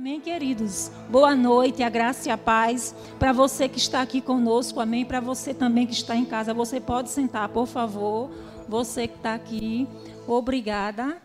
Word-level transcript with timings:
Amém, 0.00 0.18
queridos. 0.18 0.90
Boa 1.10 1.36
noite, 1.36 1.82
a 1.82 1.90
graça 1.90 2.26
e 2.26 2.32
a 2.32 2.38
paz 2.38 2.94
para 3.18 3.34
você 3.34 3.68
que 3.68 3.76
está 3.76 4.00
aqui 4.00 4.22
conosco. 4.22 4.80
Amém. 4.80 5.04
Para 5.04 5.20
você 5.20 5.52
também 5.52 5.86
que 5.86 5.92
está 5.92 6.16
em 6.16 6.24
casa, 6.24 6.54
você 6.54 6.80
pode 6.80 7.10
sentar, 7.10 7.50
por 7.50 7.66
favor. 7.66 8.30
Você 8.66 9.06
que 9.06 9.16
está 9.16 9.34
aqui, 9.34 9.86
obrigada. 10.26 11.20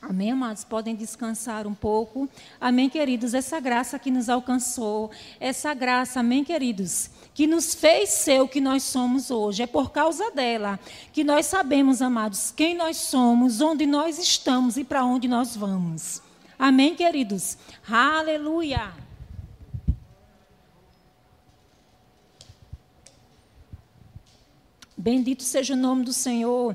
Amém, 0.00 0.30
amados? 0.30 0.64
Podem 0.64 0.96
descansar 0.96 1.66
um 1.66 1.74
pouco. 1.74 2.26
Amém, 2.58 2.88
queridos? 2.88 3.34
Essa 3.34 3.60
graça 3.60 3.98
que 3.98 4.10
nos 4.10 4.30
alcançou, 4.30 5.10
essa 5.38 5.74
graça, 5.74 6.20
amém, 6.20 6.42
queridos? 6.42 7.10
Que 7.34 7.46
nos 7.46 7.74
fez 7.74 8.08
ser 8.08 8.40
o 8.40 8.48
que 8.48 8.58
nós 8.58 8.84
somos 8.84 9.30
hoje. 9.30 9.64
É 9.64 9.66
por 9.66 9.90
causa 9.90 10.30
dela 10.30 10.80
que 11.12 11.22
nós 11.22 11.44
sabemos, 11.44 12.00
amados, 12.00 12.54
quem 12.56 12.74
nós 12.74 12.96
somos, 12.96 13.60
onde 13.60 13.84
nós 13.84 14.18
estamos 14.18 14.78
e 14.78 14.82
para 14.82 15.04
onde 15.04 15.28
nós 15.28 15.54
vamos. 15.54 16.26
Amém, 16.58 16.94
queridos? 16.94 17.56
Aleluia. 17.88 18.92
Bendito 24.96 25.42
seja 25.42 25.74
o 25.74 25.76
nome 25.76 26.04
do 26.04 26.12
Senhor. 26.12 26.74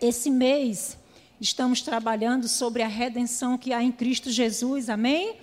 Esse 0.00 0.30
mês 0.30 0.98
Estamos 1.38 1.82
trabalhando 1.82 2.48
sobre 2.48 2.82
a 2.82 2.88
redenção 2.88 3.58
que 3.58 3.70
há 3.70 3.82
em 3.82 3.92
Cristo 3.92 4.30
Jesus, 4.30 4.88
amém? 4.88 5.36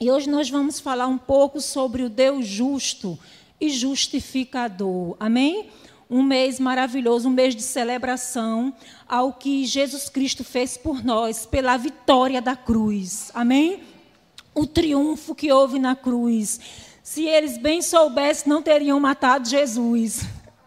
E 0.00 0.10
hoje 0.10 0.28
nós 0.28 0.48
vamos 0.48 0.80
falar 0.80 1.06
um 1.06 1.18
pouco 1.18 1.60
sobre 1.60 2.02
o 2.02 2.08
Deus 2.08 2.46
justo 2.46 3.18
e 3.60 3.68
justificador, 3.68 5.14
amém? 5.20 5.68
Um 6.14 6.22
mês 6.22 6.60
maravilhoso, 6.60 7.26
um 7.26 7.32
mês 7.32 7.56
de 7.56 7.62
celebração 7.62 8.74
ao 9.08 9.32
que 9.32 9.64
Jesus 9.64 10.10
Cristo 10.10 10.44
fez 10.44 10.76
por 10.76 11.02
nós, 11.02 11.46
pela 11.46 11.74
vitória 11.78 12.42
da 12.42 12.54
cruz, 12.54 13.30
amém? 13.32 13.82
O 14.54 14.66
triunfo 14.66 15.34
que 15.34 15.50
houve 15.50 15.78
na 15.78 15.96
cruz. 15.96 16.60
Se 17.02 17.24
eles 17.24 17.56
bem 17.56 17.80
soubessem, 17.80 18.46
não 18.46 18.60
teriam 18.60 19.00
matado 19.00 19.48
Jesus. 19.48 20.26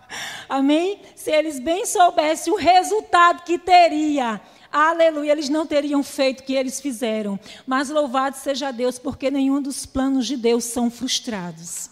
Amém? 0.50 1.00
Se 1.16 1.30
eles 1.30 1.60
bem 1.60 1.86
soubessem 1.86 2.52
o 2.52 2.56
resultado 2.56 3.44
que 3.44 3.60
teria, 3.60 4.42
aleluia, 4.72 5.32
eles 5.32 5.50
não 5.50 5.66
teriam 5.66 6.02
feito 6.02 6.40
o 6.40 6.44
que 6.44 6.54
eles 6.54 6.80
fizeram. 6.82 7.40
Mas 7.68 7.90
louvado 7.90 8.36
seja 8.36 8.72
Deus, 8.72 8.98
porque 8.98 9.30
nenhum 9.30 9.62
dos 9.62 9.86
planos 9.86 10.26
de 10.26 10.38
Deus 10.38 10.64
são 10.64 10.90
frustrados. 10.90 11.90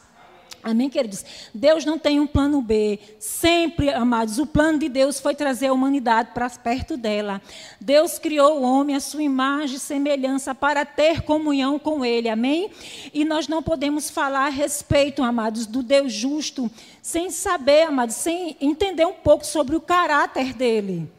Amém, 0.63 0.89
queridos? 0.89 1.25
Deus 1.53 1.83
não 1.83 1.99
tem 1.99 2.21
um 2.21 2.25
plano 2.25 2.61
B. 2.61 2.97
Sempre, 3.19 3.89
amados, 3.89 4.39
o 4.39 4.45
plano 4.45 4.79
de 4.79 4.87
Deus 4.87 5.19
foi 5.19 5.35
trazer 5.35 5.67
a 5.67 5.73
humanidade 5.73 6.29
para 6.33 6.49
perto 6.49 6.95
dela. 6.95 7.41
Deus 7.81 8.17
criou 8.17 8.59
o 8.59 8.63
homem 8.63 8.95
à 8.95 9.01
sua 9.01 9.21
imagem 9.21 9.75
e 9.75 9.79
semelhança 9.79 10.55
para 10.55 10.85
ter 10.85 11.23
comunhão 11.23 11.77
com 11.77 12.05
ele. 12.05 12.29
Amém? 12.29 12.71
E 13.13 13.25
nós 13.25 13.49
não 13.49 13.61
podemos 13.61 14.09
falar 14.09 14.45
a 14.45 14.49
respeito, 14.49 15.21
amados, 15.21 15.65
do 15.65 15.83
Deus 15.83 16.13
justo 16.13 16.71
sem 17.01 17.29
saber, 17.29 17.83
amados, 17.83 18.15
sem 18.15 18.55
entender 18.61 19.05
um 19.05 19.13
pouco 19.13 19.45
sobre 19.45 19.75
o 19.75 19.81
caráter 19.81 20.53
dele. 20.53 21.11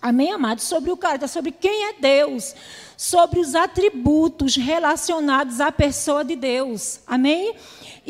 Amém, 0.00 0.30
amados? 0.30 0.62
Sobre 0.62 0.92
o 0.92 0.96
caráter, 0.96 1.26
sobre 1.26 1.50
quem 1.50 1.88
é 1.88 1.94
Deus, 1.94 2.54
sobre 2.96 3.40
os 3.40 3.56
atributos 3.56 4.54
relacionados 4.54 5.60
à 5.60 5.72
pessoa 5.72 6.24
de 6.24 6.36
Deus. 6.36 7.00
Amém? 7.04 7.56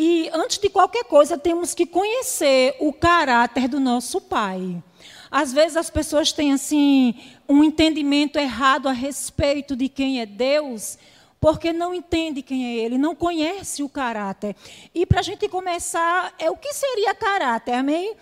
E 0.00 0.30
antes 0.32 0.58
de 0.58 0.68
qualquer 0.68 1.02
coisa, 1.02 1.36
temos 1.36 1.74
que 1.74 1.84
conhecer 1.84 2.76
o 2.78 2.92
caráter 2.92 3.66
do 3.66 3.80
nosso 3.80 4.20
Pai. 4.20 4.80
Às 5.28 5.52
vezes 5.52 5.76
as 5.76 5.90
pessoas 5.90 6.30
têm 6.30 6.52
assim 6.52 7.16
um 7.48 7.64
entendimento 7.64 8.38
errado 8.38 8.88
a 8.88 8.92
respeito 8.92 9.74
de 9.74 9.88
quem 9.88 10.20
é 10.20 10.24
Deus, 10.24 10.96
porque 11.40 11.72
não 11.72 11.92
entende 11.92 12.42
quem 12.42 12.64
é 12.64 12.84
Ele, 12.84 12.96
não 12.96 13.12
conhece 13.12 13.82
o 13.82 13.88
caráter. 13.88 14.54
E 14.94 15.04
para 15.04 15.18
a 15.18 15.22
gente 15.22 15.48
começar, 15.48 16.32
é 16.38 16.48
o 16.48 16.56
que 16.56 16.72
seria 16.72 17.12
caráter, 17.12 17.72
amém? 17.72 18.14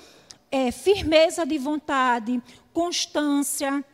É 0.50 0.72
firmeza 0.72 1.44
de 1.44 1.58
vontade, 1.58 2.42
constância, 2.72 3.84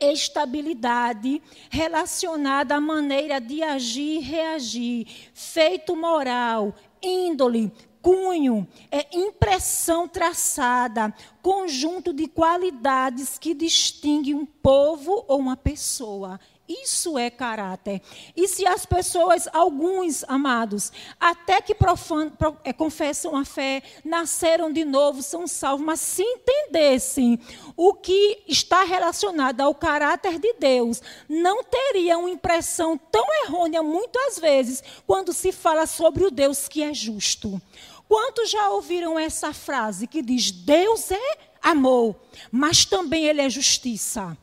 estabilidade 0.00 1.40
relacionada 1.70 2.74
à 2.74 2.80
maneira 2.80 3.40
de 3.40 3.62
agir 3.62 4.16
e 4.16 4.18
reagir, 4.18 5.06
feito 5.32 5.94
moral, 5.94 6.74
índole, 7.04 7.72
cunho, 8.00 8.68
é 8.90 9.06
impressão 9.16 10.06
traçada, 10.06 11.14
conjunto 11.40 12.12
de 12.12 12.26
qualidades 12.26 13.38
que 13.38 13.54
distingue 13.54 14.34
um 14.34 14.44
povo 14.44 15.24
ou 15.26 15.38
uma 15.38 15.56
pessoa. 15.56 16.38
Isso 16.66 17.18
é 17.18 17.28
caráter. 17.28 18.00
E 18.34 18.48
se 18.48 18.66
as 18.66 18.86
pessoas, 18.86 19.46
alguns 19.52 20.24
amados, 20.24 20.90
até 21.20 21.60
que 21.60 21.74
profan, 21.74 22.30
pro, 22.30 22.56
é, 22.64 22.72
confessam 22.72 23.36
a 23.36 23.44
fé, 23.44 23.82
nasceram 24.02 24.72
de 24.72 24.82
novo, 24.82 25.22
são 25.22 25.46
salvos, 25.46 25.84
mas 25.84 26.00
se 26.00 26.22
entendessem 26.22 27.38
o 27.76 27.92
que 27.92 28.42
está 28.48 28.82
relacionado 28.82 29.60
ao 29.60 29.74
caráter 29.74 30.38
de 30.38 30.54
Deus, 30.54 31.02
não 31.28 31.62
teriam 31.62 32.26
impressão 32.26 32.96
tão 32.96 33.26
errônea, 33.44 33.82
muitas 33.82 34.38
vezes, 34.38 34.82
quando 35.06 35.34
se 35.34 35.52
fala 35.52 35.86
sobre 35.86 36.24
o 36.24 36.30
Deus 36.30 36.66
que 36.66 36.82
é 36.82 36.94
justo. 36.94 37.60
Quantos 38.08 38.50
já 38.50 38.70
ouviram 38.70 39.18
essa 39.18 39.52
frase 39.52 40.06
que 40.06 40.22
diz: 40.22 40.50
Deus 40.50 41.10
é 41.10 41.38
amor, 41.60 42.16
mas 42.50 42.86
também 42.86 43.26
Ele 43.26 43.42
é 43.42 43.50
justiça? 43.50 44.34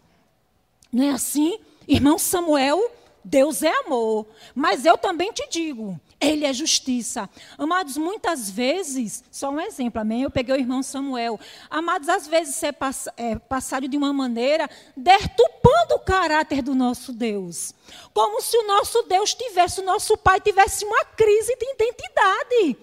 Não 0.94 1.03
é 1.03 1.09
assim? 1.12 1.58
Irmão 1.91 2.18
Samuel, 2.18 2.90
Deus 3.22 3.62
é 3.62 3.79
amor, 3.79 4.25
mas 4.56 4.85
eu 4.85 4.97
também 4.97 5.29
te 5.34 5.46
digo, 5.50 6.00
ele 6.22 6.46
é 6.46 6.53
justiça. 6.53 7.29
Amados, 7.57 7.97
muitas 7.97 8.50
vezes, 8.50 9.22
só 9.29 9.50
um 9.50 9.59
exemplo, 9.59 10.00
amém? 10.00 10.22
Eu 10.22 10.31
peguei 10.31 10.56
o 10.56 10.57
irmão 10.57 10.81
Samuel. 10.81 11.38
Amados, 11.69 12.07
às 12.07 12.25
vezes 12.25 12.62
pass 12.79 13.09
é 13.18 13.38
passado 13.38 13.90
de 13.90 13.97
uma 13.97 14.13
maneira 14.13 14.69
dertupando 14.96 15.96
o 15.96 16.00
caráter 16.00 16.62
do 16.62 16.74
nosso 16.74 17.12
Deus. 17.12 17.74
Como 18.13 18.41
se 18.41 18.58
o 18.58 18.68
nosso 18.68 19.03
Deus 19.03 19.34
tivesse, 19.34 19.81
o 19.81 19.85
nosso 19.85 20.18
Pai 20.18 20.40
tivesse 20.40 20.85
uma 20.85 21.03
crise 21.03 21.53
de 21.58 21.73
identidade. 21.73 22.78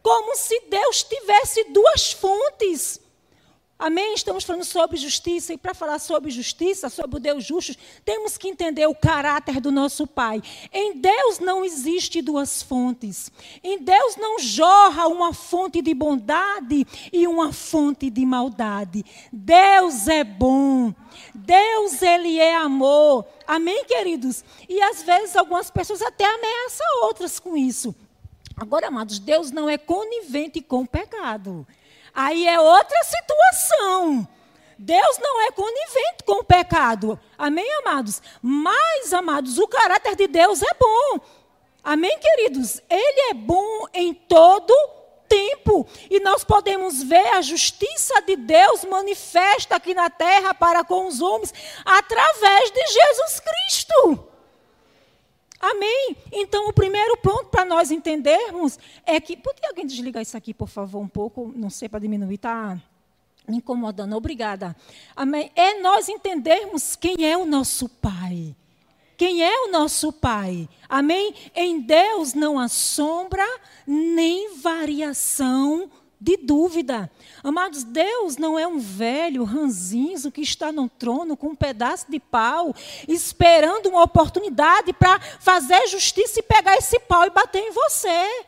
Como 0.00 0.36
se 0.36 0.60
Deus 0.70 1.02
tivesse 1.02 1.64
duas 1.64 2.12
fontes. 2.12 3.00
Amém? 3.84 4.14
Estamos 4.14 4.44
falando 4.44 4.64
sobre 4.64 4.96
justiça, 4.96 5.52
e 5.52 5.58
para 5.58 5.74
falar 5.74 5.98
sobre 5.98 6.30
justiça, 6.30 6.88
sobre 6.88 7.18
o 7.18 7.20
Deus 7.20 7.44
justo, 7.44 7.76
temos 8.02 8.38
que 8.38 8.48
entender 8.48 8.86
o 8.86 8.94
caráter 8.94 9.60
do 9.60 9.70
nosso 9.70 10.06
Pai. 10.06 10.42
Em 10.72 10.96
Deus 10.96 11.38
não 11.38 11.62
existe 11.62 12.22
duas 12.22 12.62
fontes. 12.62 13.30
Em 13.62 13.78
Deus 13.78 14.16
não 14.16 14.38
jorra 14.38 15.06
uma 15.06 15.34
fonte 15.34 15.82
de 15.82 15.92
bondade 15.92 16.86
e 17.12 17.26
uma 17.26 17.52
fonte 17.52 18.08
de 18.08 18.24
maldade. 18.24 19.04
Deus 19.30 20.08
é 20.08 20.24
bom. 20.24 20.94
Deus, 21.34 22.00
Ele 22.00 22.38
é 22.38 22.56
amor. 22.56 23.26
Amém, 23.46 23.84
queridos? 23.84 24.42
E 24.66 24.80
às 24.80 25.02
vezes 25.02 25.36
algumas 25.36 25.70
pessoas 25.70 26.00
até 26.00 26.24
ameaçam 26.24 27.02
outras 27.02 27.38
com 27.38 27.54
isso. 27.54 27.94
Agora, 28.56 28.88
amados, 28.88 29.18
Deus 29.18 29.50
não 29.50 29.68
é 29.68 29.76
conivente 29.76 30.62
com 30.62 30.84
o 30.84 30.88
pecado. 30.88 31.66
Aí 32.14 32.46
é 32.46 32.60
outra 32.60 32.98
situação. 33.02 34.28
Deus 34.78 35.18
não 35.18 35.40
é 35.42 35.50
conivente 35.50 36.24
com 36.26 36.40
o 36.40 36.44
pecado. 36.44 37.18
Amém, 37.38 37.66
amados? 37.78 38.20
Mas, 38.42 39.12
amados, 39.12 39.58
o 39.58 39.66
caráter 39.66 40.16
de 40.16 40.26
Deus 40.26 40.62
é 40.62 40.74
bom. 40.78 41.20
Amém, 41.82 42.18
queridos? 42.18 42.80
Ele 42.88 43.30
é 43.30 43.34
bom 43.34 43.86
em 43.92 44.14
todo 44.14 44.74
tempo. 45.28 45.86
E 46.10 46.20
nós 46.20 46.44
podemos 46.44 47.02
ver 47.02 47.26
a 47.34 47.42
justiça 47.42 48.20
de 48.22 48.36
Deus 48.36 48.84
manifesta 48.84 49.76
aqui 49.76 49.94
na 49.94 50.08
terra 50.08 50.54
para 50.54 50.84
com 50.84 51.06
os 51.06 51.20
homens 51.20 51.52
através 51.84 52.70
de 52.70 52.86
Jesus 52.86 53.40
Cristo. 53.40 54.33
Amém? 55.64 56.14
Então, 56.30 56.68
o 56.68 56.72
primeiro 56.74 57.16
ponto 57.16 57.46
para 57.46 57.64
nós 57.64 57.90
entendermos 57.90 58.78
é 59.06 59.18
que. 59.18 59.34
Podia 59.34 59.68
alguém 59.70 59.86
desligar 59.86 60.22
isso 60.22 60.36
aqui, 60.36 60.52
por 60.52 60.68
favor, 60.68 61.00
um 61.00 61.08
pouco? 61.08 61.52
Não 61.56 61.70
sei, 61.70 61.88
para 61.88 62.00
diminuir, 62.00 62.34
está 62.34 62.78
me 63.48 63.56
incomodando. 63.56 64.14
Obrigada. 64.14 64.76
Amém? 65.16 65.50
É 65.56 65.80
nós 65.80 66.10
entendermos 66.10 66.96
quem 66.96 67.24
é 67.24 67.36
o 67.36 67.46
nosso 67.46 67.88
Pai. 67.88 68.54
Quem 69.16 69.42
é 69.42 69.60
o 69.62 69.70
nosso 69.70 70.12
Pai? 70.12 70.68
Amém? 70.86 71.34
Em 71.54 71.80
Deus 71.80 72.34
não 72.34 72.58
há 72.58 72.68
sombra 72.68 73.46
nem 73.86 74.58
variação 74.58 75.90
de 76.20 76.36
dúvida. 76.36 77.10
Amados, 77.42 77.84
Deus 77.84 78.36
não 78.36 78.58
é 78.58 78.66
um 78.66 78.78
velho 78.78 79.44
ranzinzo 79.44 80.32
que 80.32 80.40
está 80.40 80.72
no 80.72 80.88
trono 80.88 81.36
com 81.36 81.48
um 81.48 81.56
pedaço 81.56 82.10
de 82.10 82.18
pau, 82.18 82.74
esperando 83.06 83.88
uma 83.88 84.02
oportunidade 84.02 84.92
para 84.92 85.20
fazer 85.20 85.86
justiça 85.88 86.40
e 86.40 86.42
pegar 86.42 86.76
esse 86.76 86.98
pau 87.00 87.24
e 87.26 87.30
bater 87.30 87.60
em 87.60 87.72
você. 87.72 88.44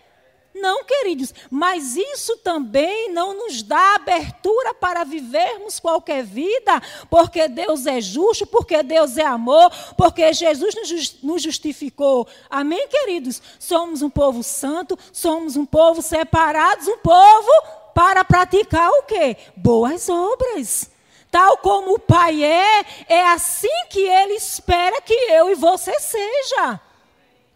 Não, 0.58 0.84
queridos, 0.84 1.34
mas 1.50 1.96
isso 1.96 2.38
também 2.38 3.12
não 3.12 3.34
nos 3.34 3.62
dá 3.62 3.96
abertura 3.96 4.72
para 4.72 5.04
vivermos 5.04 5.78
qualquer 5.78 6.24
vida, 6.24 6.80
porque 7.10 7.46
Deus 7.46 7.86
é 7.86 8.00
justo, 8.00 8.46
porque 8.46 8.82
Deus 8.82 9.18
é 9.18 9.26
amor, 9.26 9.70
porque 9.98 10.32
Jesus 10.32 10.74
nos 11.22 11.42
justificou. 11.42 12.26
Amém, 12.48 12.88
queridos? 12.88 13.42
Somos 13.58 14.00
um 14.00 14.08
povo 14.08 14.42
santo, 14.42 14.98
somos 15.12 15.56
um 15.56 15.66
povo 15.66 16.00
separados, 16.00 16.88
um 16.88 16.98
povo 16.98 17.50
para 17.94 18.24
praticar 18.24 18.90
o 18.90 19.02
quê? 19.02 19.36
Boas 19.54 20.08
obras. 20.08 20.90
Tal 21.30 21.58
como 21.58 21.94
o 21.94 21.98
Pai 21.98 22.42
é, 22.42 22.84
é 23.08 23.26
assim 23.28 23.68
que 23.90 24.00
Ele 24.00 24.34
espera 24.34 25.02
que 25.02 25.12
eu 25.12 25.50
e 25.50 25.54
você 25.54 26.00
seja. 26.00 26.80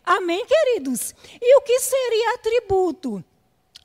Amém, 0.05 0.45
queridos? 0.47 1.15
E 1.41 1.57
o 1.57 1.63
que 1.63 1.79
seria 1.81 2.35
atributo? 2.35 3.25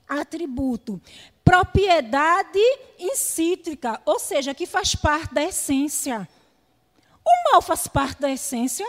Atributo. 0.08 1.00
Propriedade 1.44 2.60
incítrica, 2.98 4.00
ou 4.04 4.18
seja, 4.18 4.54
que 4.54 4.66
faz 4.66 4.94
parte 4.94 5.34
da 5.34 5.42
essência. 5.42 6.28
O 7.24 7.52
mal 7.52 7.62
faz 7.62 7.86
parte 7.86 8.20
da 8.20 8.30
essência 8.30 8.86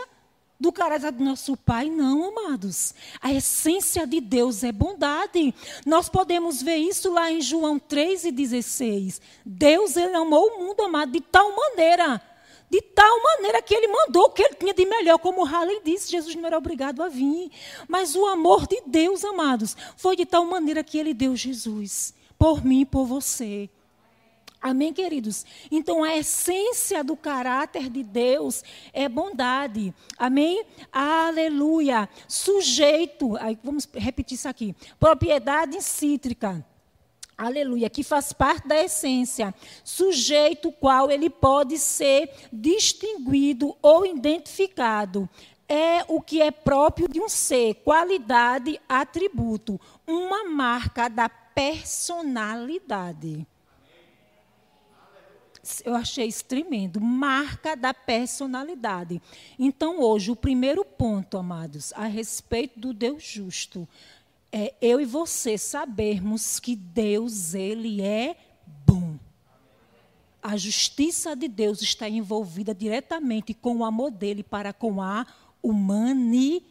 do 0.60 0.72
caráter 0.72 1.12
do 1.12 1.22
nosso 1.22 1.56
Pai, 1.56 1.88
não, 1.88 2.24
amados. 2.24 2.94
A 3.20 3.32
essência 3.32 4.06
de 4.06 4.20
Deus 4.20 4.64
é 4.64 4.72
bondade. 4.72 5.54
Nós 5.86 6.08
podemos 6.08 6.60
ver 6.60 6.76
isso 6.76 7.12
lá 7.12 7.30
em 7.30 7.40
João 7.40 7.78
3,16. 7.78 9.20
Deus 9.44 9.96
ele 9.96 10.16
amou 10.16 10.48
o 10.48 10.58
mundo, 10.58 10.82
amado, 10.82 11.12
de 11.12 11.20
tal 11.20 11.54
maneira 11.54 12.20
de 12.70 12.82
tal 12.82 13.22
maneira 13.22 13.62
que 13.62 13.74
ele 13.74 13.88
mandou 13.88 14.24
o 14.24 14.30
que 14.30 14.42
ele 14.42 14.54
tinha 14.54 14.74
de 14.74 14.84
melhor, 14.84 15.18
como 15.18 15.44
Halley 15.44 15.80
disse, 15.84 16.10
Jesus 16.10 16.34
não 16.34 16.46
era 16.46 16.58
obrigado 16.58 17.02
a 17.02 17.08
vir. 17.08 17.50
Mas 17.88 18.14
o 18.14 18.26
amor 18.26 18.66
de 18.66 18.82
Deus, 18.86 19.24
amados, 19.24 19.76
foi 19.96 20.16
de 20.16 20.26
tal 20.26 20.44
maneira 20.44 20.84
que 20.84 20.98
ele 20.98 21.14
deu 21.14 21.34
Jesus, 21.34 22.14
por 22.38 22.64
mim 22.64 22.80
e 22.80 22.86
por 22.86 23.06
você. 23.06 23.70
Amém, 24.60 24.92
queridos? 24.92 25.46
Então, 25.70 26.02
a 26.02 26.16
essência 26.16 27.04
do 27.04 27.16
caráter 27.16 27.88
de 27.88 28.02
Deus 28.02 28.64
é 28.92 29.08
bondade. 29.08 29.94
Amém? 30.18 30.64
Aleluia. 30.90 32.08
Sujeito, 32.26 33.36
aí 33.36 33.56
vamos 33.62 33.88
repetir 33.94 34.34
isso 34.34 34.48
aqui. 34.48 34.74
Propriedade 34.98 35.80
cítrica 35.80 36.64
aleluia, 37.38 37.88
que 37.88 38.02
faz 38.02 38.32
parte 38.32 38.66
da 38.66 38.82
essência, 38.82 39.54
sujeito 39.84 40.72
qual 40.72 41.08
ele 41.10 41.30
pode 41.30 41.78
ser 41.78 42.28
distinguido 42.52 43.76
ou 43.80 44.04
identificado. 44.04 45.30
É 45.68 46.04
o 46.08 46.20
que 46.20 46.42
é 46.42 46.50
próprio 46.50 47.06
de 47.08 47.20
um 47.20 47.28
ser, 47.28 47.74
qualidade, 47.76 48.80
atributo, 48.88 49.80
uma 50.06 50.42
marca 50.44 51.08
da 51.08 51.28
personalidade. 51.28 53.46
Eu 55.84 55.94
achei 55.94 56.26
isso 56.26 56.44
tremendo. 56.44 57.00
Marca 57.00 57.76
da 57.76 57.92
personalidade. 57.92 59.20
Então, 59.58 60.00
hoje, 60.00 60.30
o 60.30 60.36
primeiro 60.36 60.84
ponto, 60.84 61.36
amados, 61.36 61.92
a 61.94 62.06
respeito 62.06 62.80
do 62.80 62.94
Deus 62.94 63.22
justo, 63.22 63.86
é 64.52 64.74
eu 64.80 65.00
e 65.00 65.04
você 65.04 65.58
sabermos 65.58 66.58
que 66.58 66.74
Deus, 66.74 67.54
Ele 67.54 68.00
é 68.02 68.36
bom. 68.86 69.18
A 70.42 70.56
justiça 70.56 71.36
de 71.36 71.48
Deus 71.48 71.82
está 71.82 72.08
envolvida 72.08 72.74
diretamente 72.74 73.52
com 73.52 73.78
o 73.78 73.84
amor 73.84 74.10
dele 74.10 74.42
para 74.42 74.72
com 74.72 75.02
a 75.02 75.26
humanidade. 75.62 76.66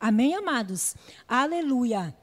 Amém, 0.00 0.34
amados? 0.34 0.96
Aleluia. 1.28 2.16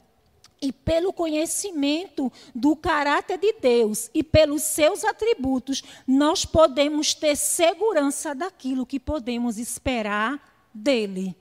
E 0.62 0.74
pelo 0.74 1.14
conhecimento 1.14 2.30
do 2.54 2.76
caráter 2.76 3.38
de 3.38 3.54
Deus 3.54 4.10
e 4.14 4.22
pelos 4.22 4.64
seus 4.64 5.06
atributos, 5.06 5.82
nós 6.06 6.44
podemos 6.44 7.14
ter 7.14 7.38
segurança 7.38 8.36
daquilo 8.36 8.86
que 8.86 9.00
podemos 9.00 9.58
esperar 9.58 10.42
dele. 10.74 11.34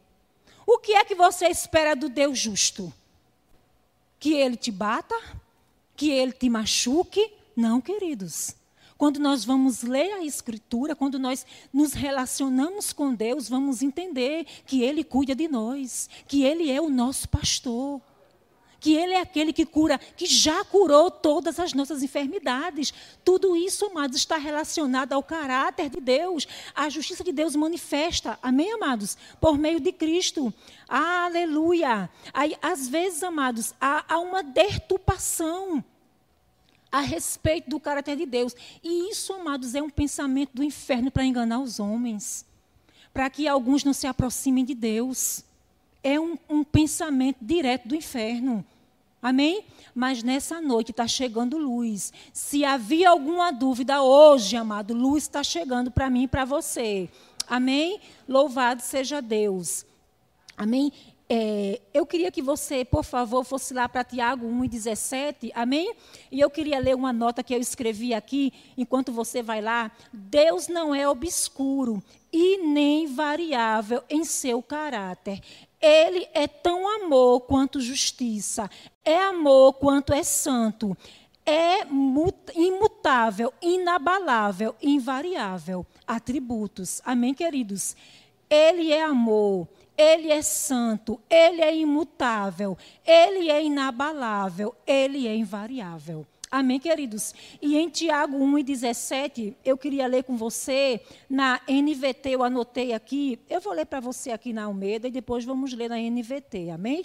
O 0.71 0.77
que 0.77 0.93
é 0.93 1.03
que 1.03 1.15
você 1.15 1.47
espera 1.47 1.97
do 1.97 2.11
Deus 2.11 2.39
justo? 2.39 2.93
Que 4.21 4.35
ele 4.35 4.55
te 4.55 4.71
bata? 4.71 5.15
Que 5.97 6.11
ele 6.11 6.31
te 6.31 6.51
machuque? 6.51 7.33
Não, 7.57 7.81
queridos. 7.81 8.55
Quando 8.99 9.19
nós 9.19 9.47
vamos 9.47 9.83
ler 9.83 10.13
a 10.13 10.23
Escritura, 10.23 10.95
quando 10.95 11.19
nós 11.19 11.47
nos 11.73 11.95
relacionamos 11.95 12.93
com 12.93 13.15
Deus, 13.15 13.49
vamos 13.49 13.81
entender 13.81 14.45
que 14.67 14.83
Ele 14.83 15.03
cuida 15.03 15.35
de 15.35 15.49
nós, 15.49 16.11
que 16.27 16.43
Ele 16.43 16.71
é 16.71 16.83
o 16.83 16.91
nosso 16.91 17.29
pastor 17.31 18.03
que 18.81 18.95
Ele 18.95 19.15
é 19.15 19.21
aquele 19.21 19.53
que 19.53 19.67
cura, 19.67 19.99
que 19.99 20.27
já 20.27 20.65
curou 20.65 21.11
todas 21.11 21.59
as 21.59 21.73
nossas 21.73 22.03
enfermidades. 22.03 22.93
Tudo 23.25 23.57
isso, 23.57 23.87
amados, 23.87 24.19
está 24.19 24.37
relacionado 24.37 25.13
ao 25.13 25.23
caráter 25.23 25.91
de 25.91 26.01
Deus. 26.01 26.47
A 26.75 26.89
justiça 26.89 27.25
de 27.25 27.33
Deus 27.33 27.57
manifesta, 27.57 28.39
amém, 28.43 28.73
amados? 28.73 29.17
Por 29.41 29.59
meio 29.59 29.81
de 29.81 29.93
Cristo. 29.93 30.53
Aleluia. 30.89 32.09
Aí, 32.33 32.57
às 32.63 32.89
vezes, 32.89 33.23
amados, 33.23 33.75
há, 33.81 34.05
há 34.09 34.19
uma 34.19 34.43
deturpação 34.43 35.85
a 36.91 37.01
respeito 37.01 37.69
do 37.69 37.81
caráter 37.81 38.17
de 38.17 38.27
Deus. 38.27 38.55
E 38.83 39.11
isso, 39.11 39.33
amados, 39.33 39.75
é 39.75 39.83
um 39.83 39.91
pensamento 39.91 40.51
do 40.55 40.63
inferno 40.63 41.11
para 41.11 41.25
enganar 41.25 41.61
os 41.61 41.79
homens, 41.79 42.47
para 43.13 43.29
que 43.29 43.47
alguns 43.47 43.85
não 43.85 43.93
se 43.93 44.07
aproximem 44.07 44.65
de 44.65 44.75
Deus 44.75 45.45
é 46.03 46.19
um, 46.19 46.39
um 46.49 46.65
pensamento 46.65 47.39
direto 47.41 47.89
do 47.89 47.95
inferno. 47.95 48.65
Amém? 49.21 49.65
Mas 49.95 50.23
nessa 50.23 50.61
noite 50.61 50.93
está 50.93 51.07
chegando 51.07 51.59
luz. 51.59 52.13
Se 52.33 52.65
havia 52.65 53.11
alguma 53.11 53.51
dúvida 53.51 54.01
hoje, 54.01 54.57
amado, 54.57 54.95
luz 54.95 55.25
está 55.25 55.43
chegando 55.43 55.91
para 55.91 56.09
mim 56.09 56.23
e 56.23 56.29
para 56.29 56.45
você. 56.45 57.09
Amém? 57.49 58.01
Louvado 58.29 58.81
seja 58.81 59.21
Deus. 59.21 59.85
Amém? 60.57 60.93
É, 61.31 61.81
eu 61.93 62.07
queria 62.07 62.31
que 62.31 62.41
você, 62.41 62.87
por 62.87 63.05
favor, 63.05 63.45
fosse 63.45 63.75
lá 63.75 63.87
para 63.87 64.03
Tiago 64.03 64.47
1 64.47 64.65
e 64.65 64.69
17, 64.69 65.53
amém? 65.55 65.95
E 66.33 66.41
eu 66.41 66.49
queria 66.49 66.79
ler 66.79 66.97
uma 66.97 67.13
nota 67.13 67.43
que 67.43 67.55
eu 67.55 67.61
escrevi 67.61 68.15
aqui, 68.15 68.53
enquanto 68.79 69.13
você 69.13 69.43
vai 69.43 69.61
lá. 69.61 69.91
Deus 70.11 70.69
não 70.69 70.95
é 70.95 71.07
obscuro 71.07 72.03
e 72.33 72.59
nem 72.59 73.07
variável 73.07 74.03
em 74.09 74.25
seu 74.25 74.63
caráter. 74.63 75.43
Ele 75.81 76.29
é 76.35 76.47
tão 76.47 76.89
amor 76.89 77.43
quanto 77.43 77.81
justiça, 77.81 78.69
é 79.05 79.21
amor 79.23 79.75
quanto 79.75 80.13
é 80.13 80.23
santo, 80.23 80.97
é 81.47 81.87
imutável, 82.55 83.53
inabalável, 83.63 84.75
invariável. 84.83 85.87
Atributos. 86.07 87.01
Amém, 87.05 87.33
queridos? 87.33 87.97
Ele 88.51 88.93
é 88.93 89.03
amor, 89.03 89.69
ele 89.97 90.31
é 90.31 90.43
santo, 90.43 91.21
ele 91.29 91.61
é 91.63 91.75
imutável, 91.75 92.77
ele 93.07 93.51
é 93.51 93.63
inabalável, 93.63 94.75
ele 94.87 95.27
é 95.27 95.35
invariável. 95.35 96.27
Amém, 96.51 96.81
queridos? 96.81 97.35
E 97.61 97.77
em 97.77 97.91
Tiago 97.91 98.37
1 98.37 98.59
e 98.59 98.63
17, 98.63 99.57
eu 99.65 99.77
queria 99.77 100.07
ler 100.07 100.25
com 100.25 100.37
você, 100.37 101.01
na 101.29 101.61
NVT, 101.69 102.31
eu 102.31 102.43
anotei 102.43 102.95
aqui, 102.95 103.39
eu 103.51 103.61
vou 103.61 103.75
ler 103.75 103.85
para 103.85 104.01
você 104.01 104.31
aqui 104.31 104.53
na 104.53 104.65
Almeida 104.65 105.09
e 105.09 105.11
depois 105.11 105.45
vamos 105.45 105.75
ler 105.75 105.91
na 105.91 105.99
NVT, 105.99 106.71
amém? 106.71 107.05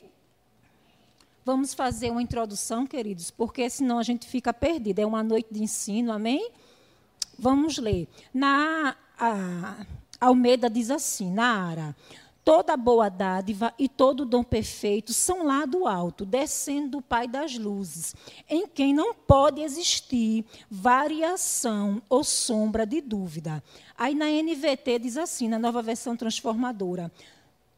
Vamos 1.45 1.73
fazer 1.73 2.09
uma 2.09 2.21
introdução, 2.21 2.88
queridos, 2.88 3.29
porque 3.29 3.69
senão 3.69 4.00
a 4.00 4.03
gente 4.03 4.25
fica 4.25 4.53
perdido. 4.53 5.00
É 5.00 5.05
uma 5.05 5.21
noite 5.21 5.50
de 5.51 5.62
ensino, 5.62 6.13
amém? 6.13 6.50
Vamos 7.38 7.77
ler. 7.77 8.07
Na 8.33 8.95
Almeida 10.21 10.69
diz 10.69 10.89
assim, 10.89 11.29
na 11.29 11.67
Ara, 11.67 11.95
Toda 12.43 12.75
boa 12.75 13.07
dádiva 13.07 13.73
e 13.79 13.88
todo 13.88 14.25
dom 14.25 14.43
perfeito 14.43 15.13
são 15.13 15.45
lá 15.45 15.65
do 15.65 15.88
alto, 15.88 16.25
descendo 16.25 16.89
do 16.89 17.01
Pai 17.01 17.25
das 17.25 17.57
luzes, 17.57 18.13
em 18.50 18.67
quem 18.67 18.93
não 18.93 19.13
pode 19.13 19.62
existir 19.62 20.45
variação 20.69 22.01
ou 22.09 22.21
sombra 22.21 22.85
de 22.85 23.00
dúvida. 23.00 23.63
Aí 23.97 24.13
na 24.13 24.25
NVT 24.25 25.00
diz 25.00 25.15
assim, 25.15 25.47
na 25.47 25.57
nova 25.57 25.81
versão 25.81 26.17
transformadora: 26.17 27.09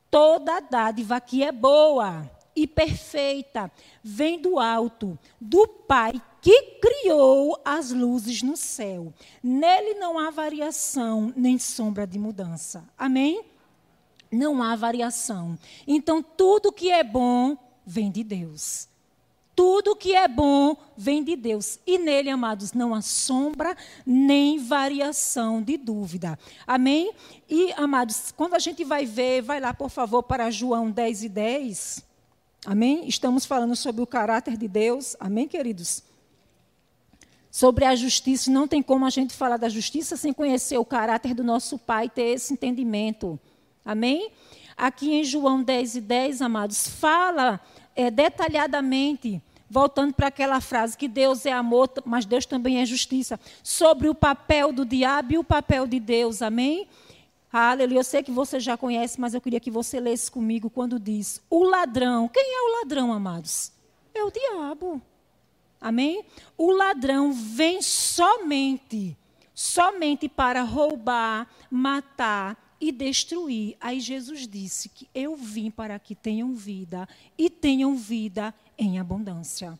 toda 0.09 0.59
dádiva 0.59 1.21
que 1.21 1.43
é 1.43 1.51
boa 1.51 2.27
e 2.55 2.65
perfeita 2.65 3.71
vem 4.03 4.41
do 4.41 4.57
alto, 4.57 5.19
do 5.39 5.67
Pai 5.67 6.19
que 6.41 6.79
criou 6.81 7.59
as 7.63 7.91
luzes 7.91 8.41
no 8.41 8.57
céu. 8.57 9.13
Nele 9.43 9.93
não 9.95 10.17
há 10.17 10.31
variação 10.31 11.31
nem 11.35 11.59
sombra 11.59 12.07
de 12.07 12.17
mudança. 12.17 12.83
Amém? 12.97 13.43
Não 14.31 14.61
há 14.61 14.75
variação. 14.75 15.57
Então, 15.87 16.21
tudo 16.21 16.71
que 16.71 16.91
é 16.91 17.03
bom 17.03 17.57
vem 17.85 18.11
de 18.11 18.23
Deus. 18.23 18.87
Tudo 19.55 19.95
que 19.95 20.13
é 20.13 20.27
bom 20.27 20.75
vem 20.97 21.23
de 21.23 21.35
Deus. 21.35 21.79
E 21.87 21.97
nele, 21.97 22.29
amados, 22.29 22.73
não 22.73 22.93
há 22.93 23.01
sombra 23.01 23.75
nem 24.05 24.59
variação 24.59 25.61
de 25.61 25.77
dúvida. 25.77 26.37
Amém? 26.67 27.13
E, 27.49 27.71
amados, 27.73 28.33
quando 28.35 28.55
a 28.55 28.59
gente 28.59 28.83
vai 28.83 29.05
ver, 29.05 29.41
vai 29.41 29.61
lá, 29.61 29.73
por 29.73 29.89
favor, 29.89 30.23
para 30.23 30.51
João 30.51 30.91
10 30.91 31.23
e 31.23 31.29
10. 31.29 32.03
Amém? 32.65 33.07
Estamos 33.07 33.45
falando 33.45 33.75
sobre 33.77 34.01
o 34.01 34.07
caráter 34.07 34.57
de 34.57 34.67
Deus. 34.67 35.15
Amém, 35.21 35.47
queridos? 35.47 36.03
Sobre 37.49 37.85
a 37.85 37.95
justiça. 37.95 38.51
Não 38.51 38.67
tem 38.67 38.81
como 38.81 39.05
a 39.05 39.09
gente 39.09 39.33
falar 39.33 39.55
da 39.55 39.69
justiça 39.69 40.17
sem 40.17 40.33
conhecer 40.33 40.77
o 40.77 40.83
caráter 40.83 41.33
do 41.33 41.45
nosso 41.45 41.77
Pai, 41.77 42.09
ter 42.09 42.33
esse 42.33 42.51
entendimento. 42.51 43.39
Amém? 43.39 43.54
Aqui 44.75 45.13
em 45.13 45.23
João 45.23 45.63
10 45.63 45.95
e 45.95 46.01
10, 46.01 46.41
amados, 46.41 46.87
fala 46.87 47.61
é, 47.95 48.11
detalhadamente 48.11 49.41
voltando 49.69 50.13
para 50.13 50.27
aquela 50.27 50.61
frase 50.61 50.97
que 50.97 51.07
Deus 51.07 51.45
é 51.45 51.51
amor, 51.51 51.89
mas 52.05 52.25
Deus 52.25 52.45
também 52.45 52.81
é 52.81 52.85
justiça, 52.85 53.39
sobre 53.63 54.07
o 54.07 54.15
papel 54.15 54.71
do 54.71 54.85
diabo 54.85 55.33
e 55.33 55.37
o 55.37 55.43
papel 55.43 55.87
de 55.87 55.99
Deus, 55.99 56.41
amém? 56.41 56.87
Aleluia. 57.51 57.99
Eu 57.99 58.03
sei 58.03 58.21
que 58.21 58.31
você 58.31 58.59
já 58.59 58.77
conhece, 58.77 59.19
mas 59.19 59.33
eu 59.33 59.41
queria 59.41 59.59
que 59.59 59.71
você 59.71 59.99
lesse 59.99 60.29
comigo 60.29 60.69
quando 60.69 60.99
diz: 60.99 61.41
o 61.49 61.63
ladrão. 61.63 62.27
Quem 62.27 62.43
é 62.43 62.61
o 62.61 62.79
ladrão, 62.79 63.13
amados? 63.13 63.71
É 64.13 64.23
o 64.23 64.31
diabo. 64.31 65.01
Amém? 65.79 66.25
O 66.57 66.71
ladrão 66.71 67.31
vem 67.31 67.81
somente, 67.81 69.17
somente 69.53 70.27
para 70.27 70.63
roubar, 70.63 71.47
matar 71.69 72.57
e 72.79 72.91
destruir. 72.91 73.77
Aí 73.79 73.99
Jesus 73.99 74.47
disse 74.47 74.89
que 74.89 75.07
eu 75.13 75.35
vim 75.35 75.69
para 75.69 75.97
que 75.99 76.15
tenham 76.15 76.53
vida 76.53 77.07
e 77.37 77.49
tenham 77.49 77.95
vida 77.95 78.53
em 78.77 78.99
abundância. 78.99 79.79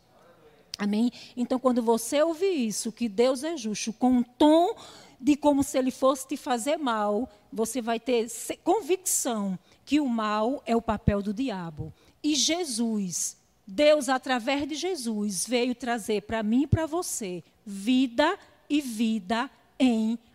Amém? 0.78 1.12
Então, 1.38 1.58
quando 1.58 1.82
você 1.82 2.22
ouvir 2.22 2.68
isso, 2.68 2.92
que 2.92 3.08
Deus 3.08 3.44
é 3.44 3.56
justo, 3.56 3.94
com 3.94 4.10
um 4.10 4.24
tom 4.24 4.76
de 5.20 5.36
como 5.38 5.64
se 5.64 5.78
ele 5.78 5.92
fosse 5.92 6.28
te 6.28 6.36
fazer 6.36 6.78
mal, 6.78 7.30
você 7.52 7.82
vai 7.82 8.00
ter 8.00 8.28
convicção 8.64 9.58
que 9.86 10.00
o 10.00 10.08
mal 10.08 10.62
é 10.66 10.76
o 10.76 10.82
papel 10.82 11.22
do 11.22 11.34
diabo. 11.34 11.94
E 12.22 12.36
Jesus, 12.36 13.38
Deus, 13.66 14.10
através 14.10 14.68
de 14.68 14.76
Jesus, 14.76 15.48
veio 15.48 15.74
trazer 15.74 16.24
para 16.24 16.44
mim 16.44 16.64
e 16.64 16.68
para 16.68 16.86
você 16.86 17.44
vida 17.66 18.38
e 18.70 18.82
vida 18.82 19.50
em 19.80 20.12
abundância. 20.12 20.35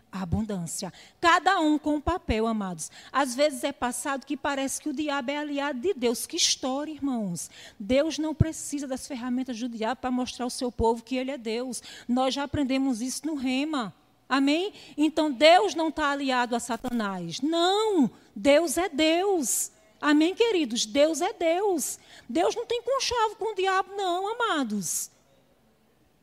Cada 1.19 1.59
um 1.59 1.79
com 1.79 1.95
um 1.95 2.01
papel, 2.01 2.45
amados. 2.45 2.91
Às 3.11 3.33
vezes 3.33 3.63
é 3.63 3.71
passado 3.71 4.25
que 4.25 4.35
parece 4.35 4.81
que 4.81 4.89
o 4.89 4.93
diabo 4.93 5.31
é 5.31 5.37
aliado 5.37 5.79
de 5.79 5.93
Deus. 5.93 6.27
Que 6.27 6.35
história, 6.35 6.91
irmãos. 6.91 7.49
Deus 7.79 8.17
não 8.17 8.35
precisa 8.35 8.85
das 8.85 9.07
ferramentas 9.07 9.57
do 9.59 9.69
diabo 9.69 10.01
para 10.01 10.11
mostrar 10.11 10.45
ao 10.45 10.49
seu 10.49 10.71
povo 10.71 11.01
que 11.01 11.15
ele 11.15 11.31
é 11.31 11.37
Deus. 11.37 11.81
Nós 12.07 12.33
já 12.33 12.43
aprendemos 12.43 13.01
isso 13.01 13.25
no 13.25 13.35
rema. 13.35 13.93
Amém? 14.27 14.73
Então 14.97 15.31
Deus 15.31 15.75
não 15.75 15.87
está 15.87 16.11
aliado 16.11 16.55
a 16.55 16.59
Satanás. 16.59 17.39
Não, 17.41 18.11
Deus 18.35 18.77
é 18.77 18.89
Deus. 18.89 19.71
Amém, 19.99 20.35
queridos? 20.35 20.85
Deus 20.85 21.21
é 21.21 21.31
Deus. 21.31 21.99
Deus 22.27 22.55
não 22.55 22.65
tem 22.65 22.81
conchavo 22.81 23.35
com 23.37 23.53
o 23.53 23.55
diabo, 23.55 23.93
não, 23.95 24.27
amados. 24.27 25.09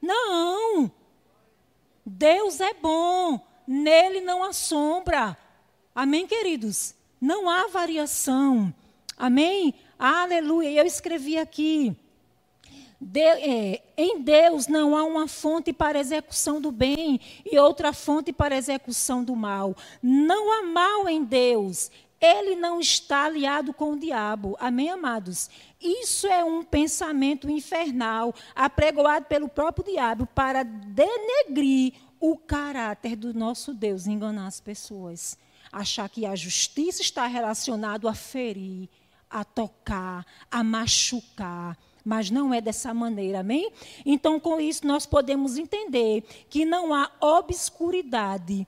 Não. 0.00 0.90
Deus 2.04 2.60
é 2.60 2.74
bom 2.74 3.47
nele 3.68 4.22
não 4.22 4.42
há 4.42 4.54
sombra. 4.54 5.36
Amém, 5.94 6.26
queridos? 6.26 6.94
Não 7.20 7.50
há 7.50 7.66
variação. 7.66 8.72
Amém? 9.16 9.74
Aleluia. 9.98 10.70
Eu 10.70 10.86
escrevi 10.86 11.36
aqui. 11.36 11.94
De, 13.00 13.20
é, 13.20 13.82
em 13.96 14.20
Deus 14.20 14.66
não 14.66 14.96
há 14.96 15.04
uma 15.04 15.28
fonte 15.28 15.72
para 15.72 16.00
execução 16.00 16.60
do 16.60 16.72
bem 16.72 17.20
e 17.44 17.56
outra 17.58 17.92
fonte 17.92 18.32
para 18.32 18.56
execução 18.56 19.22
do 19.22 19.36
mal. 19.36 19.76
Não 20.02 20.52
há 20.52 20.62
mal 20.62 21.08
em 21.08 21.22
Deus. 21.22 21.90
Ele 22.20 22.56
não 22.56 22.80
está 22.80 23.26
aliado 23.26 23.72
com 23.72 23.92
o 23.92 23.98
diabo. 23.98 24.56
Amém, 24.58 24.90
amados? 24.90 25.48
Isso 25.80 26.26
é 26.26 26.44
um 26.44 26.64
pensamento 26.64 27.48
infernal, 27.48 28.34
apregoado 28.54 29.26
pelo 29.26 29.48
próprio 29.48 29.84
diabo 29.84 30.26
para 30.26 30.64
denegrir 30.64 31.92
o 32.20 32.36
caráter 32.36 33.16
do 33.16 33.32
nosso 33.32 33.72
Deus, 33.74 34.06
enganar 34.06 34.46
as 34.46 34.60
pessoas. 34.60 35.38
Achar 35.72 36.08
que 36.08 36.24
a 36.24 36.34
justiça 36.34 37.02
está 37.02 37.26
relacionado 37.26 38.08
a 38.08 38.14
ferir, 38.14 38.88
a 39.30 39.44
tocar, 39.44 40.24
a 40.50 40.64
machucar. 40.64 41.76
Mas 42.04 42.30
não 42.30 42.54
é 42.54 42.60
dessa 42.60 42.94
maneira, 42.94 43.40
amém? 43.40 43.70
Então, 44.04 44.40
com 44.40 44.60
isso, 44.60 44.86
nós 44.86 45.04
podemos 45.04 45.58
entender 45.58 46.22
que 46.48 46.64
não 46.64 46.94
há 46.94 47.10
obscuridade 47.20 48.66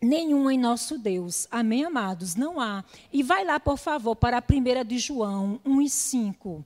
nenhuma 0.00 0.54
em 0.54 0.58
nosso 0.58 0.98
Deus. 0.98 1.48
Amém, 1.50 1.84
amados? 1.84 2.34
Não 2.34 2.60
há. 2.60 2.84
E 3.12 3.22
vai 3.22 3.44
lá, 3.44 3.58
por 3.58 3.76
favor, 3.76 4.14
para 4.14 4.38
a 4.38 4.42
primeira 4.42 4.84
de 4.84 4.98
João 4.98 5.60
1 5.64 5.82
e 5.82 5.90
5. 5.90 6.64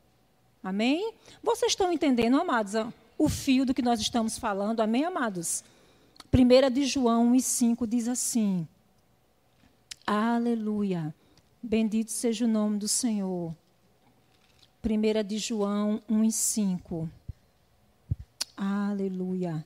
Amém? 0.62 1.12
Vocês 1.42 1.72
estão 1.72 1.92
entendendo, 1.92 2.38
amados, 2.38 2.74
o 3.16 3.28
fio 3.28 3.64
do 3.64 3.74
que 3.74 3.82
nós 3.82 4.00
estamos 4.00 4.38
falando? 4.38 4.80
Amém, 4.80 5.04
amados? 5.04 5.64
1 6.32 6.70
de 6.70 6.85
João 6.85 7.32
1,5 7.32 7.87
diz 7.87 8.08
assim: 8.08 8.68
Aleluia. 10.06 11.14
Bendito 11.62 12.11
seja 12.11 12.44
o 12.44 12.49
nome 12.49 12.78
do 12.78 12.87
Senhor. 12.87 13.54
1 14.85 15.26
de 15.26 15.38
João 15.38 16.02
1,5. 16.08 17.08
Aleluia. 18.56 19.64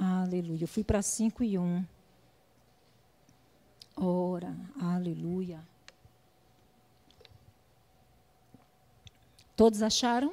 Aleluia. 0.00 0.64
Eu 0.64 0.68
fui 0.68 0.84
para 0.84 1.02
5 1.02 1.42
e 1.44 1.58
1. 1.58 1.84
Ora, 3.96 4.56
aleluia. 4.80 5.60
Todos 9.56 9.82
acharam? 9.82 10.32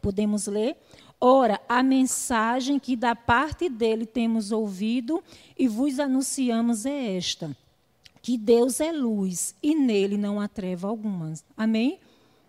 Podemos 0.00 0.46
ler? 0.46 0.76
Ora, 1.20 1.60
a 1.68 1.82
mensagem 1.82 2.78
que 2.78 2.96
da 2.96 3.14
parte 3.14 3.68
dele 3.68 4.06
temos 4.06 4.52
ouvido 4.52 5.22
e 5.58 5.68
vos 5.68 6.00
anunciamos 6.00 6.86
é 6.86 7.16
esta: 7.16 7.54
que 8.22 8.38
Deus 8.38 8.80
é 8.80 8.90
luz 8.90 9.54
e 9.62 9.74
nele 9.74 10.16
não 10.16 10.40
há 10.40 10.48
treva 10.48 10.88
alguma. 10.88 11.34
Amém? 11.54 12.00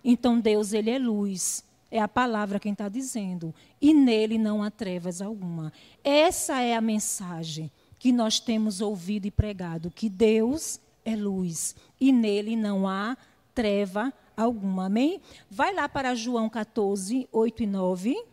Então 0.04 0.40
Deus 0.40 0.72
ele 0.72 0.90
é 0.90 0.98
luz. 0.98 1.66
É 1.94 2.00
a 2.00 2.08
palavra 2.08 2.58
quem 2.58 2.72
está 2.72 2.88
dizendo. 2.88 3.54
E 3.82 3.94
nele 3.94 4.38
não 4.38 4.64
há 4.64 4.72
trevas 4.72 5.22
alguma. 5.22 5.74
Essa 6.02 6.62
é 6.62 6.74
a 6.74 6.80
mensagem 6.80 7.70
que 8.00 8.14
nós 8.14 8.40
temos 8.40 8.80
ouvido 8.80 9.26
e 9.26 9.32
pregado: 9.32 9.92
que 9.92 10.10
Deus 10.10 10.80
é 11.04 11.14
luz 11.14 11.76
e 12.00 12.14
nele 12.14 12.56
não 12.56 12.88
há 12.88 13.18
treva 13.54 14.14
alguma. 14.36 14.86
Amém? 14.86 15.20
Vai 15.50 15.74
lá 15.74 15.90
para 15.90 16.16
João 16.16 16.50
14, 16.50 17.28
8 17.32 17.64
e 17.64 17.68
9. 17.68 18.31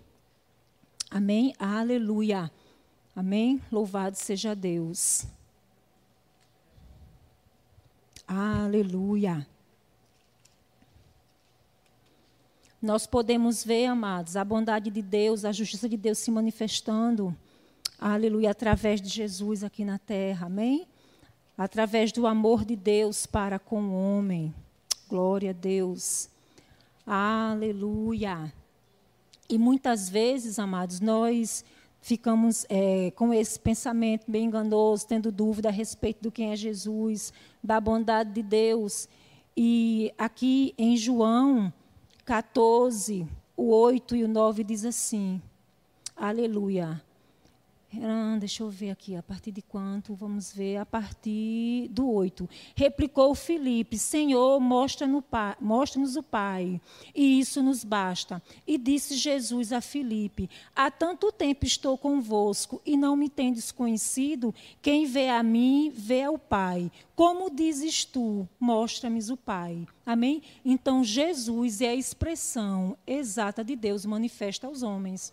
Amém? 1.11 1.55
Aleluia. 1.59 2.51
Amém? 3.17 3.61
Louvado 3.73 4.17
seja 4.17 4.55
Deus. 4.55 5.27
Aleluia. 8.27 9.47
Nós 12.81 13.07
podemos 13.07 13.65
ver, 13.65 13.87
amados, 13.87 14.37
a 14.37 14.45
bondade 14.45 14.91
de 14.91 15.03
Deus, 15.03 15.45
a 15.45 15.51
justiça 15.51 15.89
de 15.89 15.97
Deus 15.97 16.19
se 16.19 16.31
manifestando, 16.31 17.37
aleluia, 17.99 18.53
através 18.53 19.01
de 19.01 19.09
Jesus 19.09 19.65
aqui 19.65 19.85
na 19.85 19.99
terra, 19.99 20.47
amém? 20.47 20.87
Através 21.57 22.13
do 22.13 22.25
amor 22.25 22.65
de 22.65 22.77
Deus 22.77 23.27
para 23.27 23.59
com 23.59 23.83
o 23.83 23.95
homem. 23.95 24.55
Glória 25.09 25.51
a 25.51 25.55
Deus. 25.55 26.29
Aleluia. 27.05 28.53
E 29.49 29.57
muitas 29.57 30.09
vezes, 30.09 30.59
amados, 30.59 31.01
nós 31.01 31.65
ficamos 32.01 32.67
é, 32.69 33.11
com 33.13 33.33
esse 33.33 33.59
pensamento 33.59 34.31
bem 34.31 34.47
enganoso, 34.47 35.07
tendo 35.07 35.33
dúvida 35.33 35.69
a 35.69 35.73
respeito 35.73 36.23
do 36.23 36.31
quem 36.31 36.53
é 36.53 36.57
Jesus, 36.57 37.33
da 37.63 37.81
bondade 37.81 38.33
de 38.33 38.43
Deus. 38.43 39.09
E 39.57 40.13
aqui 40.19 40.75
em 40.77 40.97
João 40.97 41.73
14, 42.25 43.27
o 43.57 43.71
8 43.75 44.17
e 44.17 44.25
o 44.25 44.29
9 44.29 44.63
diz 44.63 44.85
assim: 44.85 45.41
Aleluia. 46.17 47.03
Deixa 48.39 48.63
eu 48.63 48.69
ver 48.69 48.91
aqui, 48.91 49.17
a 49.17 49.23
partir 49.23 49.51
de 49.51 49.63
quanto? 49.63 50.15
Vamos 50.15 50.53
ver, 50.53 50.77
a 50.77 50.85
partir 50.85 51.89
do 51.89 52.11
8. 52.11 52.49
Replicou 52.75 53.35
Filipe: 53.35 53.97
Senhor, 53.99 54.61
mostra-nos 54.61 55.25
mostra 55.59 56.01
o 56.03 56.23
Pai, 56.23 56.81
e 57.15 57.41
isso 57.41 57.63
nos 57.63 57.85
basta. 57.85 58.43
E 58.67 58.77
disse 58.77 59.17
Jesus 59.17 59.73
a 59.73 59.81
Filipe: 59.81 60.51
Há 60.77 60.91
tanto 60.91 61.33
tempo 61.33 61.65
estou 61.65 61.97
convosco, 61.97 62.81
e 62.85 62.97
não 62.97 63.17
me 63.17 63.31
tendes 63.31 63.73
conhecido? 63.73 64.55
Quem 64.83 65.07
vê 65.07 65.31
a 65.31 65.43
mim, 65.43 65.91
vê 65.95 66.25
ao 66.25 66.39
Pai. 66.39 66.93
Como 67.17 67.51
dizes 67.51 68.05
tu, 68.05 68.47
mostra-me 68.61 69.19
o 69.31 69.37
Pai. 69.37 69.87
Amém? 70.05 70.43
Então, 70.65 71.03
Jesus 71.03 71.81
é 71.81 71.89
a 71.89 71.95
expressão 71.95 72.97
exata 73.07 73.65
de 73.65 73.75
Deus 73.75 74.07
manifesta 74.07 74.67
aos 74.67 74.83
homens. 74.83 75.33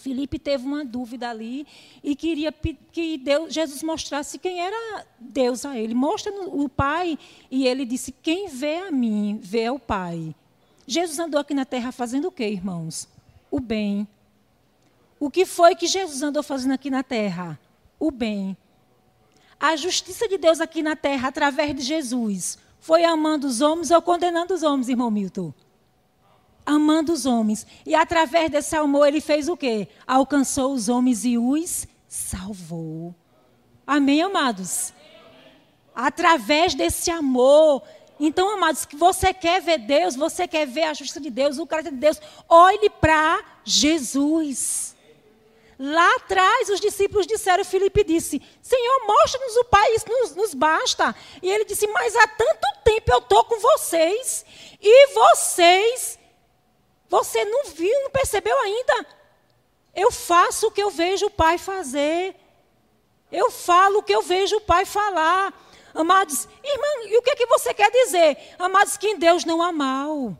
Filipe 0.00 0.38
teve 0.38 0.64
uma 0.64 0.84
dúvida 0.84 1.28
ali 1.28 1.66
e 2.02 2.16
queria 2.16 2.50
que 2.50 3.18
Deus, 3.18 3.52
Jesus 3.52 3.82
mostrasse 3.82 4.38
quem 4.38 4.58
era 4.58 5.06
Deus 5.18 5.64
a 5.64 5.78
ele. 5.78 5.94
Mostra 5.94 6.32
o 6.32 6.68
Pai 6.68 7.18
e 7.50 7.66
ele 7.66 7.84
disse: 7.84 8.10
Quem 8.10 8.48
vê 8.48 8.78
a 8.78 8.90
mim, 8.90 9.38
vê 9.42 9.68
o 9.68 9.78
Pai. 9.78 10.34
Jesus 10.86 11.18
andou 11.18 11.40
aqui 11.40 11.52
na 11.52 11.64
terra 11.64 11.92
fazendo 11.92 12.28
o 12.28 12.32
quê, 12.32 12.48
irmãos? 12.48 13.06
O 13.50 13.60
bem. 13.60 14.08
O 15.18 15.30
que 15.30 15.44
foi 15.44 15.74
que 15.76 15.86
Jesus 15.86 16.22
andou 16.22 16.42
fazendo 16.42 16.72
aqui 16.72 16.88
na 16.88 17.02
terra? 17.02 17.60
O 17.98 18.10
bem. 18.10 18.56
A 19.58 19.76
justiça 19.76 20.26
de 20.26 20.38
Deus 20.38 20.60
aqui 20.60 20.82
na 20.82 20.96
terra, 20.96 21.28
através 21.28 21.76
de 21.76 21.82
Jesus, 21.82 22.56
foi 22.80 23.04
amando 23.04 23.46
os 23.46 23.60
homens 23.60 23.90
ou 23.90 24.00
condenando 24.00 24.54
os 24.54 24.62
homens, 24.62 24.88
irmão 24.88 25.10
Milton? 25.10 25.52
Amando 26.64 27.12
os 27.12 27.26
homens. 27.26 27.66
E 27.84 27.94
através 27.94 28.50
desse 28.50 28.76
amor 28.76 29.06
ele 29.06 29.20
fez 29.20 29.48
o 29.48 29.56
quê? 29.56 29.88
Alcançou 30.06 30.72
os 30.72 30.88
homens 30.88 31.24
e 31.24 31.36
os 31.38 31.86
salvou. 32.08 33.14
Amém, 33.86 34.22
amados? 34.22 34.92
Através 35.94 36.74
desse 36.74 37.10
amor. 37.10 37.82
Então, 38.18 38.50
amados, 38.50 38.84
que 38.84 38.96
você 38.96 39.32
quer 39.32 39.62
ver 39.62 39.78
Deus, 39.78 40.14
você 40.14 40.46
quer 40.46 40.66
ver 40.66 40.84
a 40.84 40.94
justiça 40.94 41.20
de 41.20 41.30
Deus, 41.30 41.58
o 41.58 41.66
caráter 41.66 41.90
de 41.90 41.96
Deus, 41.96 42.20
olhe 42.48 42.90
para 42.90 43.42
Jesus. 43.64 44.94
Lá 45.82 46.16
atrás, 46.16 46.68
os 46.68 46.78
discípulos 46.78 47.26
disseram, 47.26 47.64
Filipe 47.64 48.04
disse: 48.04 48.42
Senhor, 48.60 49.06
mostra-nos 49.06 49.56
o 49.56 49.64
Pai, 49.64 49.94
isso 49.94 50.04
nos, 50.06 50.36
nos, 50.36 50.54
basta. 50.54 51.16
E 51.42 51.48
ele 51.50 51.64
disse: 51.64 51.86
Mas 51.86 52.14
há 52.14 52.28
tanto 52.28 52.68
tempo 52.84 53.10
eu 53.10 53.18
estou 53.18 53.42
com 53.44 53.58
vocês, 53.58 54.44
e 54.78 55.14
vocês 55.14 56.19
você 57.10 57.44
não 57.44 57.64
viu, 57.64 58.02
não 58.02 58.10
percebeu 58.10 58.56
ainda? 58.60 59.06
Eu 59.92 60.12
faço 60.12 60.68
o 60.68 60.70
que 60.70 60.80
eu 60.80 60.90
vejo 60.90 61.26
o 61.26 61.30
Pai 61.30 61.58
fazer. 61.58 62.36
Eu 63.32 63.50
falo 63.50 63.98
o 63.98 64.02
que 64.02 64.14
eu 64.14 64.22
vejo 64.22 64.56
o 64.56 64.60
Pai 64.60 64.84
falar. 64.84 65.52
Amados, 65.92 66.48
irmã, 66.62 66.86
e 67.08 67.18
o 67.18 67.22
que 67.22 67.30
é 67.30 67.34
que 67.36 67.46
você 67.46 67.74
quer 67.74 67.90
dizer? 67.90 68.54
Amados, 68.56 68.96
que 68.96 69.08
em 69.08 69.18
Deus 69.18 69.44
não 69.44 69.60
há 69.60 69.72
mal. 69.72 70.38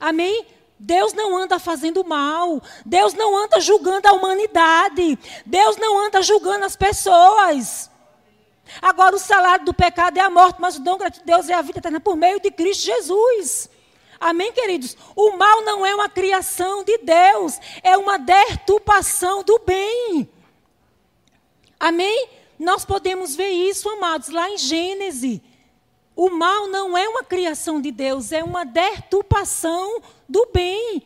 Amém? 0.00 0.46
Deus 0.78 1.12
não 1.12 1.36
anda 1.36 1.58
fazendo 1.58 2.02
mal. 2.02 2.62
Deus 2.86 3.12
não 3.12 3.36
anda 3.36 3.60
julgando 3.60 4.08
a 4.08 4.12
humanidade. 4.12 5.18
Deus 5.44 5.76
não 5.76 5.98
anda 5.98 6.22
julgando 6.22 6.64
as 6.64 6.74
pessoas. 6.74 7.90
Agora, 8.80 9.14
o 9.14 9.18
salário 9.18 9.66
do 9.66 9.74
pecado 9.74 10.16
é 10.16 10.22
a 10.22 10.30
morte, 10.30 10.58
mas 10.58 10.76
o 10.76 10.80
dom 10.82 10.96
de 10.96 11.20
Deus 11.22 11.50
é 11.50 11.54
a 11.54 11.60
vida 11.60 11.80
eterna 11.80 12.00
por 12.00 12.16
meio 12.16 12.40
de 12.40 12.50
Cristo 12.50 12.86
Jesus. 12.86 13.68
Amém, 14.22 14.52
queridos? 14.52 14.96
O 15.16 15.32
mal 15.32 15.62
não 15.62 15.84
é 15.84 15.92
uma 15.92 16.08
criação 16.08 16.84
de 16.84 16.96
Deus, 16.98 17.58
é 17.82 17.96
uma 17.96 18.20
deturpação 18.20 19.42
do 19.42 19.58
bem. 19.58 20.30
Amém? 21.78 22.28
Nós 22.56 22.84
podemos 22.84 23.34
ver 23.34 23.48
isso, 23.48 23.88
amados, 23.88 24.28
lá 24.28 24.48
em 24.48 24.56
Gênesis. 24.56 25.40
O 26.14 26.30
mal 26.30 26.68
não 26.68 26.96
é 26.96 27.08
uma 27.08 27.24
criação 27.24 27.80
de 27.80 27.90
Deus, 27.90 28.30
é 28.30 28.44
uma 28.44 28.64
deturpação 28.64 30.00
do 30.28 30.48
bem. 30.54 31.02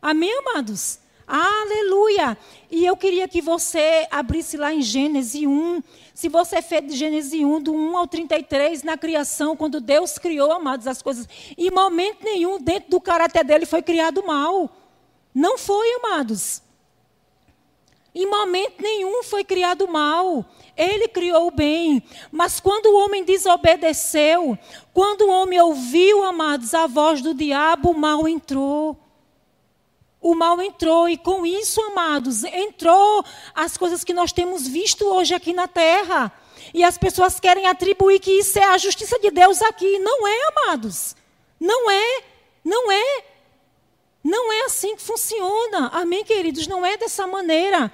Amém, 0.00 0.32
amados? 0.38 1.00
Aleluia! 1.26 2.38
E 2.70 2.86
eu 2.86 2.96
queria 2.96 3.28
que 3.28 3.42
você 3.42 4.08
abrisse 4.10 4.56
lá 4.56 4.72
em 4.72 4.80
Gênesis 4.80 5.42
1. 5.46 5.82
Se 6.18 6.28
você 6.28 6.60
fez 6.60 6.84
de 6.84 6.96
Gênesis 6.96 7.40
1, 7.40 7.62
do 7.62 7.72
1 7.72 7.96
ao 7.96 8.04
33, 8.08 8.82
na 8.82 8.98
criação, 8.98 9.56
quando 9.56 9.80
Deus 9.80 10.18
criou, 10.18 10.50
amados, 10.50 10.88
as 10.88 11.00
coisas, 11.00 11.28
em 11.56 11.70
momento 11.70 12.24
nenhum, 12.24 12.58
dentro 12.60 12.90
do 12.90 13.00
caráter 13.00 13.44
dele, 13.44 13.64
foi 13.64 13.82
criado 13.82 14.26
mal. 14.26 14.68
Não 15.32 15.56
foi, 15.56 15.86
amados. 16.02 16.60
Em 18.12 18.26
momento 18.26 18.82
nenhum 18.82 19.22
foi 19.22 19.44
criado 19.44 19.86
mal. 19.86 20.44
Ele 20.76 21.06
criou 21.06 21.46
o 21.46 21.52
bem. 21.52 22.02
Mas 22.32 22.58
quando 22.58 22.86
o 22.86 22.98
homem 22.98 23.22
desobedeceu, 23.22 24.58
quando 24.92 25.20
o 25.20 25.30
homem 25.30 25.60
ouviu, 25.60 26.24
amados, 26.24 26.74
a 26.74 26.88
voz 26.88 27.22
do 27.22 27.32
diabo, 27.32 27.92
o 27.92 27.96
mal 27.96 28.26
entrou 28.26 28.98
o 30.20 30.34
mal 30.34 30.60
entrou, 30.60 31.08
e 31.08 31.16
com 31.16 31.46
isso, 31.46 31.80
amados, 31.82 32.42
entrou 32.44 33.24
as 33.54 33.76
coisas 33.76 34.02
que 34.02 34.12
nós 34.12 34.32
temos 34.32 34.66
visto 34.66 35.06
hoje 35.06 35.34
aqui 35.34 35.52
na 35.52 35.68
terra. 35.68 36.32
E 36.74 36.82
as 36.82 36.98
pessoas 36.98 37.38
querem 37.38 37.66
atribuir 37.66 38.18
que 38.18 38.32
isso 38.32 38.58
é 38.58 38.64
a 38.64 38.78
justiça 38.78 39.18
de 39.18 39.30
Deus 39.30 39.62
aqui. 39.62 39.98
Não 40.00 40.26
é, 40.26 40.48
amados. 40.48 41.14
Não 41.58 41.90
é. 41.90 42.22
Não 42.64 42.92
é. 42.92 43.24
Não 44.22 44.52
é 44.52 44.64
assim 44.66 44.96
que 44.96 45.02
funciona. 45.02 45.88
Amém, 45.92 46.24
queridos? 46.24 46.66
Não 46.66 46.84
é 46.84 46.96
dessa 46.96 47.26
maneira. 47.26 47.90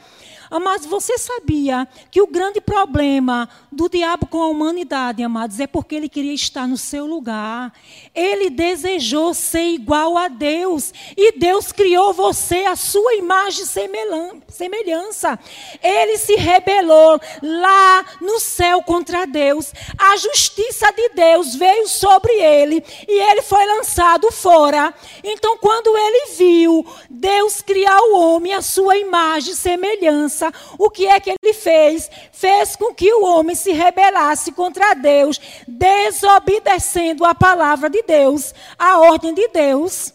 Mas 0.50 0.86
você 0.86 1.18
sabia 1.18 1.86
que 2.10 2.20
o 2.20 2.26
grande 2.26 2.60
problema 2.60 3.48
do 3.70 3.88
diabo 3.88 4.26
com 4.26 4.42
a 4.42 4.48
humanidade, 4.48 5.22
amados, 5.22 5.60
é 5.60 5.66
porque 5.66 5.94
ele 5.94 6.08
queria 6.08 6.34
estar 6.34 6.66
no 6.66 6.76
seu 6.76 7.06
lugar. 7.06 7.72
Ele 8.14 8.50
desejou 8.50 9.34
ser 9.34 9.68
igual 9.68 10.16
a 10.16 10.28
Deus. 10.28 10.92
E 11.16 11.38
Deus 11.38 11.72
criou 11.72 12.12
você 12.12 12.64
a 12.64 12.76
sua 12.76 13.14
imagem 13.14 13.64
e 13.64 14.44
semelhança. 14.48 15.38
Ele 15.82 16.16
se 16.18 16.34
rebelou 16.34 17.20
lá 17.42 18.04
no 18.20 18.38
céu 18.40 18.82
contra 18.82 19.26
Deus. 19.26 19.72
A 19.98 20.16
justiça 20.16 20.90
de 20.92 21.10
Deus 21.10 21.54
veio 21.54 21.88
sobre 21.88 22.32
ele 22.32 22.84
e 23.08 23.30
ele 23.30 23.42
foi 23.42 23.64
lançado 23.66 24.30
fora. 24.30 24.94
Então, 25.22 25.56
quando 25.58 25.96
ele 25.96 26.34
viu 26.36 26.86
Deus 27.08 27.60
criar 27.60 27.98
o 28.00 28.18
homem 28.18 28.52
a 28.52 28.62
sua 28.62 28.96
imagem 28.96 29.52
e 29.52 29.56
semelhança, 29.56 30.43
o 30.78 30.90
que 30.90 31.06
é 31.06 31.20
que 31.20 31.30
ele 31.30 31.52
fez? 31.52 32.10
Fez 32.32 32.76
com 32.76 32.94
que 32.94 33.12
o 33.12 33.24
homem 33.24 33.54
se 33.54 33.72
rebelasse 33.72 34.52
contra 34.52 34.94
Deus, 34.94 35.40
desobedecendo 35.66 37.24
a 37.24 37.34
palavra 37.34 37.88
de 37.88 38.02
Deus, 38.02 38.54
a 38.78 38.98
ordem 39.00 39.34
de 39.34 39.48
Deus. 39.48 40.12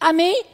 Amém? 0.00 0.44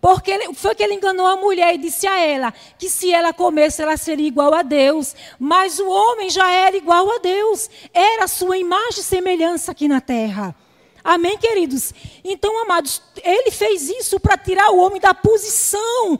Porque 0.00 0.30
ele, 0.30 0.54
foi 0.54 0.74
que 0.74 0.82
ele 0.82 0.94
enganou 0.94 1.26
a 1.26 1.36
mulher 1.36 1.74
e 1.74 1.78
disse 1.78 2.06
a 2.06 2.18
ela 2.18 2.54
que 2.78 2.88
se 2.88 3.12
ela 3.12 3.32
comesse, 3.32 3.82
ela 3.82 3.96
seria 3.96 4.28
igual 4.28 4.54
a 4.54 4.62
Deus. 4.62 5.16
Mas 5.38 5.80
o 5.80 5.88
homem 5.88 6.30
já 6.30 6.50
era 6.50 6.76
igual 6.76 7.10
a 7.10 7.18
Deus. 7.18 7.68
Era 7.92 8.24
a 8.24 8.28
sua 8.28 8.56
imagem 8.56 9.00
e 9.00 9.02
semelhança 9.02 9.72
aqui 9.72 9.88
na 9.88 10.00
terra. 10.00 10.54
Amém, 11.02 11.38
queridos? 11.38 11.92
Então, 12.24 12.62
amados, 12.62 13.02
ele 13.22 13.50
fez 13.50 13.88
isso 13.88 14.18
para 14.18 14.36
tirar 14.36 14.70
o 14.70 14.78
homem 14.78 15.00
da 15.00 15.14
posição 15.14 16.18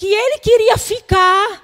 que 0.00 0.06
ele 0.06 0.38
queria 0.38 0.78
ficar. 0.78 1.62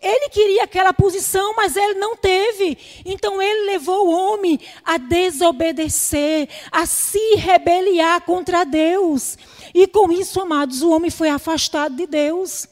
Ele 0.00 0.30
queria 0.30 0.64
aquela 0.64 0.94
posição, 0.94 1.54
mas 1.54 1.76
ele 1.76 1.98
não 1.98 2.16
teve. 2.16 2.78
Então 3.04 3.42
ele 3.42 3.66
levou 3.66 4.06
o 4.06 4.10
homem 4.10 4.58
a 4.82 4.96
desobedecer, 4.96 6.48
a 6.72 6.86
se 6.86 7.34
rebeliar 7.34 8.22
contra 8.22 8.64
Deus. 8.64 9.36
E 9.74 9.86
com 9.86 10.10
isso, 10.10 10.40
amados, 10.40 10.80
o 10.80 10.90
homem 10.90 11.10
foi 11.10 11.28
afastado 11.28 11.94
de 11.94 12.06
Deus. 12.06 12.66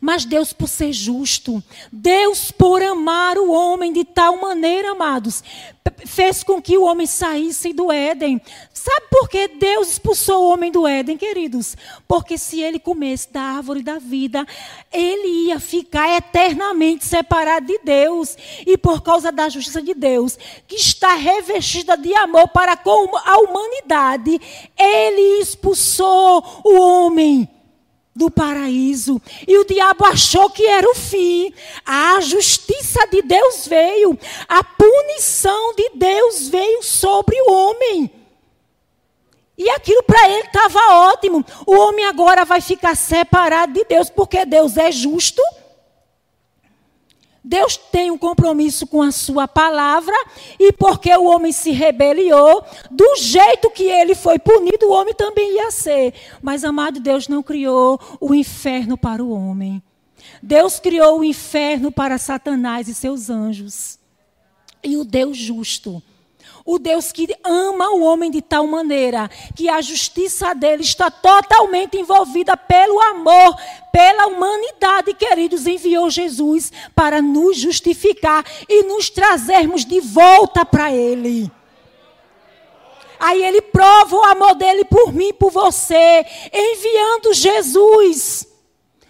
Mas 0.00 0.24
Deus, 0.24 0.52
por 0.52 0.68
ser 0.68 0.92
justo, 0.92 1.62
Deus, 1.90 2.50
por 2.50 2.82
amar 2.82 3.38
o 3.38 3.50
homem 3.50 3.92
de 3.92 4.04
tal 4.04 4.40
maneira, 4.40 4.90
amados, 4.90 5.42
fez 6.06 6.42
com 6.42 6.60
que 6.60 6.76
o 6.76 6.84
homem 6.84 7.06
saísse 7.06 7.72
do 7.72 7.92
Éden. 7.92 8.40
Sabe 8.72 9.06
por 9.10 9.28
que 9.28 9.48
Deus 9.48 9.92
expulsou 9.92 10.42
o 10.44 10.48
homem 10.52 10.70
do 10.70 10.86
Éden, 10.86 11.16
queridos? 11.16 11.76
Porque 12.08 12.36
se 12.36 12.60
ele 12.60 12.78
comesse 12.78 13.32
da 13.32 13.40
árvore 13.40 13.82
da 13.82 13.98
vida, 13.98 14.46
ele 14.92 15.46
ia 15.46 15.60
ficar 15.60 16.16
eternamente 16.16 17.04
separado 17.04 17.66
de 17.66 17.78
Deus. 17.78 18.36
E 18.66 18.76
por 18.76 19.02
causa 19.02 19.30
da 19.30 19.48
justiça 19.48 19.80
de 19.80 19.94
Deus, 19.94 20.38
que 20.66 20.76
está 20.76 21.14
revestida 21.14 21.96
de 21.96 22.14
amor 22.14 22.48
para 22.48 22.76
com 22.76 23.16
a 23.16 23.38
humanidade, 23.38 24.40
ele 24.76 25.40
expulsou 25.40 26.62
o 26.64 26.78
homem 26.78 27.48
do 28.14 28.30
paraíso. 28.30 29.20
E 29.46 29.58
o 29.58 29.64
diabo 29.64 30.04
achou 30.04 30.48
que 30.50 30.64
era 30.64 30.88
o 30.88 30.94
fim. 30.94 31.52
A 31.84 32.20
justiça 32.20 33.06
de 33.10 33.22
Deus 33.22 33.66
veio, 33.66 34.18
a 34.48 34.62
punição 34.62 35.74
de 35.74 35.90
Deus 35.94 36.48
veio 36.48 36.82
sobre 36.82 37.36
o 37.42 37.52
homem. 37.52 38.10
E 39.56 39.70
aquilo 39.70 40.02
para 40.02 40.28
ele 40.28 40.46
estava 40.46 40.78
ótimo. 41.10 41.44
O 41.66 41.76
homem 41.76 42.04
agora 42.06 42.44
vai 42.44 42.60
ficar 42.60 42.96
separado 42.96 43.72
de 43.72 43.84
Deus, 43.84 44.10
porque 44.10 44.44
Deus 44.44 44.76
é 44.76 44.90
justo 44.90 45.42
Deus 47.44 47.76
tem 47.76 48.10
um 48.10 48.16
compromisso 48.16 48.86
com 48.86 49.02
a 49.02 49.12
sua 49.12 49.46
palavra, 49.46 50.14
e 50.58 50.72
porque 50.72 51.14
o 51.14 51.24
homem 51.24 51.52
se 51.52 51.72
rebeliou, 51.72 52.64
do 52.90 53.16
jeito 53.16 53.70
que 53.70 53.84
ele 53.84 54.14
foi 54.14 54.38
punido, 54.38 54.86
o 54.86 54.92
homem 54.92 55.12
também 55.12 55.56
ia 55.56 55.70
ser. 55.70 56.14
Mas, 56.40 56.64
amado, 56.64 57.00
Deus 57.00 57.28
não 57.28 57.42
criou 57.42 58.00
o 58.18 58.34
inferno 58.34 58.96
para 58.96 59.22
o 59.22 59.30
homem. 59.30 59.82
Deus 60.42 60.80
criou 60.80 61.20
o 61.20 61.24
inferno 61.24 61.92
para 61.92 62.16
Satanás 62.16 62.88
e 62.88 62.94
seus 62.94 63.28
anjos. 63.28 63.98
E 64.82 64.96
o 64.96 65.04
Deus 65.04 65.36
justo 65.36 66.02
O 66.66 66.78
Deus 66.78 67.12
que 67.12 67.28
ama 67.44 67.90
o 67.90 68.00
homem 68.00 68.30
de 68.30 68.40
tal 68.40 68.66
maneira 68.66 69.30
que 69.54 69.68
a 69.68 69.82
justiça 69.82 70.54
dele 70.54 70.82
está 70.82 71.10
totalmente 71.10 71.98
envolvida 71.98 72.56
pelo 72.56 72.98
amor, 73.02 73.54
pela 73.92 74.28
humanidade, 74.28 75.12
queridos, 75.12 75.66
enviou 75.66 76.08
Jesus 76.08 76.72
para 76.94 77.20
nos 77.20 77.58
justificar 77.58 78.42
e 78.66 78.82
nos 78.84 79.10
trazermos 79.10 79.84
de 79.84 80.00
volta 80.00 80.64
para 80.64 80.90
ele. 80.90 81.52
Aí 83.20 83.44
ele 83.44 83.60
prova 83.60 84.16
o 84.16 84.24
amor 84.24 84.54
dele 84.54 84.86
por 84.86 85.12
mim, 85.12 85.34
por 85.34 85.50
você, 85.50 86.24
enviando 86.52 87.34
Jesus, 87.34 88.46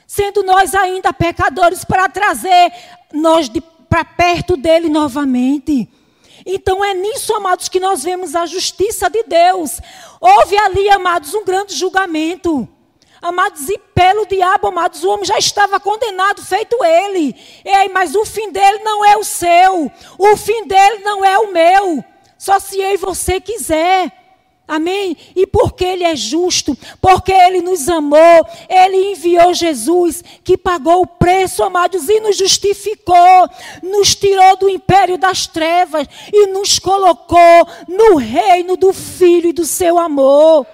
sendo 0.06 0.42
nós 0.42 0.74
ainda 0.74 1.12
pecadores, 1.12 1.84
para 1.84 2.08
trazer 2.08 2.72
nós 3.12 3.48
para 3.88 4.04
perto 4.04 4.56
dele 4.56 4.88
novamente. 4.88 5.88
Então 6.46 6.84
é 6.84 6.92
nisso, 6.92 7.34
amados, 7.34 7.68
que 7.68 7.80
nós 7.80 8.02
vemos 8.02 8.34
a 8.34 8.44
justiça 8.46 9.08
de 9.08 9.22
Deus. 9.22 9.80
Houve 10.20 10.56
ali, 10.58 10.88
amados, 10.90 11.34
um 11.34 11.44
grande 11.44 11.74
julgamento. 11.74 12.68
Amados, 13.22 13.70
e 13.70 13.78
pelo 13.78 14.26
diabo, 14.26 14.66
amados, 14.66 15.02
o 15.02 15.08
homem 15.08 15.24
já 15.24 15.38
estava 15.38 15.80
condenado, 15.80 16.44
feito 16.44 16.76
ele. 16.84 17.34
Ei, 17.64 17.88
mas 17.88 18.14
o 18.14 18.24
fim 18.24 18.50
dele 18.52 18.80
não 18.80 19.02
é 19.02 19.16
o 19.16 19.24
seu. 19.24 19.90
O 20.18 20.36
fim 20.36 20.66
dele 20.66 20.98
não 20.98 21.24
é 21.24 21.38
o 21.38 21.50
meu. 21.50 22.04
Só 22.36 22.58
se 22.58 22.78
eu 22.78 22.92
e 22.92 22.98
você 22.98 23.40
quiser. 23.40 24.23
Amém? 24.66 25.14
E 25.36 25.46
porque 25.46 25.84
Ele 25.84 26.04
é 26.04 26.16
justo, 26.16 26.76
porque 27.00 27.32
Ele 27.32 27.60
nos 27.60 27.86
amou, 27.86 28.46
Ele 28.68 29.12
enviou 29.12 29.52
Jesus, 29.52 30.24
que 30.42 30.56
pagou 30.56 31.02
o 31.02 31.06
preço, 31.06 31.62
amados, 31.62 32.08
e 32.08 32.18
nos 32.20 32.36
justificou, 32.36 33.48
nos 33.82 34.14
tirou 34.14 34.56
do 34.56 34.68
império 34.68 35.18
das 35.18 35.46
trevas 35.46 36.06
e 36.32 36.46
nos 36.46 36.78
colocou 36.78 37.68
no 37.86 38.16
reino 38.16 38.74
do 38.74 38.92
Filho 38.92 39.50
e 39.50 39.52
do 39.52 39.66
seu 39.66 39.98
amor. 39.98 40.66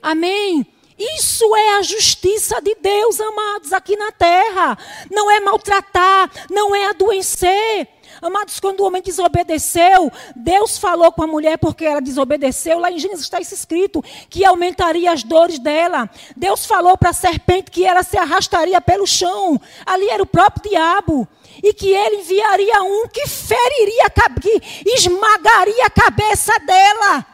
Amém? 0.00 0.66
Isso 0.98 1.54
é 1.54 1.76
a 1.76 1.82
justiça 1.82 2.60
de 2.60 2.74
Deus, 2.76 3.20
amados, 3.20 3.72
aqui 3.72 3.94
na 3.94 4.10
terra. 4.10 4.76
Não 5.10 5.30
é 5.30 5.38
maltratar, 5.38 6.30
não 6.50 6.74
é 6.74 6.86
adoecer. 6.86 7.88
Amados, 8.20 8.58
quando 8.58 8.80
o 8.80 8.86
homem 8.86 9.02
desobedeceu, 9.02 10.10
Deus 10.34 10.78
falou 10.78 11.12
com 11.12 11.22
a 11.22 11.26
mulher 11.26 11.58
porque 11.58 11.84
ela 11.84 12.00
desobedeceu. 12.00 12.78
Lá 12.78 12.90
em 12.90 12.98
Gênesis 12.98 13.24
está 13.24 13.40
escrito 13.40 14.02
que 14.28 14.44
aumentaria 14.44 15.12
as 15.12 15.22
dores 15.22 15.58
dela. 15.58 16.10
Deus 16.36 16.66
falou 16.66 16.96
para 16.96 17.10
a 17.10 17.12
serpente 17.12 17.70
que 17.70 17.84
ela 17.84 18.02
se 18.02 18.16
arrastaria 18.16 18.80
pelo 18.80 19.06
chão. 19.06 19.60
Ali 19.86 20.08
era 20.08 20.22
o 20.22 20.26
próprio 20.26 20.70
diabo. 20.70 21.28
E 21.62 21.72
que 21.72 21.88
ele 21.88 22.16
enviaria 22.16 22.82
um 22.82 23.08
que 23.08 23.26
feriria, 23.26 24.10
que 24.40 24.90
esmagaria 24.90 25.86
a 25.86 25.90
cabeça 25.90 26.52
dela. 26.60 27.26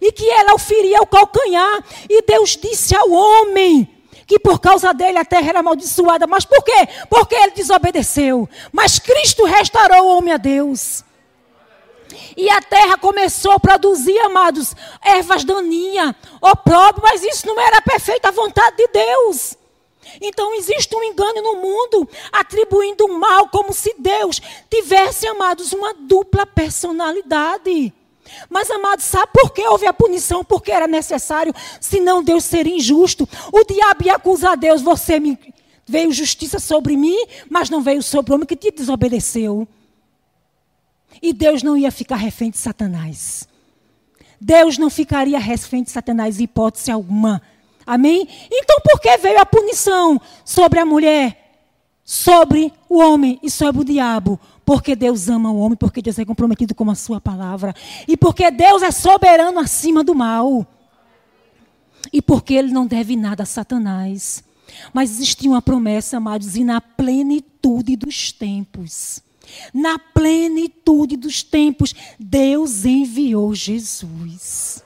E 0.00 0.12
que 0.12 0.28
ela 0.28 0.54
o 0.54 0.58
feria 0.58 1.00
o 1.02 1.06
calcanhar. 1.06 1.84
E 2.08 2.22
Deus 2.22 2.56
disse 2.56 2.96
ao 2.96 3.10
homem: 3.10 3.93
que 4.26 4.38
por 4.38 4.60
causa 4.60 4.92
dele 4.92 5.18
a 5.18 5.24
terra 5.24 5.50
era 5.50 5.60
amaldiçoada. 5.60 6.26
Mas 6.26 6.44
por 6.44 6.62
quê? 6.62 6.88
Porque 7.08 7.34
ele 7.34 7.52
desobedeceu. 7.52 8.48
Mas 8.72 8.98
Cristo 8.98 9.44
restaurou 9.44 10.04
o 10.04 10.18
homem 10.18 10.32
a 10.32 10.36
Deus. 10.36 11.04
E 12.36 12.48
a 12.50 12.60
terra 12.60 12.96
começou 12.98 13.52
a 13.52 13.60
produzir, 13.60 14.18
amados, 14.20 14.74
ervas 15.02 15.44
daninhas, 15.44 16.14
opróbrio, 16.40 17.02
mas 17.02 17.22
isso 17.22 17.46
não 17.46 17.60
era 17.60 17.78
a 17.78 17.82
perfeita 17.82 18.30
vontade 18.30 18.76
de 18.76 18.88
Deus. 18.88 19.56
Então 20.20 20.54
existe 20.54 20.94
um 20.94 21.02
engano 21.02 21.42
no 21.42 21.56
mundo, 21.56 22.08
atribuindo 22.32 23.06
o 23.06 23.18
mal 23.18 23.48
como 23.48 23.72
se 23.72 23.94
Deus 23.98 24.40
tivesse, 24.70 25.26
amados, 25.26 25.72
uma 25.72 25.94
dupla 25.94 26.46
personalidade. 26.46 27.92
Mas, 28.48 28.70
amados, 28.70 29.04
sabe 29.04 29.30
por 29.32 29.52
que 29.52 29.66
houve 29.66 29.86
a 29.86 29.92
punição? 29.92 30.44
Porque 30.44 30.70
era 30.70 30.86
necessário, 30.86 31.54
senão 31.80 32.22
Deus 32.22 32.44
seria 32.44 32.76
injusto. 32.76 33.28
O 33.52 33.64
diabo 33.64 34.04
ia 34.04 34.16
acusar 34.16 34.56
Deus, 34.56 34.82
você 34.82 35.18
me 35.20 35.38
veio 35.86 36.12
justiça 36.12 36.58
sobre 36.58 36.96
mim, 36.96 37.26
mas 37.48 37.70
não 37.70 37.82
veio 37.82 38.02
sobre 38.02 38.32
o 38.32 38.34
homem 38.34 38.46
que 38.46 38.56
te 38.56 38.70
desobedeceu. 38.70 39.68
E 41.22 41.32
Deus 41.32 41.62
não 41.62 41.76
ia 41.76 41.90
ficar 41.90 42.16
refém 42.16 42.50
de 42.50 42.58
Satanás. 42.58 43.48
Deus 44.40 44.76
não 44.76 44.90
ficaria 44.90 45.38
refém 45.38 45.82
de 45.82 45.90
Satanás 45.90 46.38
em 46.38 46.44
hipótese 46.44 46.90
alguma. 46.90 47.40
Amém? 47.86 48.28
Então 48.50 48.80
por 48.80 49.00
que 49.00 49.16
veio 49.18 49.38
a 49.38 49.46
punição 49.46 50.20
sobre 50.44 50.78
a 50.80 50.86
mulher, 50.86 51.62
sobre 52.04 52.72
o 52.88 52.98
homem 52.98 53.38
e 53.42 53.50
sobre 53.50 53.82
o 53.82 53.84
diabo? 53.84 54.38
Porque 54.64 54.96
Deus 54.96 55.28
ama 55.28 55.50
o 55.50 55.58
homem, 55.58 55.76
porque 55.76 56.00
Deus 56.00 56.18
é 56.18 56.24
comprometido 56.24 56.74
com 56.74 56.90
a 56.90 56.94
sua 56.94 57.20
palavra. 57.20 57.74
E 58.08 58.16
porque 58.16 58.50
Deus 58.50 58.82
é 58.82 58.90
soberano 58.90 59.58
acima 59.58 60.02
do 60.02 60.14
mal. 60.14 60.66
E 62.12 62.22
porque 62.22 62.54
ele 62.54 62.72
não 62.72 62.86
deve 62.86 63.16
nada 63.16 63.42
a 63.42 63.46
Satanás. 63.46 64.42
Mas 64.92 65.10
existia 65.10 65.50
uma 65.50 65.62
promessa, 65.62 66.16
amados, 66.16 66.56
e 66.56 66.64
na 66.64 66.80
plenitude 66.80 67.96
dos 67.96 68.32
tempos. 68.32 69.22
Na 69.72 69.98
plenitude 69.98 71.16
dos 71.16 71.42
tempos, 71.42 71.94
Deus 72.18 72.84
enviou 72.84 73.54
Jesus. 73.54 74.82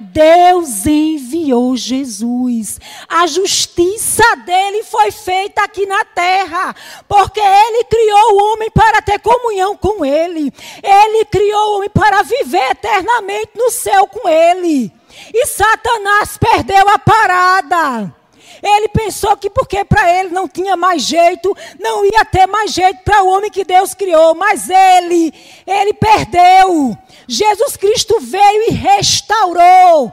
Deus 0.00 0.86
enviou 0.86 1.76
Jesus. 1.76 2.80
A 3.08 3.26
justiça 3.26 4.24
dele 4.44 4.82
foi 4.84 5.10
feita 5.10 5.62
aqui 5.62 5.86
na 5.86 6.04
terra, 6.04 6.74
porque 7.08 7.40
ele 7.40 7.84
criou 7.84 8.32
o 8.32 8.52
homem 8.52 8.70
para 8.70 9.02
ter 9.02 9.18
comunhão 9.20 9.76
com 9.76 10.04
ele. 10.04 10.52
Ele 10.82 11.24
criou 11.26 11.60
o 11.60 11.76
homem 11.76 11.90
para 11.90 12.22
viver 12.22 12.70
eternamente 12.70 13.50
no 13.56 13.70
céu 13.70 14.06
com 14.06 14.28
ele. 14.28 14.92
E 15.34 15.46
Satanás 15.46 16.38
perdeu 16.38 16.88
a 16.88 16.98
parada. 16.98 18.17
Ele 18.62 18.88
pensou 18.88 19.36
que 19.36 19.50
porque 19.50 19.84
para 19.84 20.12
ele 20.18 20.30
não 20.30 20.48
tinha 20.48 20.76
mais 20.76 21.02
jeito, 21.02 21.56
não 21.78 22.04
ia 22.04 22.24
ter 22.24 22.46
mais 22.46 22.72
jeito 22.72 23.02
para 23.04 23.22
o 23.22 23.28
homem 23.28 23.50
que 23.50 23.64
Deus 23.64 23.94
criou, 23.94 24.34
mas 24.34 24.68
ele, 24.68 25.32
ele 25.66 25.94
perdeu. 25.94 26.96
Jesus 27.26 27.76
Cristo 27.76 28.18
veio 28.20 28.70
e 28.70 28.72
restaurou. 28.72 30.12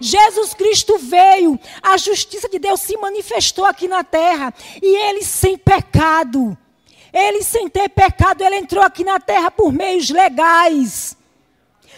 Jesus 0.00 0.52
Cristo 0.54 0.98
veio, 0.98 1.58
a 1.80 1.96
justiça 1.96 2.48
de 2.48 2.58
Deus 2.58 2.80
se 2.80 2.96
manifestou 2.96 3.64
aqui 3.64 3.86
na 3.86 4.02
terra, 4.02 4.52
e 4.82 4.96
ele 5.08 5.22
sem 5.22 5.56
pecado, 5.56 6.58
ele 7.12 7.42
sem 7.42 7.68
ter 7.68 7.88
pecado, 7.88 8.42
ele 8.42 8.56
entrou 8.56 8.82
aqui 8.82 9.04
na 9.04 9.20
terra 9.20 9.50
por 9.50 9.72
meios 9.72 10.10
legais, 10.10 11.16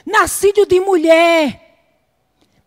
nascido 0.04 0.66
de 0.66 0.80
mulher, 0.80 1.78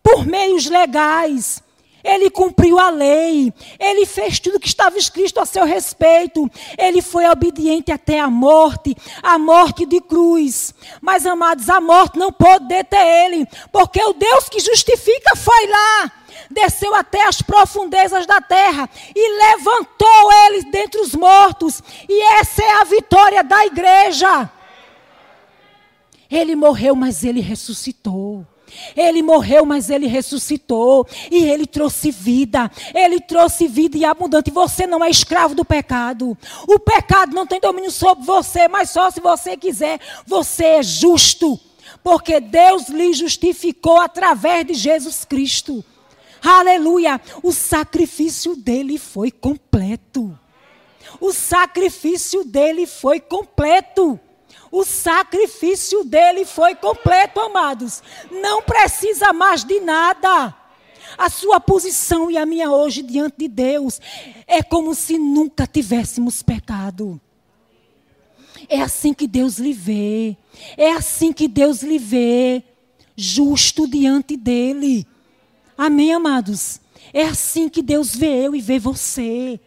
por 0.02 0.26
meios 0.26 0.66
legais. 0.66 1.62
Ele 2.08 2.30
cumpriu 2.30 2.78
a 2.78 2.88
lei. 2.88 3.52
Ele 3.78 4.06
fez 4.06 4.40
tudo 4.40 4.58
que 4.58 4.66
estava 4.66 4.96
escrito 4.96 5.38
a 5.40 5.44
seu 5.44 5.64
respeito. 5.64 6.50
Ele 6.78 7.02
foi 7.02 7.28
obediente 7.28 7.92
até 7.92 8.18
a 8.18 8.30
morte 8.30 8.96
a 9.22 9.38
morte 9.38 9.84
de 9.84 10.00
cruz. 10.00 10.74
Mas, 11.02 11.26
amados, 11.26 11.68
a 11.68 11.80
morte 11.80 12.18
não 12.18 12.32
pôde 12.32 12.66
deter 12.66 13.26
ele. 13.26 13.46
Porque 13.70 14.02
o 14.02 14.14
Deus 14.14 14.48
que 14.48 14.58
justifica 14.60 15.36
foi 15.36 15.66
lá. 15.66 16.12
Desceu 16.50 16.94
até 16.94 17.26
as 17.26 17.42
profundezas 17.42 18.26
da 18.26 18.40
terra 18.40 18.88
e 19.14 19.38
levantou 19.38 20.32
ele 20.46 20.62
dentre 20.70 21.00
os 21.00 21.14
mortos. 21.14 21.82
E 22.08 22.22
essa 22.38 22.62
é 22.62 22.80
a 22.80 22.84
vitória 22.84 23.44
da 23.44 23.66
igreja. 23.66 24.50
Ele 26.30 26.56
morreu, 26.56 26.94
mas 26.94 27.22
ele 27.22 27.40
ressuscitou. 27.40 28.46
Ele 28.96 29.22
morreu, 29.22 29.64
mas 29.64 29.90
ele 29.90 30.06
ressuscitou. 30.06 31.06
E 31.30 31.44
ele 31.44 31.66
trouxe 31.66 32.10
vida. 32.10 32.70
Ele 32.94 33.20
trouxe 33.20 33.66
vida 33.68 33.96
e 33.96 34.04
abundante. 34.04 34.50
Você 34.50 34.86
não 34.86 35.04
é 35.04 35.10
escravo 35.10 35.54
do 35.54 35.64
pecado. 35.64 36.36
O 36.66 36.78
pecado 36.78 37.34
não 37.34 37.46
tem 37.46 37.60
domínio 37.60 37.90
sobre 37.90 38.24
você, 38.24 38.68
mas 38.68 38.90
só 38.90 39.10
se 39.10 39.20
você 39.20 39.56
quiser. 39.56 40.00
Você 40.26 40.64
é 40.64 40.82
justo. 40.82 41.58
Porque 42.02 42.40
Deus 42.40 42.88
lhe 42.88 43.12
justificou 43.12 44.00
através 44.00 44.66
de 44.66 44.74
Jesus 44.74 45.24
Cristo. 45.24 45.84
Aleluia. 46.42 47.20
O 47.42 47.52
sacrifício 47.52 48.54
dele 48.54 48.98
foi 48.98 49.30
completo. 49.30 50.38
O 51.20 51.32
sacrifício 51.32 52.44
dele 52.44 52.86
foi 52.86 53.20
completo. 53.20 54.20
O 54.70 54.84
sacrifício 54.84 56.04
dele 56.04 56.44
foi 56.44 56.74
completo, 56.74 57.40
amados. 57.40 58.02
Não 58.30 58.62
precisa 58.62 59.32
mais 59.32 59.64
de 59.64 59.80
nada. 59.80 60.54
A 61.16 61.30
sua 61.30 61.58
posição 61.58 62.30
e 62.30 62.36
a 62.36 62.44
minha 62.44 62.70
hoje 62.70 63.02
diante 63.02 63.36
de 63.38 63.48
Deus 63.48 64.00
é 64.46 64.62
como 64.62 64.94
se 64.94 65.18
nunca 65.18 65.66
tivéssemos 65.66 66.42
pecado. 66.42 67.20
É 68.68 68.80
assim 68.80 69.14
que 69.14 69.26
Deus 69.26 69.58
lhe 69.58 69.72
vê. 69.72 70.36
É 70.76 70.92
assim 70.92 71.32
que 71.32 71.48
Deus 71.48 71.82
lhe 71.82 71.98
vê. 71.98 72.62
Justo 73.16 73.88
diante 73.88 74.36
dele. 74.36 75.06
Amém, 75.76 76.12
amados? 76.12 76.80
É 77.12 77.22
assim 77.22 77.68
que 77.68 77.82
Deus 77.82 78.14
vê 78.14 78.46
eu 78.46 78.54
e 78.54 78.60
vê 78.60 78.78
você. 78.78 79.58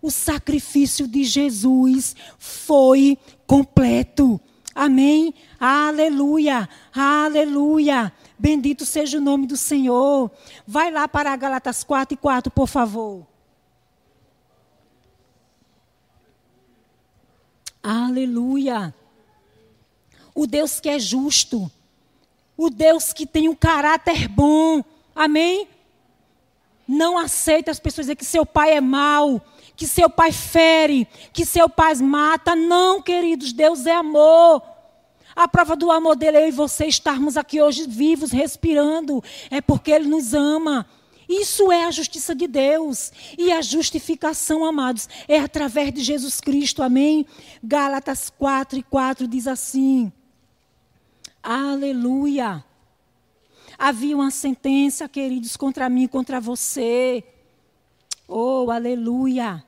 O 0.00 0.10
sacrifício 0.10 1.08
de 1.08 1.24
Jesus 1.24 2.14
foi 2.38 3.18
completo. 3.46 4.40
Amém? 4.74 5.34
Aleluia, 5.58 6.68
aleluia. 6.94 8.12
Bendito 8.38 8.86
seja 8.86 9.18
o 9.18 9.20
nome 9.20 9.46
do 9.46 9.56
Senhor. 9.56 10.30
Vai 10.66 10.90
lá 10.92 11.08
para 11.08 11.34
Galatas 11.34 11.82
4 11.82 12.14
e 12.14 12.16
4, 12.16 12.52
por 12.52 12.68
favor. 12.68 13.26
Aleluia. 17.82 18.94
O 20.34 20.46
Deus 20.46 20.78
que 20.78 20.88
é 20.88 20.98
justo. 20.98 21.70
O 22.56 22.70
Deus 22.70 23.12
que 23.12 23.26
tem 23.26 23.48
um 23.48 23.54
caráter 23.54 24.28
bom. 24.28 24.84
Amém? 25.14 25.68
Não 26.86 27.18
aceita 27.18 27.70
as 27.70 27.80
pessoas 27.80 28.06
dizer 28.06 28.16
que 28.16 28.24
seu 28.24 28.46
pai 28.46 28.76
é 28.76 28.80
mau, 28.80 29.44
que 29.78 29.86
seu 29.86 30.10
pai 30.10 30.32
fere, 30.32 31.06
que 31.32 31.46
seu 31.46 31.68
pai 31.68 31.94
mata. 31.94 32.56
Não, 32.56 33.00
queridos, 33.00 33.52
Deus 33.52 33.86
é 33.86 33.94
amor. 33.94 34.60
A 35.36 35.46
prova 35.46 35.76
do 35.76 35.92
amor 35.92 36.16
dele, 36.16 36.36
é 36.36 36.42
eu 36.42 36.48
e 36.48 36.50
você 36.50 36.86
estarmos 36.86 37.36
aqui 37.36 37.62
hoje 37.62 37.86
vivos, 37.86 38.32
respirando, 38.32 39.22
é 39.48 39.60
porque 39.60 39.92
ele 39.92 40.08
nos 40.08 40.34
ama. 40.34 40.84
Isso 41.28 41.70
é 41.70 41.84
a 41.84 41.92
justiça 41.92 42.34
de 42.34 42.48
Deus. 42.48 43.12
E 43.38 43.52
a 43.52 43.62
justificação, 43.62 44.64
amados, 44.64 45.08
é 45.28 45.38
através 45.38 45.92
de 45.94 46.02
Jesus 46.02 46.40
Cristo. 46.40 46.82
Amém? 46.82 47.24
Gálatas 47.62 48.30
4 48.36 48.80
e 48.80 48.82
4 48.82 49.28
diz 49.28 49.46
assim: 49.46 50.12
Aleluia. 51.40 52.64
Havia 53.78 54.16
uma 54.16 54.32
sentença, 54.32 55.08
queridos, 55.08 55.56
contra 55.56 55.88
mim, 55.88 56.08
contra 56.08 56.40
você. 56.40 57.22
Oh, 58.26 58.72
aleluia. 58.72 59.64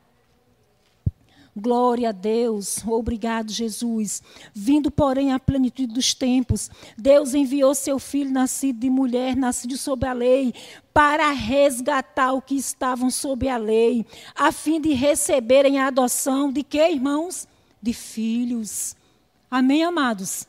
Glória 1.56 2.10
a 2.10 2.12
Deus, 2.12 2.84
obrigado, 2.86 3.50
Jesus. 3.50 4.22
Vindo, 4.54 4.88
porém, 4.88 5.32
à 5.32 5.38
plenitude 5.38 5.92
dos 5.92 6.14
tempos, 6.14 6.70
Deus 6.96 7.34
enviou 7.34 7.74
seu 7.74 7.98
filho, 7.98 8.30
nascido 8.30 8.78
de 8.78 8.88
mulher, 8.88 9.34
nascido 9.34 9.76
sob 9.76 10.06
a 10.06 10.12
lei, 10.12 10.54
para 10.94 11.30
resgatar 11.32 12.32
o 12.32 12.40
que 12.40 12.54
estavam 12.54 13.10
sob 13.10 13.48
a 13.48 13.56
lei, 13.56 14.06
a 14.34 14.52
fim 14.52 14.80
de 14.80 14.92
receberem 14.92 15.78
a 15.78 15.88
adoção 15.88 16.52
de 16.52 16.62
que, 16.62 16.88
irmãos? 16.88 17.48
De 17.82 17.92
filhos. 17.92 18.94
Amém, 19.50 19.82
amados? 19.82 20.46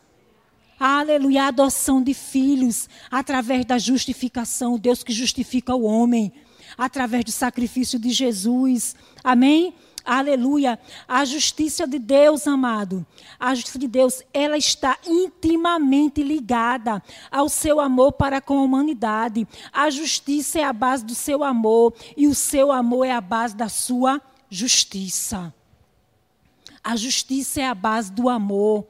Aleluia, 0.80 1.44
a 1.44 1.48
adoção 1.48 2.02
de 2.02 2.14
filhos 2.14 2.88
através 3.10 3.66
da 3.66 3.80
justificação, 3.80 4.78
Deus 4.78 5.04
que 5.04 5.14
justifica 5.14 5.74
o 5.76 5.84
homem, 5.84 6.32
através 6.78 7.24
do 7.26 7.32
sacrifício 7.32 8.00
de 8.00 8.12
Jesus. 8.12 8.96
Amém? 9.24 9.74
Aleluia. 10.04 10.80
A 11.08 11.24
justiça 11.26 11.86
de 11.88 12.00
Deus, 12.00 12.48
amado, 12.48 13.06
a 13.40 13.54
justiça 13.54 13.80
de 13.80 13.88
Deus, 13.88 14.24
ela 14.34 14.58
está 14.58 14.98
intimamente 15.06 16.24
ligada 16.24 17.02
ao 17.30 17.48
seu 17.48 17.80
amor 17.80 18.14
para 18.14 18.42
com 18.42 18.60
a 18.60 18.64
humanidade. 18.64 19.48
A 19.72 19.90
justiça 19.90 20.60
é 20.60 20.64
a 20.64 20.74
base 20.74 21.06
do 21.06 21.16
seu 21.16 21.44
amor 21.44 21.94
e 22.18 22.28
o 22.28 22.36
seu 22.36 22.72
amor 22.72 23.06
é 23.06 23.12
a 23.12 23.22
base 23.22 23.56
da 23.56 23.70
sua 23.70 24.22
justiça. 24.50 25.54
A 26.84 26.96
justiça 26.96 27.62
é 27.62 27.68
a 27.68 27.76
base 27.76 28.12
do 28.12 28.28
amor 28.28 28.88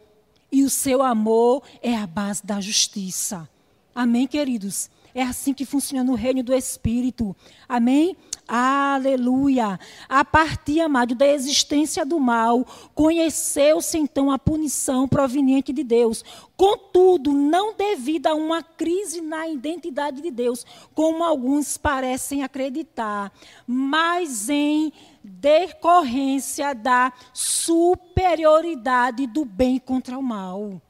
e 0.51 0.63
o 0.63 0.69
seu 0.69 1.01
amor 1.01 1.63
é 1.81 1.95
a 1.95 2.07
base 2.07 2.45
da 2.45 2.61
justiça. 2.61 3.49
Amém, 3.93 4.27
queridos? 4.27 4.89
É 5.13 5.23
assim 5.23 5.53
que 5.53 5.65
funciona 5.65 6.03
no 6.03 6.15
reino 6.15 6.41
do 6.41 6.53
Espírito. 6.53 7.35
Amém? 7.67 8.15
Aleluia. 8.53 9.79
A 10.09 10.25
partir, 10.25 10.81
amado, 10.81 11.15
da 11.15 11.25
existência 11.25 12.05
do 12.05 12.19
mal, 12.19 12.65
conheceu-se 12.93 13.97
então 13.97 14.29
a 14.29 14.37
punição 14.37 15.07
proveniente 15.07 15.71
de 15.71 15.85
Deus. 15.85 16.21
Contudo, 16.57 17.31
não 17.31 17.73
devido 17.73 18.27
a 18.27 18.33
uma 18.33 18.61
crise 18.61 19.21
na 19.21 19.47
identidade 19.47 20.21
de 20.21 20.29
Deus, 20.29 20.65
como 20.93 21.23
alguns 21.23 21.77
parecem 21.77 22.43
acreditar, 22.43 23.31
mas 23.65 24.49
em 24.49 24.91
decorrência 25.23 26.75
da 26.75 27.13
superioridade 27.33 29.27
do 29.27 29.45
bem 29.45 29.79
contra 29.79 30.19
o 30.19 30.21
mal. 30.21 30.81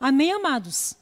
Amém, 0.00 0.32
amados? 0.32 1.00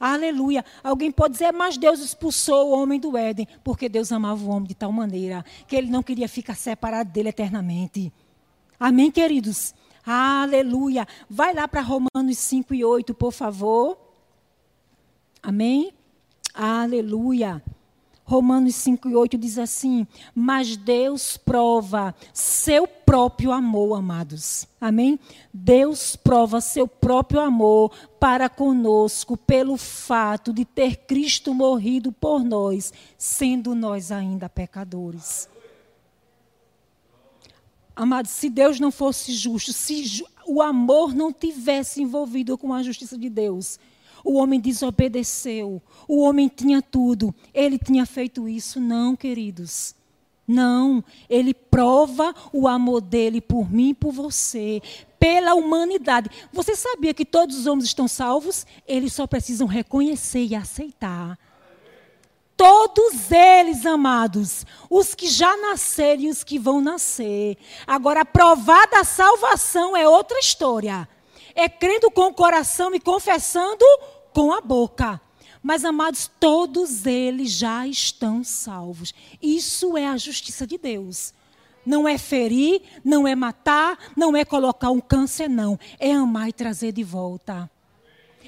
Aleluia. 0.00 0.64
Alguém 0.82 1.12
pode 1.12 1.34
dizer, 1.34 1.52
mas 1.52 1.76
Deus 1.76 2.00
expulsou 2.00 2.70
o 2.70 2.72
homem 2.72 2.98
do 2.98 3.18
Éden, 3.18 3.46
porque 3.62 3.86
Deus 3.86 4.10
amava 4.10 4.42
o 4.42 4.48
homem 4.48 4.66
de 4.66 4.74
tal 4.74 4.90
maneira 4.90 5.44
que 5.68 5.76
ele 5.76 5.90
não 5.90 6.02
queria 6.02 6.26
ficar 6.26 6.56
separado 6.56 7.10
dele 7.10 7.28
eternamente. 7.28 8.10
Amém, 8.78 9.10
queridos? 9.10 9.74
Aleluia. 10.06 11.06
Vai 11.28 11.52
lá 11.52 11.68
para 11.68 11.82
Romanos 11.82 12.38
5 12.38 12.72
e 12.72 12.82
8, 12.82 13.12
por 13.12 13.30
favor. 13.30 13.98
Amém? 15.42 15.92
Aleluia. 16.54 17.62
Romanos 18.30 18.76
5 18.76 19.08
e 19.08 19.16
8 19.16 19.36
diz 19.36 19.58
assim: 19.58 20.06
Mas 20.32 20.76
Deus 20.76 21.36
prova 21.36 22.14
seu 22.32 22.86
próprio 22.86 23.50
amor, 23.50 23.98
amados. 23.98 24.68
Amém? 24.80 25.18
Deus 25.52 26.14
prova 26.14 26.60
seu 26.60 26.86
próprio 26.86 27.40
amor 27.40 27.90
para 28.20 28.48
conosco 28.48 29.36
pelo 29.36 29.76
fato 29.76 30.52
de 30.52 30.64
ter 30.64 30.98
Cristo 30.98 31.52
morrido 31.52 32.12
por 32.12 32.44
nós, 32.44 32.92
sendo 33.18 33.74
nós 33.74 34.12
ainda 34.12 34.48
pecadores. 34.48 35.48
Amados, 37.96 38.30
se 38.30 38.48
Deus 38.48 38.78
não 38.78 38.92
fosse 38.92 39.32
justo, 39.32 39.72
se 39.72 40.24
o 40.46 40.62
amor 40.62 41.12
não 41.12 41.32
tivesse 41.32 42.00
envolvido 42.00 42.56
com 42.56 42.72
a 42.72 42.80
justiça 42.80 43.18
de 43.18 43.28
Deus, 43.28 43.76
o 44.24 44.34
homem 44.34 44.60
desobedeceu. 44.60 45.82
O 46.06 46.22
homem 46.22 46.48
tinha 46.48 46.82
tudo. 46.82 47.34
Ele 47.52 47.78
tinha 47.78 48.04
feito 48.06 48.48
isso. 48.48 48.80
Não, 48.80 49.16
queridos. 49.16 49.94
Não. 50.46 51.04
Ele 51.28 51.54
prova 51.54 52.34
o 52.52 52.66
amor 52.66 53.00
dele 53.00 53.40
por 53.40 53.70
mim 53.70 53.90
e 53.90 53.94
por 53.94 54.12
você. 54.12 54.82
Pela 55.18 55.54
humanidade. 55.54 56.30
Você 56.52 56.74
sabia 56.74 57.14
que 57.14 57.24
todos 57.24 57.58
os 57.58 57.66
homens 57.66 57.84
estão 57.84 58.08
salvos? 58.08 58.66
Eles 58.86 59.12
só 59.12 59.26
precisam 59.26 59.66
reconhecer 59.66 60.44
e 60.44 60.54
aceitar. 60.54 61.38
Todos 62.56 63.30
eles, 63.30 63.86
amados, 63.86 64.66
os 64.90 65.14
que 65.14 65.28
já 65.28 65.56
nasceram 65.56 66.24
e 66.24 66.28
os 66.28 66.44
que 66.44 66.58
vão 66.58 66.78
nascer. 66.78 67.56
Agora, 67.86 68.22
provar 68.22 68.86
da 68.88 69.02
salvação 69.02 69.96
é 69.96 70.06
outra 70.06 70.38
história 70.38 71.08
é 71.54 71.68
crendo 71.68 72.10
com 72.10 72.28
o 72.28 72.34
coração 72.34 72.94
e 72.94 73.00
confessando 73.00 73.84
com 74.32 74.52
a 74.52 74.60
boca. 74.60 75.20
Mas, 75.62 75.84
amados, 75.84 76.30
todos 76.40 77.04
eles 77.04 77.50
já 77.50 77.86
estão 77.86 78.42
salvos. 78.42 79.12
Isso 79.42 79.96
é 79.96 80.06
a 80.06 80.16
justiça 80.16 80.66
de 80.66 80.78
Deus. 80.78 81.34
Não 81.84 82.08
é 82.08 82.16
ferir, 82.16 82.82
não 83.04 83.26
é 83.26 83.34
matar, 83.34 83.98
não 84.16 84.36
é 84.36 84.44
colocar 84.44 84.90
um 84.90 85.00
câncer, 85.00 85.48
não. 85.48 85.78
É 85.98 86.12
amar 86.12 86.48
e 86.48 86.52
trazer 86.52 86.92
de 86.92 87.02
volta. 87.02 87.70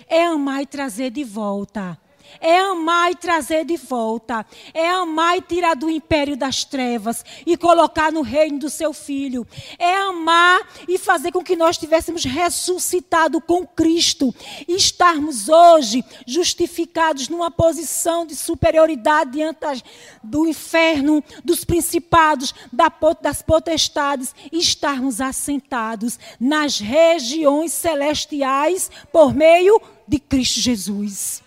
É 0.09 0.25
amar 0.25 0.63
e 0.63 0.67
trazer 0.67 1.11
de 1.11 1.25
volta 1.25 1.99
é 2.41 2.59
amar 2.59 3.13
e 3.13 3.17
trazer 3.17 3.65
de 3.65 3.77
volta, 3.77 4.45
é 4.75 4.89
amar 4.89 5.39
e 5.39 5.43
tirar 5.43 5.75
do 5.75 5.91
império 5.91 6.37
das 6.37 6.65
trevas 6.65 7.25
e 7.47 7.57
colocar 7.57 8.13
no 8.13 8.23
reino 8.23 8.59
do 8.59 8.71
seu 8.71 8.93
filho, 8.93 9.47
é 9.79 9.95
amar 9.95 10.61
e 10.89 10.99
fazer 10.99 11.33
com 11.33 11.43
que 11.43 11.57
nós 11.57 11.79
tivéssemos 11.79 12.25
ressuscitado 12.25 13.41
com 13.41 13.67
Cristo. 13.67 14.35
E 14.67 14.75
estarmos 14.75 15.49
hoje 15.49 16.05
justificados 16.27 17.29
numa 17.29 17.51
posição 17.51 18.27
de 18.27 18.35
superioridade 18.35 19.33
diante 19.33 19.85
do 20.23 20.47
inferno, 20.47 21.23
dos 21.45 21.65
principados, 21.65 22.55
das 22.73 23.43
potestades. 23.43 24.35
E 24.51 24.59
estarmos 24.59 25.21
assentados 25.21 26.19
nas 26.41 26.79
regiões 26.79 27.73
celestiais 27.73 28.91
por 29.13 29.35
meio 29.35 29.81
de 30.07 30.19
Cristo 30.19 30.61
Jesus. 30.61 31.43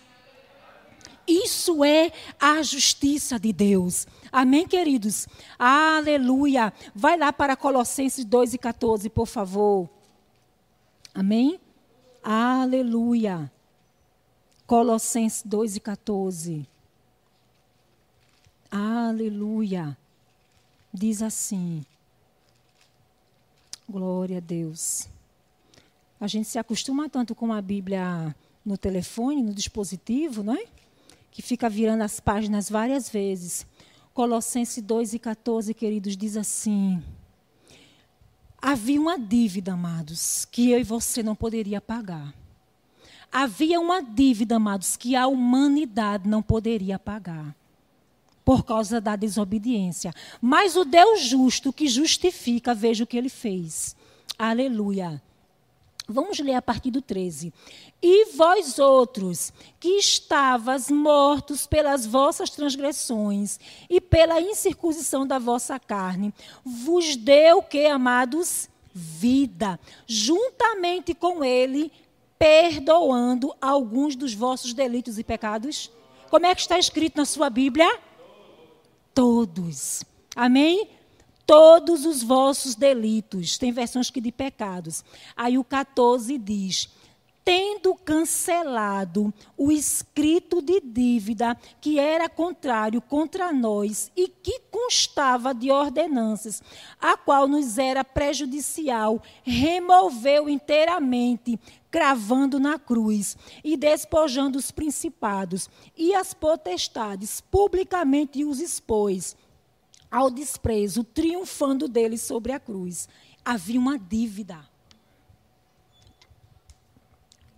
Isso 1.26 1.84
é 1.84 2.12
a 2.38 2.62
justiça 2.62 3.38
de 3.38 3.52
Deus. 3.52 4.06
Amém, 4.30 4.66
queridos? 4.66 5.26
Aleluia. 5.58 6.72
Vai 6.94 7.16
lá 7.18 7.32
para 7.32 7.56
Colossenses 7.56 8.24
2 8.24 8.54
e 8.54 8.58
14, 8.58 9.08
por 9.10 9.26
favor. 9.26 9.88
Amém? 11.12 11.58
Aleluia. 12.22 13.50
Colossenses 14.66 15.42
2 15.44 15.76
e 15.76 15.80
14. 15.80 16.68
Aleluia. 18.70 19.96
Diz 20.92 21.22
assim. 21.22 21.84
Glória 23.88 24.38
a 24.38 24.40
Deus. 24.40 25.08
A 26.20 26.26
gente 26.26 26.48
se 26.48 26.58
acostuma 26.58 27.08
tanto 27.08 27.34
com 27.34 27.52
a 27.52 27.60
Bíblia 27.60 28.34
no 28.64 28.76
telefone, 28.76 29.42
no 29.42 29.54
dispositivo, 29.54 30.42
não 30.42 30.54
é? 30.54 30.66
Que 31.36 31.42
fica 31.42 31.68
virando 31.68 32.00
as 32.00 32.18
páginas 32.18 32.70
várias 32.70 33.10
vezes. 33.10 33.66
Colossenses 34.14 34.82
2 34.82 35.12
e 35.12 35.18
14, 35.18 35.74
queridos, 35.74 36.16
diz 36.16 36.34
assim: 36.34 37.02
Havia 38.56 38.98
uma 38.98 39.18
dívida, 39.18 39.74
amados, 39.74 40.46
que 40.50 40.70
eu 40.70 40.80
e 40.80 40.82
você 40.82 41.22
não 41.22 41.36
poderia 41.36 41.78
pagar. 41.78 42.32
Havia 43.30 43.78
uma 43.78 44.02
dívida, 44.02 44.56
amados, 44.56 44.96
que 44.96 45.14
a 45.14 45.26
humanidade 45.26 46.26
não 46.26 46.40
poderia 46.42 46.98
pagar 46.98 47.54
por 48.42 48.64
causa 48.64 48.98
da 48.98 49.14
desobediência. 49.14 50.14
Mas 50.40 50.74
o 50.74 50.86
Deus 50.86 51.20
justo 51.20 51.70
que 51.70 51.86
justifica, 51.86 52.74
veja 52.74 53.04
o 53.04 53.06
que 53.06 53.18
ele 53.18 53.28
fez. 53.28 53.94
Aleluia. 54.38 55.20
Vamos 56.08 56.38
ler 56.38 56.54
a 56.54 56.62
partir 56.62 56.92
do 56.92 57.02
13. 57.02 57.52
E 58.00 58.26
vós 58.36 58.78
outros, 58.78 59.52
que 59.80 59.98
estavas 59.98 60.88
mortos 60.88 61.66
pelas 61.66 62.06
vossas 62.06 62.48
transgressões 62.50 63.58
e 63.90 64.00
pela 64.00 64.40
incircuncisão 64.40 65.26
da 65.26 65.38
vossa 65.38 65.80
carne, 65.80 66.32
vos 66.64 67.16
deu 67.16 67.60
que, 67.60 67.86
amados, 67.86 68.68
vida, 68.94 69.80
juntamente 70.06 71.12
com 71.12 71.44
ele, 71.44 71.90
perdoando 72.38 73.52
alguns 73.60 74.14
dos 74.14 74.32
vossos 74.32 74.72
delitos 74.72 75.18
e 75.18 75.24
pecados. 75.24 75.90
Como 76.30 76.46
é 76.46 76.54
que 76.54 76.60
está 76.60 76.78
escrito 76.78 77.16
na 77.16 77.24
sua 77.24 77.50
Bíblia? 77.50 77.98
Todos. 79.12 80.04
Amém? 80.36 80.88
Todos 81.46 82.04
os 82.04 82.22
vossos 82.22 82.74
delitos. 82.74 83.56
Tem 83.56 83.72
versões 83.72 84.10
que 84.10 84.20
de 84.20 84.32
pecados. 84.32 85.04
Aí 85.36 85.56
o 85.56 85.64
14 85.64 86.36
diz: 86.36 86.90
tendo 87.46 87.94
cancelado 87.94 89.32
o 89.56 89.70
escrito 89.70 90.60
de 90.60 90.80
dívida 90.80 91.56
que 91.80 91.96
era 91.96 92.28
contrário 92.28 93.00
contra 93.00 93.52
nós 93.52 94.10
e 94.16 94.26
que 94.26 94.58
constava 94.68 95.54
de 95.54 95.70
ordenanças, 95.70 96.60
a 97.00 97.16
qual 97.16 97.46
nos 97.46 97.78
era 97.78 98.02
prejudicial, 98.02 99.22
removeu 99.44 100.48
inteiramente, 100.48 101.56
cravando 101.88 102.58
na 102.58 102.80
cruz 102.80 103.36
e 103.62 103.76
despojando 103.76 104.58
os 104.58 104.72
principados 104.72 105.70
e 105.96 106.12
as 106.12 106.34
potestades, 106.34 107.40
publicamente 107.40 108.44
os 108.44 108.60
expôs 108.60 109.36
ao 110.10 110.30
desprezo, 110.30 111.04
triunfando 111.04 111.88
dele 111.88 112.16
sobre 112.16 112.52
a 112.52 112.60
cruz. 112.60 113.08
Havia 113.44 113.78
uma 113.78 113.98
dívida. 113.98 114.58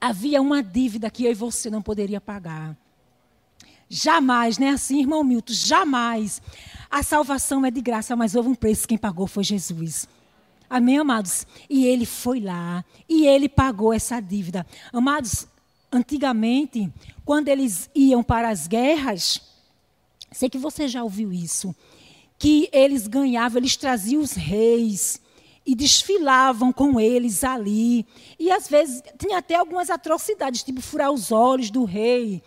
Havia 0.01 0.41
uma 0.41 0.63
dívida 0.63 1.11
que 1.11 1.25
eu 1.25 1.33
e 1.33 1.35
você 1.35 1.71
não 1.71 1.83
poderia 1.83 2.21
pagar. 2.21 2.77
Jamais, 3.89 4.59
né? 4.59 4.71
Assim, 4.71 5.01
irmão 5.01 5.25
Milton, 5.25 5.53
jamais. 5.53 6.43
A 6.91 7.03
salvação 7.03 7.65
é 7.65 7.71
de 7.71 7.81
graça, 7.81 8.15
mas 8.15 8.35
houve 8.35 8.49
um 8.51 8.55
preço. 8.55 8.87
Quem 8.87 8.99
pagou 8.99 9.27
foi 9.27 9.45
Jesus. 9.45 10.07
Amém, 10.69 10.99
amados? 10.99 11.47
E 11.69 11.87
ele 11.87 12.05
foi 12.05 12.41
lá 12.41 12.85
e 13.09 13.27
ele 13.27 13.49
pagou 13.49 13.93
essa 13.93 14.21
dívida. 14.21 14.67
Amados, 14.93 15.49
antigamente, 15.91 16.93
quando 17.25 17.49
eles 17.49 17.89
iam 17.95 18.23
para 18.23 18.51
as 18.51 18.67
guerras, 18.67 19.41
sei 20.31 20.51
que 20.51 20.59
você 20.59 20.87
já 20.87 21.03
ouviu 21.03 21.33
isso 21.33 21.75
que 22.39 22.69
eles 22.73 23.07
ganhavam, 23.07 23.59
eles 23.59 23.77
traziam 23.77 24.23
os 24.23 24.33
reis 24.33 25.21
e 25.67 25.75
desfilavam 25.75 26.73
com 26.73 26.99
eles 26.99 27.45
ali. 27.45 28.07
E 28.39 28.51
às 28.51 28.69
vezes 28.69 29.03
tinha 29.19 29.39
até 29.39 29.57
algumas 29.57 29.91
atrocidades, 29.91 30.63
tipo 30.63 30.81
furar 30.81 31.11
os 31.11 31.33
olhos 31.33 31.71
do 31.71 31.85
rei 31.85 32.43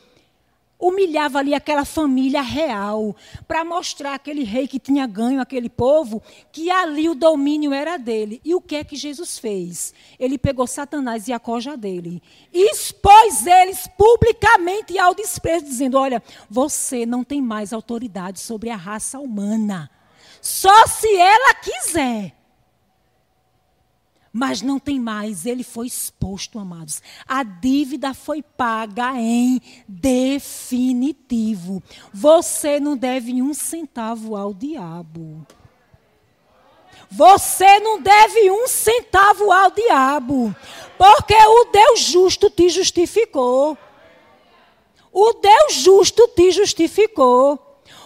humilhava 0.82 1.40
ali 1.40 1.54
aquela 1.54 1.86
família 1.86 2.42
real, 2.42 3.16
para 3.48 3.64
mostrar 3.64 4.16
aquele 4.16 4.44
rei 4.44 4.68
que 4.68 4.80
tinha 4.80 5.06
ganho 5.06 5.40
aquele 5.40 5.70
povo, 5.70 6.22
que 6.52 6.72
ali 6.72 7.08
o 7.08 7.16
domínio 7.16 7.72
era 7.72 7.98
dele. 7.98 8.42
E 8.44 8.56
o 8.56 8.60
que 8.60 8.76
é 8.76 8.84
que 8.84 8.96
Jesus 8.96 9.38
fez? 9.38 9.94
Ele 10.20 10.38
pegou 10.38 10.66
Satanás 10.66 11.28
e 11.28 11.34
a 11.34 11.40
coja 11.40 11.78
dele, 11.78 12.22
e 12.52 12.72
expôs 12.72 13.46
eles 13.46 13.88
publicamente 13.98 14.98
ao 14.98 15.14
desprezo, 15.14 15.66
dizendo: 15.66 15.98
Olha, 15.98 16.22
você 16.50 17.06
não 17.06 17.24
tem 17.24 17.42
mais 17.42 17.72
autoridade 17.72 18.40
sobre 18.40 18.72
a 18.72 18.76
raça 18.76 19.20
humana, 19.20 19.90
só 20.42 20.88
se 20.88 21.16
ela 21.16 21.54
quiser 21.54 22.41
mas 24.32 24.62
não 24.62 24.80
tem 24.80 25.00
mais. 25.00 25.46
Ele 25.46 25.64
foi 25.64 25.88
exposto, 25.88 26.58
amados. 26.60 27.02
A 27.28 27.44
dívida 27.44 28.14
foi 28.14 28.42
paga 28.42 29.14
em 29.20 29.62
definitivo. 29.88 31.82
Você 32.14 32.80
não 32.80 32.96
deve 32.96 33.42
um 33.42 33.54
centavo 33.54 34.36
ao 34.36 34.54
diabo. 34.54 35.46
Você 37.10 37.80
não 37.80 38.02
deve 38.02 38.50
um 38.50 38.68
centavo 38.70 39.52
ao 39.52 39.70
diabo, 39.72 40.56
porque 40.98 41.36
o 41.36 41.66
Deus 41.66 42.00
justo 42.00 42.50
te 42.50 42.70
justificou. 42.70 43.78
O 45.12 45.34
Deus 45.34 45.74
justo 45.74 46.26
te 46.30 46.52
justificou. 46.52 47.60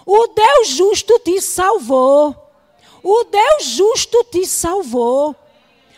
O 0.08 0.28
Deus 0.28 0.70
justo 0.70 1.20
te 1.20 1.40
salvou. 1.40 2.36
O 3.04 3.24
Deus 3.26 3.66
justo 3.66 4.24
te 4.24 4.44
salvou. 4.48 5.36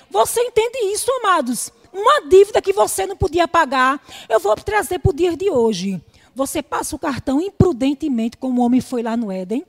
Você 0.10 0.42
entende 0.42 0.78
isso, 0.94 1.12
amados? 1.24 1.72
Uma 1.92 2.28
dívida 2.28 2.62
que 2.62 2.74
você 2.74 3.06
não 3.06 3.16
podia 3.16 3.48
pagar, 3.48 4.02
eu 4.30 4.40
vou 4.40 4.56
trazer 4.56 5.00
para 5.00 5.10
o 5.10 5.14
dia 5.14 5.36
de 5.36 5.50
hoje. 5.50 6.02
Você 6.36 6.62
passa 6.62 6.96
o 6.96 7.00
cartão 7.00 7.42
imprudentemente, 7.42 8.38
como 8.38 8.62
o 8.62 8.66
homem 8.66 8.80
foi 8.80 9.02
lá 9.02 9.18
no 9.18 9.32
Éden. 9.32 9.66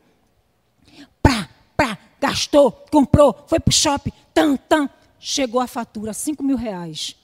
Pra, 1.23 1.49
pra, 1.77 1.97
gastou, 2.21 2.71
comprou, 2.91 3.35
foi 3.47 3.59
para 3.59 3.71
o 3.71 3.75
shopping, 3.75 4.13
tan, 4.35 4.57
tan. 4.57 4.89
Chegou 5.19 5.61
a 5.61 5.67
fatura, 5.67 6.13
5 6.13 6.43
mil 6.43 6.57
reais. 6.57 7.17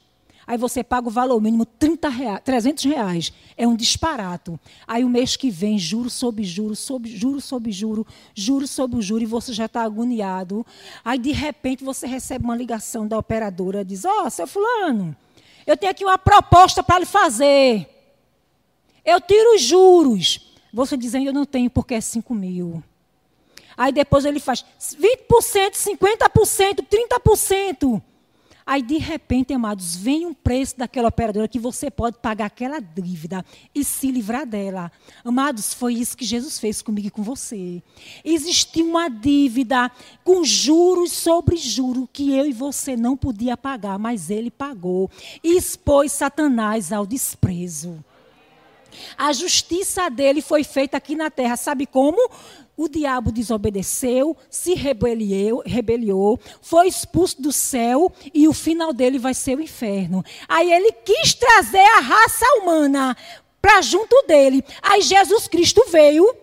Aí 0.46 0.58
você 0.58 0.84
paga 0.84 1.08
o 1.08 1.10
valor 1.10 1.40
mínimo 1.40 1.64
30 1.64 2.08
reais, 2.08 2.40
300 2.44 2.84
reais. 2.84 3.32
É 3.56 3.66
um 3.66 3.74
disparato. 3.74 4.58
Aí 4.86 5.04
o 5.04 5.08
mês 5.08 5.36
que 5.36 5.50
vem, 5.50 5.78
juro 5.78 6.10
sobre 6.10 6.44
juro, 6.44 6.76
sobre, 6.76 7.16
juro 7.16 7.40
sobre 7.40 7.72
juro, 7.72 8.06
juro 8.34 8.66
sobre 8.66 9.00
juro, 9.00 9.22
e 9.22 9.26
você 9.26 9.52
já 9.52 9.66
está 9.66 9.82
agoniado. 9.82 10.64
Aí 11.04 11.18
de 11.18 11.32
repente 11.32 11.82
você 11.82 12.06
recebe 12.06 12.44
uma 12.44 12.56
ligação 12.56 13.06
da 13.06 13.18
operadora, 13.18 13.84
diz, 13.84 14.04
ó, 14.04 14.24
oh, 14.26 14.30
seu 14.30 14.46
fulano, 14.46 15.16
eu 15.66 15.76
tenho 15.76 15.90
aqui 15.90 16.04
uma 16.04 16.18
proposta 16.18 16.82
para 16.82 16.98
lhe 16.98 17.06
fazer. 17.06 17.88
Eu 19.04 19.20
tiro 19.20 19.54
os 19.54 19.62
juros. 19.62 20.52
Você 20.72 20.96
dizendo, 20.96 21.26
eu 21.26 21.32
não 21.32 21.44
tenho 21.44 21.70
porque 21.70 21.94
é 21.94 22.00
5 22.00 22.34
mil. 22.34 22.82
Aí 23.76 23.92
depois 23.92 24.24
ele 24.24 24.40
faz 24.40 24.64
20%, 24.80 25.72
50%, 25.74 26.86
30%. 26.86 28.02
Aí, 28.66 28.82
de 28.82 28.96
repente, 28.96 29.52
amados, 29.52 29.94
vem 29.94 30.24
um 30.24 30.32
preço 30.32 30.78
daquela 30.78 31.08
operadora 31.08 31.46
que 31.46 31.58
você 31.58 31.90
pode 31.90 32.18
pagar 32.18 32.46
aquela 32.46 32.80
dívida 32.80 33.44
e 33.74 33.84
se 33.84 34.10
livrar 34.10 34.46
dela. 34.46 34.90
Amados, 35.22 35.74
foi 35.74 35.94
isso 35.94 36.16
que 36.16 36.24
Jesus 36.24 36.58
fez 36.58 36.80
comigo 36.80 37.08
e 37.08 37.10
com 37.10 37.22
você. 37.22 37.82
Existia 38.24 38.84
uma 38.84 39.08
dívida 39.10 39.90
com 40.22 40.42
juros 40.42 41.12
sobre 41.12 41.56
juros 41.56 42.08
que 42.10 42.32
eu 42.32 42.46
e 42.46 42.52
você 42.52 42.96
não 42.96 43.16
podia 43.16 43.56
pagar, 43.56 43.98
mas 43.98 44.30
ele 44.30 44.50
pagou 44.50 45.10
e 45.42 45.58
expôs 45.58 46.12
Satanás 46.12 46.90
ao 46.90 47.06
desprezo. 47.06 48.02
A 49.16 49.32
justiça 49.32 50.08
dele 50.08 50.42
foi 50.42 50.64
feita 50.64 50.96
aqui 50.96 51.14
na 51.14 51.30
terra, 51.30 51.56
sabe 51.56 51.86
como? 51.86 52.18
o 52.76 52.88
diabo 52.88 53.30
desobedeceu, 53.30 54.36
se 54.50 54.74
rebeliou, 54.74 55.62
rebeliou, 55.64 56.40
foi 56.60 56.88
expulso 56.88 57.40
do 57.40 57.52
céu 57.52 58.12
e 58.32 58.48
o 58.48 58.52
final 58.52 58.92
dele 58.92 59.18
vai 59.18 59.32
ser 59.32 59.56
o 59.56 59.62
inferno. 59.62 60.24
Aí 60.48 60.72
ele 60.72 60.90
quis 60.92 61.34
trazer 61.34 61.78
a 61.78 62.00
raça 62.00 62.44
humana 62.58 63.16
para 63.62 63.80
junto 63.80 64.20
dele. 64.26 64.64
Aí 64.82 65.00
Jesus 65.00 65.46
Cristo 65.46 65.84
veio, 65.88 66.36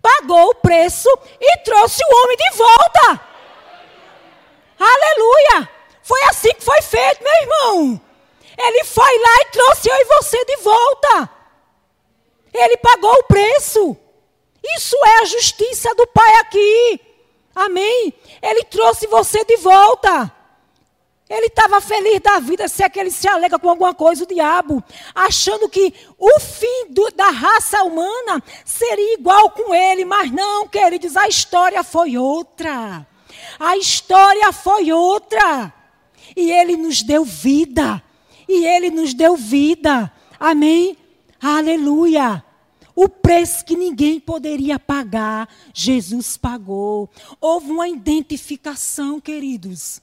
pagou 0.00 0.50
o 0.50 0.54
preço 0.56 1.08
e 1.40 1.58
trouxe 1.58 2.02
o 2.04 2.24
homem 2.24 2.36
de 2.36 2.56
volta. 2.56 3.20
Aleluia! 4.78 5.68
Foi 6.02 6.20
assim 6.24 6.52
que 6.52 6.64
foi 6.64 6.82
feito, 6.82 7.22
meu 7.22 7.42
irmão. 7.42 8.00
Ele 8.58 8.84
foi 8.84 9.18
lá 9.18 9.36
e 9.40 9.50
trouxe 9.52 9.88
eu 9.88 9.94
e 9.94 10.04
você 10.04 10.44
de 10.44 10.56
volta. 10.58 11.41
Ele 12.52 12.76
pagou 12.76 13.12
o 13.12 13.24
preço. 13.24 13.96
Isso 14.76 14.96
é 15.04 15.22
a 15.22 15.24
justiça 15.24 15.94
do 15.94 16.06
Pai 16.06 16.34
aqui. 16.36 17.00
Amém? 17.54 18.14
Ele 18.40 18.64
trouxe 18.64 19.06
você 19.06 19.44
de 19.44 19.56
volta. 19.56 20.32
Ele 21.28 21.46
estava 21.46 21.80
feliz 21.80 22.20
da 22.20 22.38
vida, 22.40 22.68
se 22.68 22.84
é 22.84 22.90
que 22.90 23.00
ele 23.00 23.10
se 23.10 23.26
alega 23.26 23.58
com 23.58 23.70
alguma 23.70 23.94
coisa, 23.94 24.22
o 24.22 24.26
diabo, 24.26 24.84
achando 25.14 25.66
que 25.66 25.94
o 26.18 26.38
fim 26.38 26.88
do, 26.90 27.10
da 27.10 27.30
raça 27.30 27.82
humana 27.84 28.42
seria 28.66 29.14
igual 29.14 29.48
com 29.48 29.74
ele, 29.74 30.04
mas 30.04 30.30
não, 30.30 30.68
queridos, 30.68 31.16
a 31.16 31.26
história 31.26 31.82
foi 31.82 32.18
outra. 32.18 33.06
A 33.58 33.78
história 33.78 34.52
foi 34.52 34.92
outra. 34.92 35.72
E 36.36 36.50
ele 36.50 36.76
nos 36.76 37.02
deu 37.02 37.24
vida. 37.24 38.02
E 38.46 38.66
ele 38.66 38.90
nos 38.90 39.14
deu 39.14 39.34
vida. 39.34 40.12
Amém? 40.38 40.98
Aleluia. 41.42 42.44
O 42.94 43.08
preço 43.08 43.64
que 43.64 43.74
ninguém 43.74 44.20
poderia 44.20 44.78
pagar, 44.78 45.48
Jesus 45.74 46.36
pagou. 46.36 47.10
Houve 47.40 47.72
uma 47.72 47.88
identificação, 47.88 49.20
queridos. 49.20 50.00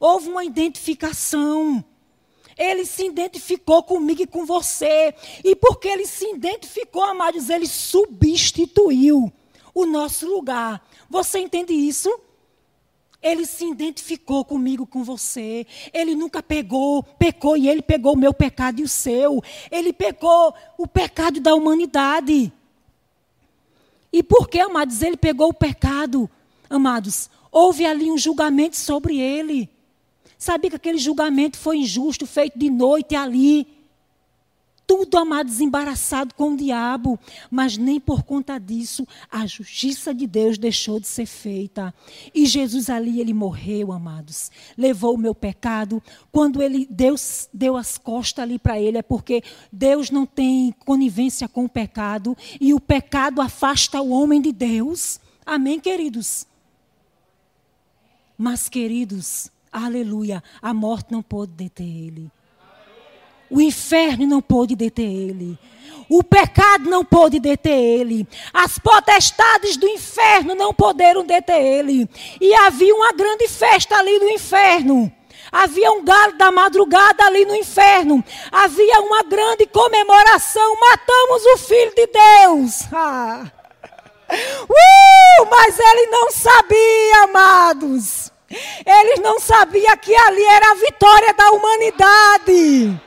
houve 0.00 0.28
uma 0.28 0.44
identificação. 0.44 1.84
Ele 2.58 2.84
se 2.84 3.06
identificou 3.06 3.84
comigo 3.84 4.22
e 4.22 4.26
com 4.26 4.44
você. 4.44 5.14
E 5.44 5.54
porque 5.54 5.86
ele 5.86 6.06
se 6.06 6.28
identificou, 6.28 7.04
amados, 7.04 7.48
ele 7.50 7.68
substituiu 7.68 9.32
o 9.72 9.86
nosso 9.86 10.26
lugar. 10.26 10.84
Você 11.08 11.38
entende 11.38 11.72
isso? 11.72 12.10
Ele 13.22 13.44
se 13.44 13.66
identificou 13.66 14.44
comigo, 14.44 14.86
com 14.86 15.04
você. 15.04 15.66
Ele 15.92 16.14
nunca 16.14 16.42
pegou, 16.42 17.02
pecou 17.02 17.56
e 17.56 17.68
ele 17.68 17.82
pegou 17.82 18.14
o 18.14 18.18
meu 18.18 18.32
pecado 18.32 18.80
e 18.80 18.82
o 18.82 18.88
seu. 18.88 19.42
Ele 19.70 19.92
pegou 19.92 20.54
o 20.78 20.86
pecado 20.86 21.40
da 21.40 21.54
humanidade. 21.54 22.52
E 24.12 24.22
por 24.22 24.48
que, 24.48 24.58
amados, 24.58 25.02
ele 25.02 25.16
pegou 25.16 25.50
o 25.50 25.54
pecado? 25.54 26.28
Amados, 26.68 27.28
houve 27.52 27.84
ali 27.84 28.10
um 28.10 28.18
julgamento 28.18 28.76
sobre 28.76 29.20
ele. 29.20 29.68
Sabia 30.38 30.70
que 30.70 30.76
aquele 30.76 30.98
julgamento 30.98 31.58
foi 31.58 31.76
injusto, 31.78 32.26
feito 32.26 32.58
de 32.58 32.70
noite 32.70 33.14
ali. 33.14 33.68
Tudo, 34.90 35.18
amado, 35.18 35.46
desembaraçado 35.46 36.34
com 36.34 36.54
o 36.54 36.56
diabo. 36.56 37.16
Mas 37.48 37.78
nem 37.78 38.00
por 38.00 38.24
conta 38.24 38.58
disso 38.58 39.06
a 39.30 39.46
justiça 39.46 40.12
de 40.12 40.26
Deus 40.26 40.58
deixou 40.58 40.98
de 40.98 41.06
ser 41.06 41.26
feita. 41.26 41.94
E 42.34 42.44
Jesus 42.44 42.90
ali, 42.90 43.20
ele 43.20 43.32
morreu, 43.32 43.92
amados. 43.92 44.50
Levou 44.76 45.14
o 45.14 45.18
meu 45.18 45.32
pecado. 45.32 46.02
Quando 46.32 46.60
ele 46.60 46.88
Deus 46.90 47.48
deu 47.54 47.76
as 47.76 47.96
costas 47.96 48.42
ali 48.42 48.58
para 48.58 48.80
ele, 48.80 48.98
é 48.98 49.02
porque 49.02 49.44
Deus 49.70 50.10
não 50.10 50.26
tem 50.26 50.74
conivência 50.84 51.46
com 51.46 51.66
o 51.66 51.68
pecado. 51.68 52.36
E 52.60 52.74
o 52.74 52.80
pecado 52.80 53.40
afasta 53.40 54.02
o 54.02 54.10
homem 54.10 54.42
de 54.42 54.50
Deus. 54.50 55.20
Amém, 55.46 55.78
queridos? 55.78 56.48
Mas, 58.36 58.68
queridos, 58.68 59.52
Aleluia. 59.72 60.42
A 60.60 60.74
morte 60.74 61.12
não 61.12 61.22
pôde 61.22 61.52
deter 61.52 61.86
ele. 61.86 62.28
O 63.50 63.60
inferno 63.60 64.26
não 64.26 64.40
pôde 64.40 64.76
deter 64.76 65.04
ele. 65.04 65.58
O 66.08 66.24
pecado 66.24 66.90
não 66.90 67.04
pôde 67.04 67.38
deter 67.38 67.70
ele. 67.70 68.26
As 68.52 68.78
potestades 68.78 69.76
do 69.76 69.86
inferno 69.86 70.56
não 70.56 70.74
puderam 70.74 71.24
deter 71.24 71.62
ele. 71.62 72.08
E 72.40 72.52
havia 72.52 72.94
uma 72.94 73.12
grande 73.12 73.46
festa 73.46 73.96
ali 73.96 74.18
no 74.18 74.28
inferno. 74.28 75.12
Havia 75.52 75.90
um 75.92 76.04
galo 76.04 76.36
da 76.36 76.50
madrugada 76.50 77.24
ali 77.24 77.44
no 77.44 77.54
inferno. 77.54 78.24
Havia 78.50 79.00
uma 79.00 79.22
grande 79.22 79.66
comemoração. 79.66 80.76
Matamos 80.80 81.44
o 81.44 81.58
Filho 81.58 81.94
de 81.94 82.06
Deus. 82.06 82.80
Ah. 82.92 83.46
Uh, 84.32 85.46
mas 85.50 85.76
ele 85.76 86.06
não 86.06 86.30
sabia, 86.30 87.24
amados. 87.24 88.30
Eles 88.86 89.18
não 89.18 89.40
sabiam 89.40 89.96
que 89.96 90.14
ali 90.14 90.44
era 90.44 90.70
a 90.70 90.74
vitória 90.74 91.34
da 91.34 91.50
humanidade. 91.50 93.00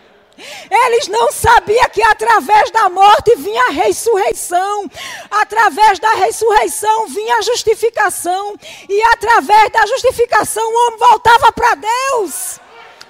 Eles 0.70 1.08
não 1.08 1.32
sabiam 1.32 1.90
que 1.90 2.02
através 2.02 2.72
da 2.72 2.90
morte 2.90 3.36
vinha 3.36 3.68
a 3.68 3.72
ressurreição, 3.72 4.90
através 5.30 6.00
da 6.00 6.12
ressurreição 6.14 7.08
vinha 7.08 7.38
a 7.38 7.42
justificação, 7.42 8.56
e 8.90 9.04
através 9.14 9.72
da 9.72 9.86
justificação 9.86 10.64
o 10.64 10.88
homem 10.88 11.00
voltava 11.00 11.52
para 11.52 11.76
Deus. 11.76 12.60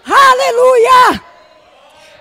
Aleluia! 0.05 1.23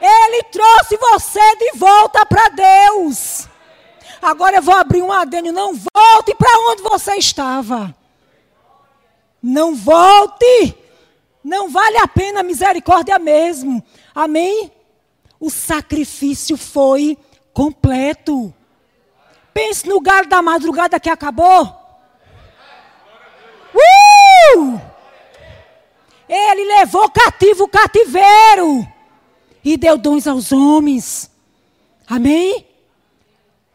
Ele 0.01 0.43
trouxe 0.45 0.97
você 0.97 1.57
de 1.57 1.79
volta 1.79 2.25
para 2.27 2.49
Deus. 2.49 3.49
Agora 4.21 4.57
eu 4.57 4.63
vou 4.63 4.75
abrir 4.75 5.03
um 5.03 5.13
adênio, 5.13 5.53
não 5.53 5.75
volte 5.75 6.35
para 6.35 6.59
onde 6.71 6.83
você 6.83 7.15
estava. 7.17 7.95
Não 9.43 9.75
volte. 9.75 10.77
Não 11.43 11.69
vale 11.69 11.99
a 11.99 12.07
pena 12.07 12.43
misericórdia 12.43 13.19
mesmo. 13.19 13.85
Amém? 14.15 14.71
O 15.43 15.51
sacrifício 15.51 16.57
foi 16.57 17.19
completo. 17.53 18.55
Pense 19.53 19.89
no 19.89 20.01
galho 20.01 20.29
da 20.29 20.41
madrugada 20.41 21.01
que 21.01 21.11
acabou. 21.11 21.65
Uh! 23.75 24.81
Ele 26.29 26.65
levou 26.77 27.11
cativo 27.11 27.65
o 27.65 27.69
cativeiro 27.69 28.87
e 29.65 29.77
deu 29.77 29.99
dons 29.99 30.29
aos 30.29 30.53
homens. 30.53 31.29
Amém? 32.07 32.65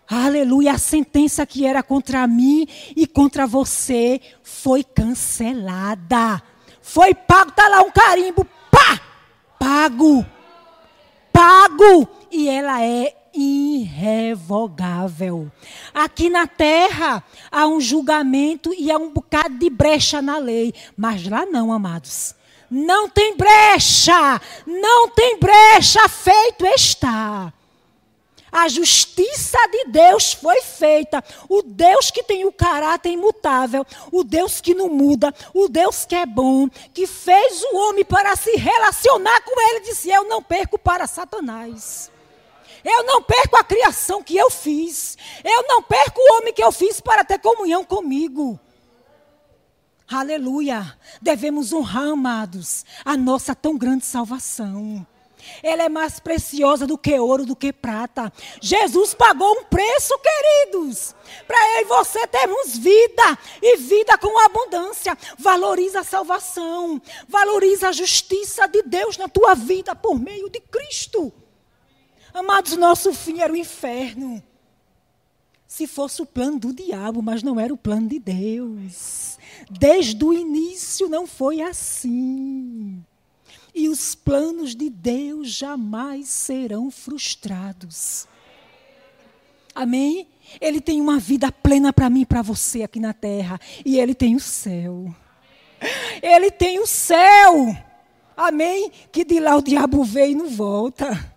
Aleluia, 0.10 0.72
a 0.72 0.78
sentença 0.78 1.46
que 1.46 1.66
era 1.66 1.84
contra 1.84 2.26
mim 2.28 2.66
e 2.96 3.06
contra 3.06 3.46
você 3.46 4.22
foi 4.42 4.86
cancelada. 4.86 6.42
Foi 6.82 7.14
pago, 7.14 7.50
está 7.50 7.68
lá 7.68 7.82
um 7.82 7.92
carimbo, 7.92 8.46
pá! 8.72 9.02
Pago. 9.60 10.37
Pago. 11.68 12.08
E 12.32 12.48
ela 12.48 12.82
é 12.82 13.14
irrevogável. 13.34 15.52
Aqui 15.94 16.30
na 16.30 16.48
terra 16.48 17.22
há 17.52 17.68
um 17.68 17.82
julgamento 17.82 18.74
e 18.74 18.90
há 18.90 18.98
um 18.98 19.12
bocado 19.12 19.60
de 19.60 19.70
brecha 19.70 20.22
na 20.22 20.38
lei, 20.38 20.74
mas 20.96 21.28
lá 21.28 21.46
não, 21.46 21.74
amados. 21.74 22.34
Não 22.70 23.08
tem 23.10 23.38
brecha, 23.38 24.42
não 24.66 25.10
tem 25.10 25.40
brecha, 25.40 26.10
feito 26.10 26.66
está. 26.66 27.54
A 28.52 28.68
justiça 28.68 29.58
de 29.72 29.86
Deus 29.86 30.34
foi 30.34 30.62
feita. 30.62 31.24
O 31.50 31.62
Deus 31.62 32.12
que 32.12 32.24
tem 32.24 32.46
o 32.46 32.52
caráter 32.52 33.12
imutável, 33.12 33.86
o 34.12 34.24
Deus 34.24 34.62
que 34.62 34.74
não 34.74 34.90
muda, 34.90 35.34
o 35.54 35.68
Deus 35.68 36.06
que 36.06 36.16
é 36.16 36.26
bom, 36.26 36.70
que 36.94 37.06
fez 37.06 37.64
o 37.64 37.78
homem 37.78 38.06
para 38.06 38.36
se 38.36 38.56
relacionar 38.56 39.42
com 39.42 39.60
ele, 39.70 39.82
disse: 39.82 40.10
Eu 40.10 40.24
não 40.26 40.42
perco 40.42 40.80
para 40.80 41.08
Satanás. 41.08 42.12
Eu 42.84 43.04
não 43.04 43.22
perco 43.22 43.58
a 43.58 43.64
criação 43.64 44.24
que 44.24 44.38
eu 44.38 44.50
fiz. 44.50 45.18
Eu 45.44 45.64
não 45.68 45.84
perco 45.84 46.22
o 46.22 46.38
homem 46.38 46.54
que 46.54 46.64
eu 46.64 46.72
fiz 46.72 47.02
para 47.02 47.26
ter 47.26 47.40
comunhão 47.40 47.84
comigo. 47.84 48.58
Aleluia. 50.08 50.98
Devemos 51.22 51.74
honrar, 51.74 52.08
amados, 52.08 52.86
a 53.04 53.18
nossa 53.18 53.54
tão 53.54 53.78
grande 53.78 54.06
salvação. 54.06 55.06
Ela 55.62 55.84
é 55.84 55.90
mais 55.90 56.20
preciosa 56.20 56.86
do 56.86 56.98
que 56.98 57.18
ouro, 57.20 57.46
do 57.46 57.56
que 57.56 57.72
prata. 57.74 58.32
Jesus 58.62 59.14
pagou 59.14 59.52
um 59.60 59.64
preço, 59.66 60.14
queridos, 60.20 61.16
para 61.48 61.58
eu 61.78 61.82
e 61.82 61.86
você 61.86 62.26
termos 62.28 62.78
vida 62.78 63.38
e 63.62 63.78
vida 63.78 64.18
com 64.18 64.40
abundância. 64.46 65.18
Valoriza 65.38 66.02
a 66.02 66.04
salvação, 66.04 67.02
valoriza 67.28 67.90
a 67.90 67.92
justiça 67.92 68.68
de 68.68 68.84
Deus 68.84 69.18
na 69.18 69.28
tua 69.28 69.54
vida 69.56 69.96
por 69.96 70.20
meio 70.20 70.50
de 70.50 70.60
Cristo. 70.60 71.32
Amados, 72.34 72.78
nosso 72.78 73.14
fim 73.14 73.40
era 73.40 73.52
o 73.52 73.58
inferno. 73.58 74.44
Se 75.68 75.86
fosse 75.86 76.22
o 76.22 76.26
plano 76.26 76.60
do 76.60 76.74
diabo, 76.74 77.22
mas 77.22 77.44
não 77.44 77.60
era 77.60 77.74
o 77.74 77.78
plano 77.78 78.08
de 78.08 78.20
Deus. 78.20 79.38
Desde 79.70 80.24
o 80.24 80.34
início 80.34 81.10
não 81.10 81.28
foi 81.28 81.62
assim. 81.62 83.04
E 83.78 83.88
os 83.90 84.16
planos 84.16 84.76
de 84.76 84.90
Deus 84.90 85.52
jamais 85.52 86.30
serão 86.30 86.90
frustrados. 86.90 88.28
Amém? 89.76 90.28
Ele 90.60 90.82
tem 90.82 91.00
uma 91.00 91.20
vida 91.20 91.52
plena 91.52 91.94
para 91.94 92.10
mim 92.10 92.22
e 92.22 92.26
para 92.26 92.42
você 92.42 92.82
aqui 92.82 93.00
na 93.00 93.14
terra. 93.14 93.60
E 93.86 94.00
Ele 94.00 94.16
tem 94.16 94.36
o 94.36 94.40
céu. 94.40 95.14
Ele 96.24 96.50
tem 96.50 96.80
o 96.80 96.88
céu. 96.88 97.78
Amém? 98.36 98.92
Que 99.12 99.24
de 99.24 99.40
lá 99.40 99.56
o 99.56 99.62
diabo 99.62 100.04
veio 100.04 100.32
e 100.32 100.36
não 100.36 100.50
volta. 100.50 101.36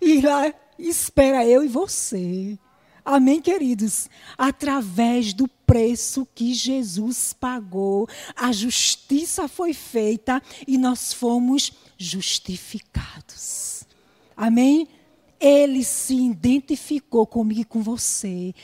E 0.00 0.22
lá 0.22 0.50
espera 0.78 1.44
eu 1.44 1.62
e 1.62 1.68
você. 1.68 2.58
Amém, 3.04 3.42
queridos? 3.42 4.08
Através 4.38 5.34
do 5.34 5.46
preço 5.66 6.26
que 6.34 6.54
Jesus 6.54 7.32
pagou, 7.32 8.08
a 8.34 8.52
justiça 8.52 9.48
foi 9.48 9.74
feita 9.74 10.42
e 10.66 10.78
nós 10.78 11.12
fomos 11.12 11.72
justificados. 11.98 13.84
Amém? 14.36 14.88
Ele 15.40 15.84
se 15.84 16.14
identificou 16.14 17.26
comigo 17.26 17.60
e 17.60 17.64
com 17.64 17.82
você 17.82 18.54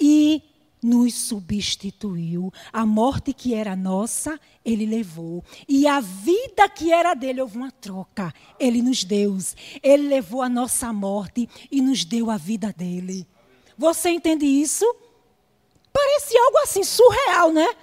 e 0.00 0.42
nos 0.82 1.14
substituiu. 1.14 2.52
A 2.72 2.84
morte 2.84 3.32
que 3.32 3.54
era 3.54 3.76
nossa, 3.76 4.38
ele 4.64 4.84
levou. 4.84 5.44
E 5.68 5.86
a 5.86 6.00
vida 6.00 6.68
que 6.68 6.92
era 6.92 7.14
dele, 7.14 7.40
houve 7.40 7.56
uma 7.56 7.70
troca. 7.70 8.34
Ele 8.58 8.82
nos 8.82 9.04
deu. 9.04 9.38
Ele 9.82 10.08
levou 10.08 10.42
a 10.42 10.48
nossa 10.48 10.92
morte 10.92 11.48
e 11.70 11.80
nos 11.80 12.04
deu 12.04 12.30
a 12.30 12.36
vida 12.36 12.74
dele. 12.76 13.26
Você 13.78 14.10
entende 14.10 14.44
isso? 14.44 14.84
Parece 15.92 16.36
algo 16.38 16.58
assim 16.58 16.82
surreal, 16.82 17.52
né? 17.52 17.74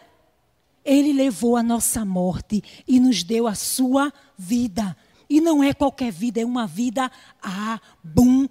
Ele 0.84 1.14
levou 1.14 1.56
a 1.56 1.64
nossa 1.64 2.04
morte 2.04 2.64
e 2.88 3.00
nos 3.00 3.24
deu 3.24 3.48
a 3.48 3.54
sua 3.56 4.12
vida. 4.38 4.96
E 5.30 5.40
não 5.40 5.64
é 5.64 5.74
qualquer 5.74 6.12
vida, 6.12 6.42
é 6.42 6.46
uma 6.46 6.66
vida 6.66 7.12
abundante 7.42 8.50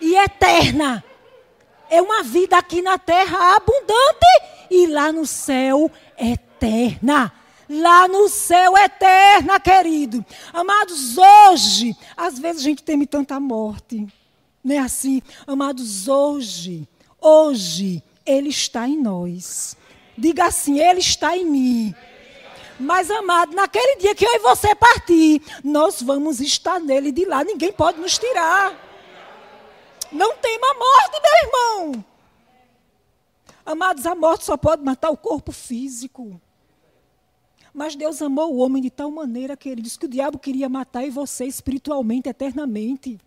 e 0.00 0.14
eterna. 0.14 1.02
É 1.88 2.00
uma 2.00 2.22
vida 2.22 2.56
aqui 2.56 2.80
na 2.80 2.96
terra 2.96 3.56
abundante 3.56 4.26
e 4.70 4.86
lá 4.86 5.10
no 5.10 5.26
céu 5.26 5.90
eterna. 6.16 7.32
lá 7.68 8.08
no 8.08 8.28
céu 8.28 8.76
eterna, 8.76 9.60
querido. 9.60 10.24
Amados, 10.52 11.16
hoje, 11.16 11.96
às 12.16 12.38
vezes 12.38 12.62
a 12.62 12.64
gente 12.64 12.82
teme 12.82 13.06
tanta 13.06 13.38
morte. 13.38 14.06
Não 14.62 14.74
é 14.74 14.78
assim? 14.78 15.22
Amados, 15.46 16.08
hoje, 16.08 16.88
hoje, 17.20 18.02
Ele 18.24 18.48
está 18.48 18.88
em 18.88 19.00
nós. 19.00 19.76
Diga 20.16 20.46
assim: 20.46 20.80
Ele 20.80 21.00
está 21.00 21.36
em 21.36 21.44
mim. 21.44 21.94
Mas, 22.78 23.10
amado, 23.10 23.54
naquele 23.54 23.96
dia 23.96 24.14
que 24.14 24.24
eu 24.24 24.34
e 24.34 24.38
você 24.38 24.74
partir, 24.74 25.42
nós 25.62 26.00
vamos 26.00 26.40
estar 26.40 26.80
nele 26.80 27.12
de 27.12 27.26
lá. 27.26 27.44
Ninguém 27.44 27.72
pode 27.72 28.00
nos 28.00 28.18
tirar. 28.18 28.74
Não 30.10 30.34
tema 30.36 30.66
a 30.70 30.74
morte, 30.74 31.20
meu 31.22 31.44
irmão. 31.44 32.04
Amados, 33.66 34.06
a 34.06 34.14
morte 34.14 34.44
só 34.44 34.56
pode 34.56 34.82
matar 34.82 35.10
o 35.10 35.16
corpo 35.16 35.52
físico. 35.52 36.40
Mas 37.72 37.94
Deus 37.94 38.20
amou 38.20 38.52
o 38.52 38.58
homem 38.58 38.82
de 38.82 38.90
tal 38.90 39.10
maneira, 39.10 39.56
queridos, 39.56 39.96
que 39.96 40.06
o 40.06 40.08
diabo 40.08 40.38
queria 40.38 40.68
matar 40.68 41.04
e 41.04 41.10
você 41.10 41.44
espiritualmente, 41.44 42.28
eternamente. 42.28 43.18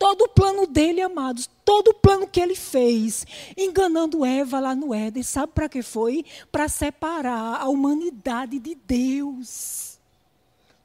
Todo 0.00 0.22
o 0.22 0.28
plano 0.28 0.66
dele, 0.66 1.02
amados, 1.02 1.46
todo 1.62 1.88
o 1.88 1.94
plano 1.94 2.26
que 2.26 2.40
ele 2.40 2.54
fez, 2.54 3.26
enganando 3.54 4.24
Eva 4.24 4.58
lá 4.58 4.74
no 4.74 4.94
Éden, 4.94 5.22
sabe 5.22 5.52
para 5.52 5.68
que 5.68 5.82
foi? 5.82 6.24
Para 6.50 6.70
separar 6.70 7.60
a 7.60 7.68
humanidade 7.68 8.58
de 8.58 8.74
Deus. 8.74 10.00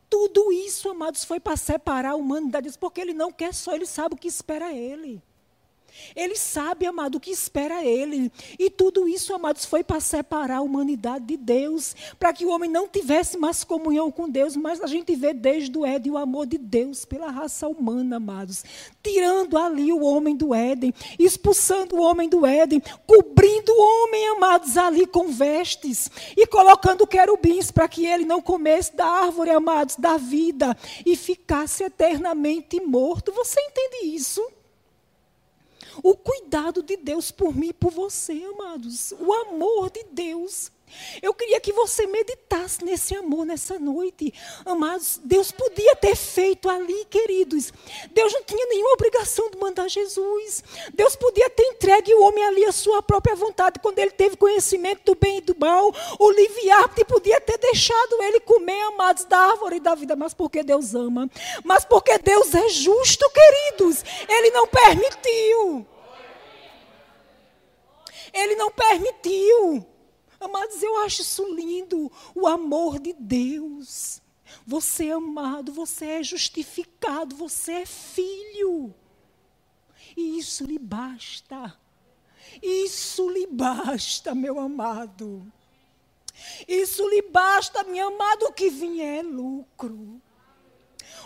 Tudo 0.10 0.52
isso, 0.52 0.90
amados, 0.90 1.24
foi 1.24 1.40
para 1.40 1.56
separar 1.56 2.10
a 2.10 2.16
humanidade, 2.16 2.70
porque 2.78 3.00
ele 3.00 3.14
não 3.14 3.32
quer 3.32 3.54
só, 3.54 3.74
ele 3.74 3.86
sabe 3.86 4.16
o 4.16 4.18
que 4.18 4.28
espera 4.28 4.74
ele. 4.74 5.24
Ele 6.16 6.36
sabe, 6.36 6.86
amado, 6.86 7.16
o 7.16 7.20
que 7.20 7.32
espera 7.32 7.84
ele. 7.84 8.32
E 8.58 8.70
tudo 8.70 9.08
isso, 9.08 9.34
amados, 9.34 9.66
foi 9.66 9.84
para 9.84 10.00
separar 10.00 10.58
a 10.58 10.62
humanidade 10.62 11.26
de 11.26 11.38
Deus, 11.38 11.96
para 12.20 12.34
que 12.34 12.46
o 12.46 12.50
homem 12.50 12.70
não 12.70 12.88
tivesse 12.88 13.38
mais 13.38 13.64
comunhão 13.64 14.12
com 14.12 14.30
Deus, 14.30 14.56
mas 14.56 14.82
a 14.82 14.88
gente 14.88 15.16
vê 15.16 15.34
desde 15.34 15.78
o 15.78 15.86
Éden 15.86 16.14
o 16.14 16.18
amor 16.18 16.46
de 16.46 16.58
Deus 16.58 17.06
pela 17.06 17.30
raça 17.30 17.68
humana, 17.68 18.18
amados. 18.18 18.64
Tirando 19.04 19.58
ali 19.58 19.92
o 19.92 20.04
homem 20.04 20.36
do 20.36 20.54
Éden, 20.54 20.94
expulsando 21.20 21.96
o 21.96 22.02
homem 22.02 22.30
do 22.30 22.46
Éden, 22.46 22.82
cobrindo 23.06 23.72
o 23.72 23.82
homem, 23.82 24.28
amados, 24.30 24.78
ali 24.78 25.06
com 25.06 25.28
vestes 25.28 26.10
e 26.36 26.46
colocando 26.48 27.08
querubins 27.08 27.72
para 27.72 27.88
que 27.88 28.06
ele 28.06 28.26
não 28.26 28.42
comesse 28.42 28.96
da 28.96 29.06
árvore, 29.06 29.52
amados, 29.52 29.96
da 29.96 30.18
vida 30.18 30.76
e 31.06 31.16
ficasse 31.16 31.84
eternamente 31.84 32.80
morto. 32.82 33.32
Você 33.32 33.60
entende 33.62 34.16
isso? 34.16 34.46
O 36.04 36.16
cuidado 36.16 36.84
de 36.84 36.98
Deus 36.98 37.32
por 37.32 37.56
mim 37.56 37.70
e 37.70 37.74
por 37.74 37.92
você, 37.92 38.44
amados. 38.54 39.14
O 39.20 39.34
amor 39.34 39.90
de 39.90 40.04
Deus. 40.12 40.72
Eu 41.22 41.34
queria 41.34 41.60
que 41.60 41.74
você 41.74 42.06
meditasse 42.08 42.84
nesse 42.84 43.16
amor 43.16 43.46
nessa 43.46 43.80
noite. 43.80 44.34
Amados, 44.66 45.20
Deus 45.24 45.52
podia 45.52 45.96
ter 45.96 46.16
feito 46.16 46.70
ali, 46.70 47.06
queridos. 47.06 47.72
Deus 48.12 48.34
não 48.34 48.44
tinha 48.44 48.66
nenhuma 48.68 48.94
obrigação 48.94 49.50
de 49.50 49.58
mandar 49.58 49.88
Jesus. 49.88 50.64
Deus 50.94 51.16
podia 51.16 51.50
ter 51.50 51.64
entregue 51.64 52.14
o 52.14 52.24
homem 52.24 52.44
ali 52.44 52.66
à 52.66 52.72
sua 52.72 53.02
própria 53.02 53.36
vontade. 53.36 53.80
Quando 53.80 54.00
ele 54.00 54.12
teve 54.12 54.38
conhecimento 54.38 55.04
do 55.06 55.16
bem 55.16 55.38
e 55.38 55.42
do 55.42 55.56
mal, 55.58 55.92
o 56.20 56.32
livre-arbítrio 56.32 57.06
podia 57.06 57.40
ter 57.42 57.58
deixado 57.58 58.22
ele 58.22 58.40
comer, 58.40 58.82
amados, 58.84 59.26
da 59.26 59.38
árvore 59.38 59.80
da 59.80 59.96
vida. 59.96 60.16
Mas 60.16 60.34
porque 60.34 60.64
Deus 60.64 60.94
ama. 60.96 61.30
Mas 61.64 61.86
porque 61.86 62.18
Deus 62.18 62.54
é 62.54 62.70
justo, 62.70 63.30
queridos. 63.32 64.04
Ele 64.28 64.52
não 64.52 64.68
permitiu. 64.68 65.86
Ele 68.34 68.56
não 68.56 68.70
permitiu. 68.70 69.95
Amados, 70.40 70.82
eu 70.82 70.98
acho 71.04 71.22
isso 71.22 71.54
lindo, 71.54 72.12
o 72.34 72.48
amor 72.48 73.00
de 73.00 73.14
Deus. 73.14 74.22
Você 74.66 75.08
é 75.08 75.12
amado, 75.12 75.72
você 75.72 76.06
é 76.06 76.24
justificado, 76.24 77.36
você 77.36 77.72
é 77.74 77.86
filho. 77.86 78.94
E 80.16 80.38
isso 80.38 80.64
lhe 80.64 80.80
basta. 80.80 81.78
Isso 82.62 83.30
lhe 83.30 83.48
basta, 83.48 84.34
meu 84.34 84.60
amado. 84.60 85.52
Isso 86.68 87.08
lhe 87.10 87.22
basta, 87.22 87.84
meu 87.84 88.08
amado, 88.08 88.44
o 88.44 88.54
que 88.54 88.70
vier 88.70 89.20
é 89.20 89.24
lucro. 89.24 90.22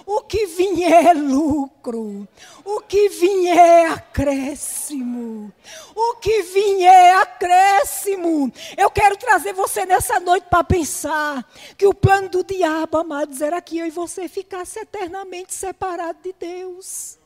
O 0.05 0.21
que 0.21 0.45
vier 0.47 1.07
é 1.07 1.13
lucro, 1.13 2.27
o 2.63 2.81
que 2.81 3.09
vier 3.09 3.57
é 3.57 3.85
acréscimo, 3.87 5.53
o 5.95 6.15
que 6.15 6.41
vier 6.43 6.93
é 6.93 7.13
acréscimo. 7.15 8.51
Eu 8.77 8.89
quero 8.89 9.17
trazer 9.17 9.53
você 9.53 9.85
nessa 9.85 10.19
noite 10.19 10.47
para 10.49 10.63
pensar 10.63 11.45
que 11.77 11.85
o 11.85 11.93
plano 11.93 12.29
do 12.29 12.43
diabo, 12.43 12.97
amados, 12.97 13.41
era 13.41 13.61
que 13.61 13.77
eu 13.77 13.85
e 13.85 13.91
você 13.91 14.27
ficasse 14.27 14.79
eternamente 14.79 15.53
separados 15.53 16.21
de 16.23 16.33
Deus. 16.33 17.17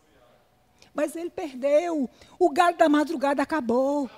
Mas 0.93 1.15
ele 1.15 1.29
perdeu, 1.29 2.09
o 2.37 2.49
galho 2.49 2.77
da 2.77 2.87
madrugada 2.89 3.41
acabou. 3.41 4.09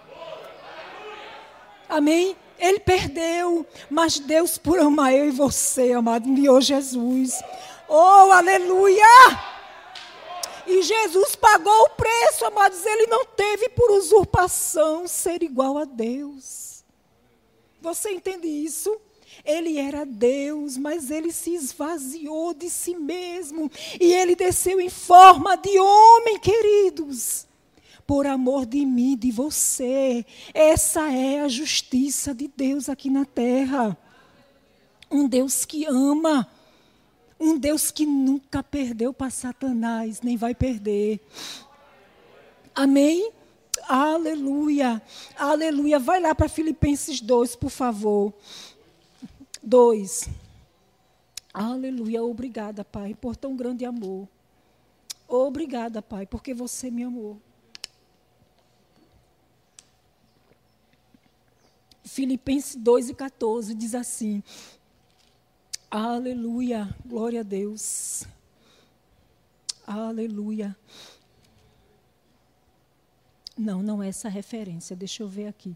Amém? 1.87 2.35
Ele 2.57 2.79
perdeu, 2.79 3.65
mas 3.89 4.17
Deus, 4.17 4.57
por 4.57 4.79
amar 4.79 5.13
eu 5.13 5.27
e 5.27 5.31
você, 5.31 5.91
amado, 5.91 6.27
enviou 6.27 6.59
Jesus 6.61 7.41
Oh, 7.87 8.31
aleluia! 8.31 9.05
E 10.67 10.81
Jesus 10.81 11.35
pagou 11.35 11.83
o 11.83 11.89
preço, 11.91 12.45
amados. 12.45 12.85
Ele 12.85 13.07
não 13.07 13.25
teve 13.25 13.69
por 13.69 13.91
usurpação 13.91 15.07
ser 15.07 15.43
igual 15.43 15.77
a 15.77 15.85
Deus. 15.85 16.83
Você 17.81 18.11
entende 18.11 18.47
isso? 18.47 18.99
Ele 19.43 19.77
era 19.77 20.05
Deus, 20.05 20.75
mas 20.75 21.11
ele 21.11 21.31
se 21.31 21.53
esvaziou 21.53 22.53
de 22.53 22.67
si 22.67 22.95
mesmo. 22.95 23.71
E 24.01 24.11
ele 24.11 24.35
desceu 24.35 24.81
em 24.81 24.89
forma 24.89 25.55
de 25.55 25.77
homem, 25.79 26.39
queridos. 26.39 27.45
Por 28.07 28.25
amor 28.25 28.65
de 28.65 28.83
mim, 28.85 29.15
de 29.15 29.31
você. 29.31 30.25
Essa 30.51 31.11
é 31.11 31.41
a 31.41 31.47
justiça 31.47 32.33
de 32.33 32.47
Deus 32.47 32.89
aqui 32.89 33.09
na 33.09 33.25
terra. 33.25 33.95
Um 35.11 35.27
Deus 35.27 35.63
que 35.63 35.85
ama 35.85 36.49
um 37.39 37.57
Deus 37.57 37.91
que 37.91 38.05
nunca 38.05 38.63
perdeu 38.63 39.13
para 39.13 39.29
Satanás, 39.29 40.21
nem 40.21 40.37
vai 40.37 40.55
perder. 40.55 41.19
Amém? 42.73 43.31
Aleluia. 43.87 45.01
Aleluia. 45.37 45.99
Vai 45.99 46.19
lá 46.19 46.33
para 46.33 46.49
Filipenses 46.49 47.21
2, 47.21 47.55
por 47.55 47.69
favor. 47.69 48.33
2. 49.61 50.29
Aleluia. 51.53 52.23
Obrigada, 52.23 52.83
Pai, 52.83 53.13
por 53.13 53.35
tão 53.35 53.55
grande 53.55 53.85
amor. 53.85 54.27
Obrigada, 55.27 56.01
Pai, 56.01 56.25
porque 56.25 56.53
você 56.53 56.91
me 56.91 57.03
amou. 57.03 57.39
Filipenses 62.03 62.75
2 62.75 63.09
e 63.09 63.13
14 63.13 63.73
diz 63.73 63.95
assim: 63.95 64.43
Aleluia, 65.97 66.93
glória 67.05 67.39
a 67.39 67.43
Deus. 67.43 68.27
Aleluia. 69.87 70.75
Não, 73.57 73.81
não 73.81 74.03
é 74.03 74.09
essa 74.09 74.27
referência, 74.27 74.93
deixa 74.93 75.23
eu 75.23 75.29
ver 75.29 75.47
aqui. 75.47 75.73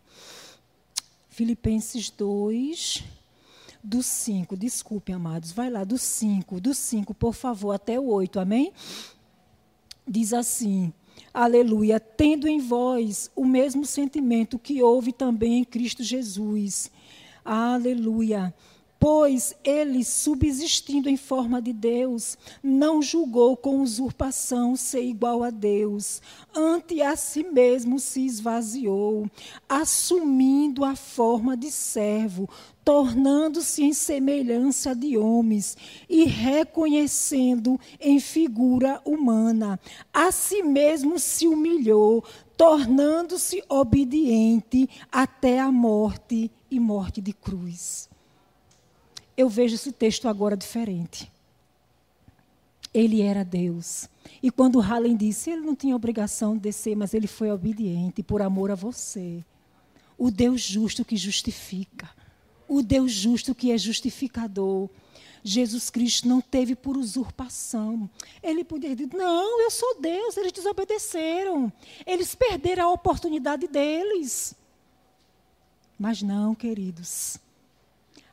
Filipenses 1.30 2.09
2, 2.09 3.01
do 3.82 4.03
5, 4.03 4.57
desculpe, 4.57 5.13
amados, 5.13 5.53
vai 5.53 5.70
lá, 5.70 5.86
do 5.86 5.97
5, 5.97 6.59
do 6.59 6.74
5, 6.74 7.13
por 7.13 7.34
favor, 7.34 7.72
até 7.72 7.97
o 7.97 8.07
8, 8.07 8.41
amém? 8.41 8.74
Diz 10.05 10.34
assim: 10.34 10.91
Aleluia, 11.34 11.97
tendo 11.97 12.45
em 12.45 12.59
vós 12.59 13.32
o 13.38 13.45
mesmo 13.45 13.86
sentimento 13.86 14.59
que 14.59 14.84
houve 14.84 15.13
também 15.13 15.59
em 15.59 15.63
Cristo 15.63 16.03
Jesus. 16.03 16.91
Aleluia 17.45 18.53
Pois 18.99 19.55
ele, 19.63 20.03
subsistindo 20.03 21.07
em 21.07 21.15
forma 21.15 21.61
de 21.61 21.71
Deus, 21.71 22.37
não 22.61 23.01
julgou 23.01 23.55
com 23.55 23.81
usurpação 23.81 24.75
ser 24.75 25.03
igual 25.03 25.41
a 25.41 25.49
Deus, 25.49 26.21
ante 26.53 27.01
a 27.01 27.15
si 27.15 27.45
mesmo 27.45 27.97
se 27.97 28.25
esvaziou, 28.25 29.25
assumindo 29.69 30.83
a 30.83 30.97
forma 30.97 31.55
de 31.55 31.71
servo, 31.71 32.49
tornando-se 32.83 33.85
em 33.85 33.93
semelhança 33.93 34.93
de 34.93 35.17
homens 35.17 35.77
e 36.09 36.25
reconhecendo 36.25 37.79
em 38.01 38.19
figura 38.19 39.01
humana. 39.05 39.79
A 40.13 40.29
si 40.29 40.61
mesmo 40.61 41.17
se 41.17 41.47
humilhou, 41.47 42.21
tornando-se 42.57 43.63
obediente 43.69 44.89
até 45.09 45.57
a 45.57 45.71
morte 45.71 46.51
e 46.69 46.81
morte 46.81 47.21
de 47.21 47.31
cruz 47.31 48.09
eu 49.39 49.47
vejo 49.47 49.75
esse 49.75 49.93
texto 49.93 50.27
agora 50.27 50.57
diferente. 50.57 51.31
Ele 52.93 53.21
era 53.21 53.41
Deus. 53.45 54.09
E 54.43 54.51
quando 54.51 54.81
Halen 54.81 55.15
disse, 55.15 55.49
ele 55.49 55.61
não 55.61 55.73
tinha 55.73 55.95
obrigação 55.95 56.55
de 56.55 56.59
descer, 56.59 56.93
mas 56.93 57.13
ele 57.13 57.25
foi 57.25 57.49
obediente 57.49 58.21
por 58.21 58.41
amor 58.41 58.69
a 58.69 58.75
você. 58.75 59.41
O 60.17 60.29
Deus 60.29 60.59
justo 60.59 61.05
que 61.05 61.15
justifica. 61.15 62.09
o 62.67 62.83
Deus 62.83 63.13
justo 63.13 63.55
que 63.55 63.71
é 63.71 63.77
justificador. 63.77 64.89
Jesus 65.41 65.89
Cristo 65.89 66.27
não 66.27 66.41
teve 66.41 66.75
por 66.75 66.97
usurpação. 66.97 68.09
Ele 68.43 68.65
poderia 68.65 68.93
dizer: 68.93 69.15
Não, 69.15 69.61
eu 69.61 69.71
sou 69.71 70.01
Deus. 70.01 70.35
Eles 70.35 70.51
desobedeceram. 70.51 71.71
Eles 72.05 72.35
perderam 72.35 72.89
a 72.89 72.91
oportunidade 72.91 73.69
deles. 73.69 74.53
Mas 75.97 76.21
não, 76.21 76.53
queridos. 76.53 77.39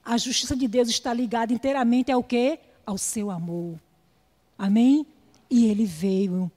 A 0.06 0.16
justiça 0.16 0.54
de 0.54 0.68
Deus 0.68 0.88
está 0.88 1.12
ligada 1.12 1.52
inteiramente 1.52 2.12
ao 2.12 2.22
quê? 2.22 2.60
Ao 2.86 2.96
seu 2.96 3.28
amor. 3.28 3.76
Amém? 4.56 5.04
E 5.50 5.66
ele 5.66 5.84
veio, 5.84 6.48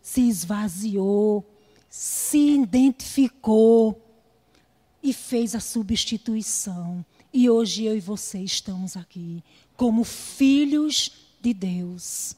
se 0.00 0.20
esvaziou, 0.28 1.44
se 1.90 2.54
identificou 2.54 4.00
e 5.02 5.12
fez 5.12 5.56
a 5.56 5.60
substituição. 5.60 7.04
E 7.32 7.50
hoje 7.50 7.84
eu 7.84 7.96
e 7.96 8.00
você 8.00 8.38
estamos 8.38 8.96
aqui 8.96 9.42
como 9.76 10.04
filhos 10.04 11.10
de 11.40 11.52
Deus. 11.52 12.36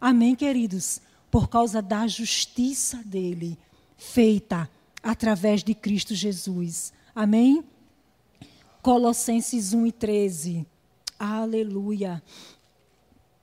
Amém, 0.00 0.34
queridos? 0.34 1.00
Por 1.30 1.48
causa 1.48 1.80
da 1.80 2.08
justiça 2.08 2.96
dele, 3.04 3.56
feita 3.96 4.68
através 5.00 5.62
de 5.62 5.72
Cristo 5.72 6.16
Jesus. 6.16 6.92
Amém? 7.14 7.64
Colossenses 8.86 9.72
1 9.72 9.88
e 9.88 9.90
13. 9.90 10.64
Aleluia. 11.18 12.22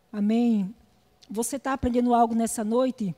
Amém. 0.10 0.74
Você 1.30 1.58
está 1.58 1.74
aprendendo 1.74 2.14
algo 2.14 2.34
nessa 2.34 2.64
noite? 2.64 3.14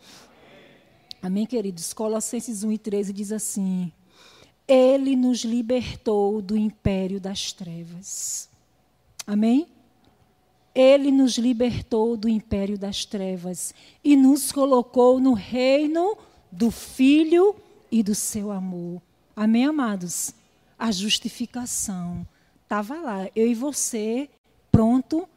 Amém, 1.21 1.45
queridos? 1.45 1.93
Colossenses 1.93 2.63
1 2.63 2.71
e 2.71 2.77
13 2.79 3.13
diz 3.13 3.31
assim: 3.31 3.91
Ele 4.67 5.15
nos 5.15 5.43
libertou 5.43 6.41
do 6.41 6.57
império 6.57 7.21
das 7.21 7.53
trevas. 7.53 8.49
Amém? 9.27 9.67
Ele 10.73 11.11
nos 11.11 11.37
libertou 11.37 12.17
do 12.17 12.27
império 12.27 12.75
das 12.75 13.05
trevas 13.05 13.71
e 14.03 14.15
nos 14.15 14.51
colocou 14.51 15.19
no 15.19 15.33
reino 15.33 16.17
do 16.51 16.71
Filho 16.71 17.55
e 17.91 18.01
do 18.01 18.15
seu 18.15 18.49
amor. 18.49 18.99
Amém, 19.35 19.65
amados? 19.65 20.33
A 20.77 20.91
justificação. 20.91 22.27
Estava 22.63 22.95
lá, 22.99 23.29
eu 23.35 23.47
e 23.47 23.53
você, 23.53 24.29
pronto 24.71 25.27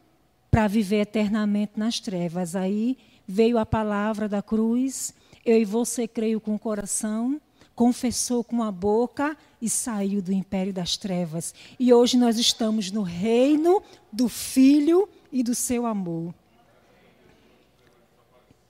para 0.49 0.67
viver 0.67 1.01
eternamente 1.01 1.73
nas 1.75 1.99
trevas. 1.99 2.55
Aí 2.55 2.97
veio 3.27 3.57
a 3.57 3.65
palavra 3.65 4.27
da 4.27 4.41
cruz, 4.41 5.13
eu 5.45 5.59
e 5.59 5.65
você 5.65 6.07
creio 6.07 6.41
com 6.41 6.55
o 6.55 6.59
coração, 6.59 7.39
confessou 7.75 8.43
com 8.43 8.61
a 8.63 8.71
boca 8.71 9.37
e 9.61 9.69
saiu 9.69 10.21
do 10.21 10.33
império 10.33 10.73
das 10.73 10.97
trevas. 10.97 11.53
E 11.79 11.93
hoje 11.93 12.17
nós 12.17 12.37
estamos 12.37 12.91
no 12.91 13.03
reino 13.03 13.81
do 14.11 14.27
Filho 14.27 15.07
e 15.31 15.43
do 15.43 15.53
seu 15.55 15.85
amor. 15.85 16.33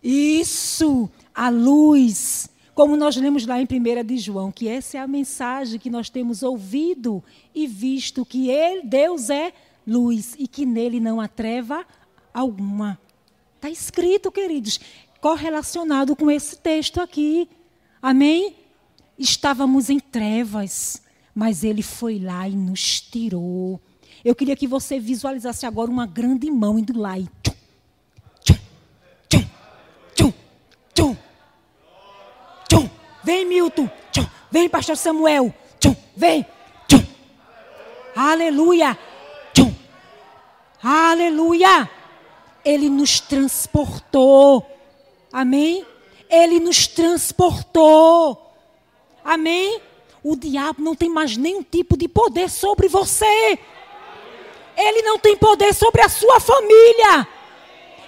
Isso, 0.03 1.09
a 1.34 1.49
luz 1.49 2.49
como 2.80 2.95
nós 2.95 3.17
lemos 3.17 3.45
lá 3.45 3.59
em 3.59 3.65
1 3.65 4.05
de 4.05 4.17
João, 4.17 4.53
que 4.53 4.69
essa 4.69 4.97
é 4.97 5.01
a 5.01 5.05
mensagem 5.05 5.77
que 5.77 5.89
nós 5.89 6.09
temos 6.09 6.41
ouvido 6.41 7.21
e 7.53 7.67
visto 7.67 8.25
que 8.25 8.49
ele, 8.49 8.84
Deus 8.84 9.30
é 9.30 9.51
luz 9.86 10.34
e 10.39 10.47
que 10.47 10.65
nele 10.65 10.97
não 10.97 11.19
há 11.19 11.27
treva 11.27 11.86
alguma. 12.34 12.97
Está 13.57 13.69
escrito, 13.69 14.32
queridos, 14.32 14.80
correlacionado 15.19 16.15
com 16.15 16.32
esse 16.32 16.55
texto 16.57 17.01
aqui. 17.01 17.49
Amém? 18.01 18.55
Estávamos 19.17 19.89
em 19.89 19.99
trevas, 19.99 21.03
mas 21.36 21.65
ele 21.65 21.82
foi 21.82 22.17
lá 22.17 22.47
e 22.47 22.55
nos 22.55 23.01
tirou. 23.01 23.82
Eu 24.23 24.34
queria 24.34 24.55
que 24.55 24.67
você 24.67 25.01
visualizasse 25.01 25.65
agora 25.65 25.91
uma 25.91 26.05
grande 26.05 26.49
mão 26.49 26.80
indo 26.80 26.97
lá 26.97 27.19
e 27.19 27.27
Vem, 33.30 33.45
Milton. 33.45 33.88
Tchum. 34.11 34.25
Vem, 34.49 34.67
pastor 34.67 34.97
Samuel. 34.97 35.53
Tchum. 35.80 35.95
Vem. 36.15 36.43
Tchum. 36.88 37.05
Aleluia. 38.15 38.97
Tchum. 39.53 39.71
Aleluia. 40.82 41.88
Ele 42.65 42.89
nos 42.89 43.19
transportou. 43.19 44.65
Amém? 45.32 45.86
Ele 46.27 46.59
nos 46.59 46.88
transportou. 46.88 48.51
Amém? 49.23 49.80
O 50.23 50.36
diabo 50.36 50.82
não 50.82 50.95
tem 50.95 51.07
mais 51.07 51.38
nenhum 51.38 51.61
tipo 51.61 51.95
de 51.95 52.07
poder 52.07 52.49
sobre 52.49 52.88
você. 52.88 53.59
Ele 54.75 55.03
não 55.03 55.19
tem 55.19 55.38
poder 55.38 55.71
sobre 55.75 56.01
a 56.01 56.09
sua 56.09 56.39
família. 56.39 57.27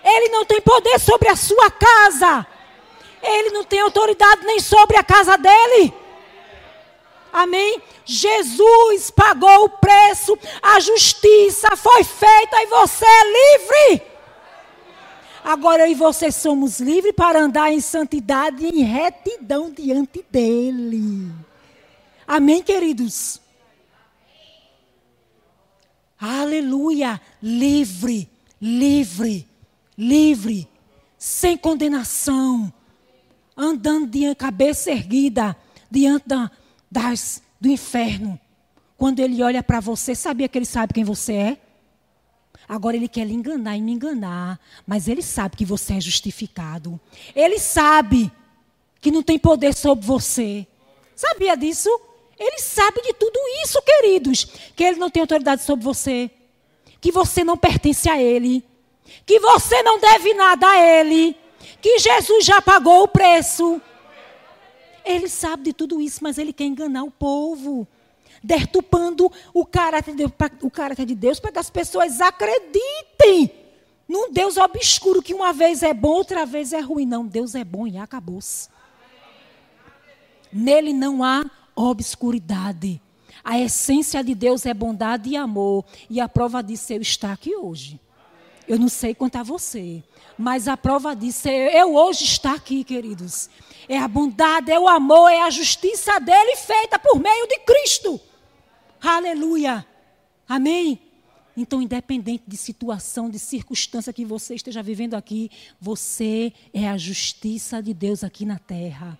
Ele 0.03 0.29
não 0.29 0.43
tem 0.45 0.59
poder 0.61 0.99
sobre 0.99 1.29
a 1.29 1.35
sua 1.35 1.69
casa. 1.69 2.47
Ele 3.21 3.51
não 3.51 3.63
tem 3.63 3.79
autoridade 3.79 4.45
nem 4.45 4.59
sobre 4.59 4.97
a 4.97 5.03
casa 5.03 5.37
dele. 5.37 5.93
Amém? 7.31 7.81
Jesus 8.03 9.09
pagou 9.11 9.65
o 9.65 9.69
preço, 9.69 10.37
a 10.61 10.79
justiça 10.79 11.75
foi 11.77 12.03
feita 12.03 12.61
e 12.61 12.67
você 12.67 13.05
é 13.05 13.23
livre. 13.23 14.11
Agora 15.43 15.83
eu 15.83 15.91
e 15.91 15.95
você 15.95 16.31
somos 16.31 16.79
livres 16.79 17.15
para 17.15 17.39
andar 17.39 17.71
em 17.71 17.79
santidade 17.79 18.65
e 18.65 18.81
em 18.81 18.83
retidão 18.83 19.71
diante 19.71 20.23
dele. 20.29 21.31
Amém, 22.27 22.61
queridos? 22.61 23.39
Aleluia! 26.19 27.19
Livre, 27.41 28.29
livre, 28.61 29.47
livre, 29.97 30.69
sem 31.17 31.57
condenação 31.57 32.71
andando 33.61 34.07
de 34.07 34.33
cabeça 34.33 34.89
erguida 34.89 35.55
diante 35.89 36.27
da, 36.27 36.49
das, 36.89 37.43
do 37.59 37.69
inferno. 37.69 38.39
Quando 38.97 39.19
ele 39.19 39.41
olha 39.43 39.61
para 39.61 39.79
você, 39.79 40.15
sabia 40.15 40.47
que 40.47 40.57
ele 40.57 40.65
sabe 40.65 40.93
quem 40.93 41.03
você 41.03 41.33
é? 41.33 41.57
Agora 42.67 42.95
ele 42.95 43.07
quer 43.07 43.25
lhe 43.25 43.33
enganar 43.33 43.77
e 43.77 43.81
me 43.81 43.91
enganar, 43.91 44.59
mas 44.85 45.07
ele 45.07 45.21
sabe 45.21 45.57
que 45.57 45.65
você 45.65 45.95
é 45.95 46.01
justificado. 46.01 46.99
Ele 47.35 47.59
sabe 47.59 48.31
que 48.99 49.11
não 49.11 49.21
tem 49.21 49.37
poder 49.37 49.73
sobre 49.73 50.05
você. 50.05 50.65
Sabia 51.15 51.55
disso? 51.55 51.89
Ele 52.39 52.59
sabe 52.59 53.01
de 53.01 53.13
tudo 53.13 53.37
isso, 53.63 53.79
queridos. 53.81 54.45
Que 54.75 54.83
ele 54.83 54.97
não 54.97 55.09
tem 55.09 55.21
autoridade 55.21 55.61
sobre 55.63 55.83
você. 55.83 56.31
Que 56.99 57.11
você 57.11 57.43
não 57.43 57.57
pertence 57.57 58.09
a 58.09 58.21
ele. 58.21 58.63
Que 59.25 59.39
você 59.39 59.83
não 59.83 59.99
deve 59.99 60.33
nada 60.33 60.67
a 60.67 60.79
ele 60.79 61.35
que 61.81 61.99
Jesus 61.99 62.45
já 62.45 62.61
pagou 62.61 63.03
o 63.03 63.07
preço. 63.07 63.81
Ele 65.03 65.27
sabe 65.27 65.63
de 65.63 65.73
tudo 65.73 65.99
isso, 65.99 66.23
mas 66.23 66.37
ele 66.37 66.53
quer 66.53 66.65
enganar 66.65 67.03
o 67.03 67.11
povo, 67.11 67.87
dertupando 68.43 69.31
o 69.53 69.65
caráter 69.65 70.11
de 70.11 70.17
Deus, 70.17 70.31
o 70.61 70.69
caráter 70.69 71.05
de 71.05 71.15
Deus 71.15 71.39
para 71.39 71.51
que 71.51 71.59
as 71.59 71.69
pessoas 71.69 72.21
acreditem 72.21 73.51
num 74.11 74.29
Deus 74.29 74.57
obscuro 74.57 75.21
que 75.21 75.33
uma 75.33 75.53
vez 75.53 75.81
é 75.81 75.93
bom, 75.93 76.09
outra 76.09 76.45
vez 76.45 76.73
é 76.73 76.81
ruim. 76.81 77.05
Não, 77.05 77.25
Deus 77.25 77.55
é 77.55 77.63
bom 77.63 77.87
e 77.87 77.97
acabou-se. 77.97 78.67
Nele 80.51 80.91
não 80.91 81.23
há 81.23 81.49
obscuridade. 81.73 83.01
A 83.41 83.57
essência 83.57 84.21
de 84.21 84.35
Deus 84.35 84.65
é 84.65 84.73
bondade 84.73 85.29
e 85.29 85.37
amor. 85.37 85.85
E 86.09 86.19
a 86.19 86.27
prova 86.27 86.61
disso 86.61 86.91
eu 86.91 87.01
estar 87.01 87.31
aqui 87.31 87.55
hoje. 87.55 88.01
Eu 88.71 88.79
não 88.79 88.87
sei 88.87 89.13
quanto 89.13 89.35
a 89.35 89.43
você. 89.43 90.01
Mas 90.37 90.65
a 90.65 90.77
prova 90.77 91.13
disso 91.13 91.49
é 91.49 91.81
eu 91.81 91.93
hoje 91.93 92.23
estar 92.23 92.55
aqui, 92.55 92.85
queridos. 92.85 93.49
É 93.89 93.97
a 93.97 94.07
bondade, 94.07 94.71
é 94.71 94.79
o 94.79 94.87
amor, 94.87 95.29
é 95.29 95.41
a 95.41 95.49
justiça 95.49 96.17
dele 96.21 96.55
feita 96.55 96.97
por 96.97 97.19
meio 97.19 97.45
de 97.49 97.59
Cristo. 97.65 98.17
Aleluia. 99.01 99.85
Amém? 100.47 101.01
Então, 101.57 101.81
independente 101.81 102.45
de 102.47 102.55
situação, 102.55 103.29
de 103.29 103.39
circunstância 103.39 104.13
que 104.13 104.23
você 104.23 104.55
esteja 104.55 104.81
vivendo 104.81 105.15
aqui, 105.15 105.51
você 105.77 106.53
é 106.73 106.87
a 106.87 106.95
justiça 106.95 107.83
de 107.83 107.93
Deus 107.93 108.23
aqui 108.23 108.45
na 108.45 108.57
terra. 108.57 109.19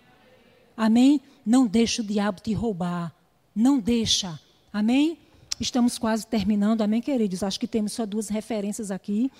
Amém? 0.77 1.19
Não 1.45 1.67
deixa 1.67 2.01
o 2.01 2.05
diabo 2.05 2.39
te 2.39 2.53
roubar. 2.53 3.13
Não 3.53 3.79
deixa. 3.79 4.39
Amém? 4.71 5.17
Estamos 5.61 5.99
quase 5.99 6.25
terminando, 6.25 6.81
amém, 6.81 7.03
queridos? 7.03 7.43
Acho 7.43 7.59
que 7.59 7.67
temos 7.67 7.91
só 7.91 8.03
duas 8.03 8.29
referências 8.29 8.89
aqui. 8.89 9.31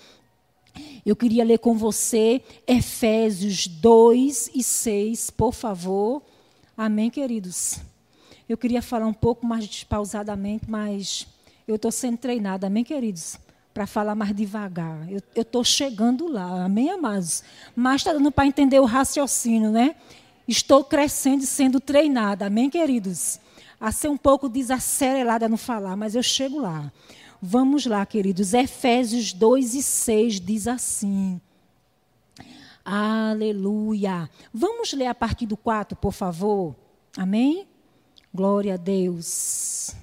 Eu 1.04 1.16
queria 1.16 1.44
ler 1.44 1.58
com 1.58 1.76
você 1.76 2.40
Efésios 2.64 3.66
2 3.66 4.52
e 4.54 4.62
6, 4.62 5.30
por 5.30 5.52
favor. 5.52 6.22
Amém, 6.76 7.10
queridos? 7.10 7.80
Eu 8.48 8.56
queria 8.56 8.80
falar 8.80 9.08
um 9.08 9.12
pouco 9.12 9.44
mais 9.44 9.82
pausadamente, 9.82 10.70
mas 10.70 11.26
eu 11.66 11.74
estou 11.74 11.90
sendo 11.90 12.18
treinada, 12.18 12.68
amém, 12.68 12.84
queridos? 12.84 13.36
Para 13.74 13.84
falar 13.84 14.14
mais 14.14 14.32
devagar. 14.32 15.08
Eu 15.10 15.42
estou 15.42 15.64
chegando 15.64 16.28
lá, 16.28 16.66
amém, 16.66 16.88
amados? 16.88 17.42
Mas 17.74 18.02
está 18.02 18.12
dando 18.12 18.30
para 18.30 18.46
entender 18.46 18.78
o 18.78 18.84
raciocínio, 18.84 19.72
né? 19.72 19.96
Estou 20.46 20.84
crescendo 20.84 21.42
e 21.42 21.46
sendo 21.46 21.80
treinada, 21.80 22.46
amém, 22.46 22.70
queridos? 22.70 23.40
A 23.82 23.90
ser 23.90 24.06
um 24.06 24.16
pouco 24.16 24.48
desacelerada 24.48 25.48
no 25.48 25.56
falar, 25.56 25.96
mas 25.96 26.14
eu 26.14 26.22
chego 26.22 26.60
lá. 26.60 26.92
Vamos 27.42 27.84
lá, 27.84 28.06
queridos. 28.06 28.54
Efésios 28.54 29.32
2 29.32 29.74
e 29.74 29.82
6 29.82 30.40
diz 30.40 30.68
assim. 30.68 31.40
Aleluia. 32.84 34.30
Vamos 34.54 34.92
ler 34.92 35.08
a 35.08 35.14
partir 35.14 35.46
do 35.46 35.56
4, 35.56 35.96
por 35.96 36.12
favor. 36.12 36.76
Amém? 37.16 37.66
Glória 38.32 38.74
a 38.74 38.76
Deus. 38.76 39.96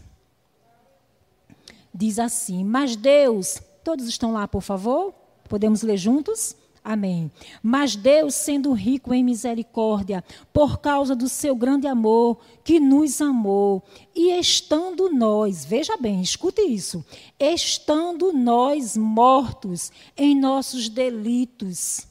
Diz 1.93 2.19
assim: 2.19 2.65
Mas 2.65 2.97
Deus, 2.97 3.61
todos 3.81 4.09
estão 4.09 4.33
lá, 4.33 4.45
por 4.45 4.61
favor? 4.61 5.13
Podemos 5.47 5.83
ler 5.83 5.95
juntos? 5.95 6.53
Amém. 6.83 7.31
Mas 7.61 7.95
Deus, 7.95 8.33
sendo 8.35 8.71
rico 8.71 9.13
em 9.13 9.23
misericórdia, 9.23 10.23
por 10.53 10.79
causa 10.79 11.15
do 11.15 11.27
seu 11.27 11.55
grande 11.55 11.87
amor, 11.87 12.39
que 12.63 12.79
nos 12.79 13.21
amou, 13.21 13.83
e 14.15 14.31
estando 14.31 15.11
nós, 15.11 15.65
veja 15.65 15.97
bem, 15.97 16.21
escute 16.21 16.61
isso, 16.61 17.03
estando 17.39 18.31
nós 18.31 18.95
mortos 18.95 19.91
em 20.17 20.39
nossos 20.39 20.89
delitos, 20.89 22.07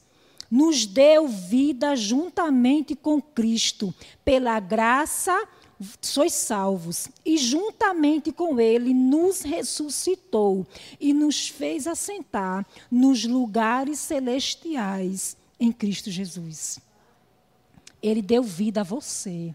nos 0.49 0.85
deu 0.85 1.27
vida 1.27 1.95
juntamente 1.95 2.95
com 2.95 3.21
Cristo, 3.21 3.93
pela 4.23 4.59
graça 4.59 5.47
sois 6.01 6.33
salvos, 6.33 7.07
e 7.25 7.37
juntamente 7.37 8.31
com 8.31 8.59
ele 8.59 8.93
nos 8.93 9.41
ressuscitou 9.41 10.67
e 10.99 11.13
nos 11.13 11.47
fez 11.47 11.87
assentar 11.87 12.65
nos 12.91 13.25
lugares 13.25 13.99
celestiais 13.99 15.37
em 15.59 15.71
Cristo 15.71 16.11
Jesus. 16.11 16.79
Ele 18.01 18.21
deu 18.21 18.43
vida 18.43 18.81
a 18.81 18.83
você. 18.83 19.53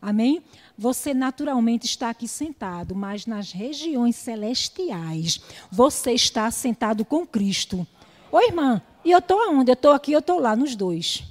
Amém? 0.00 0.42
Você 0.78 1.12
naturalmente 1.12 1.84
está 1.84 2.10
aqui 2.10 2.26
sentado, 2.26 2.94
mas 2.94 3.26
nas 3.26 3.52
regiões 3.52 4.16
celestiais, 4.16 5.40
você 5.70 6.12
está 6.12 6.50
sentado 6.50 7.04
com 7.04 7.26
Cristo. 7.26 7.86
Oi, 8.32 8.46
irmã, 8.46 8.80
e 9.04 9.10
eu 9.10 9.18
estou 9.18 9.40
aonde? 9.42 9.70
Eu 9.70 9.74
estou 9.74 9.92
aqui, 9.92 10.12
eu 10.12 10.20
estou 10.20 10.38
lá, 10.40 10.56
nos 10.56 10.74
dois. 10.74 11.24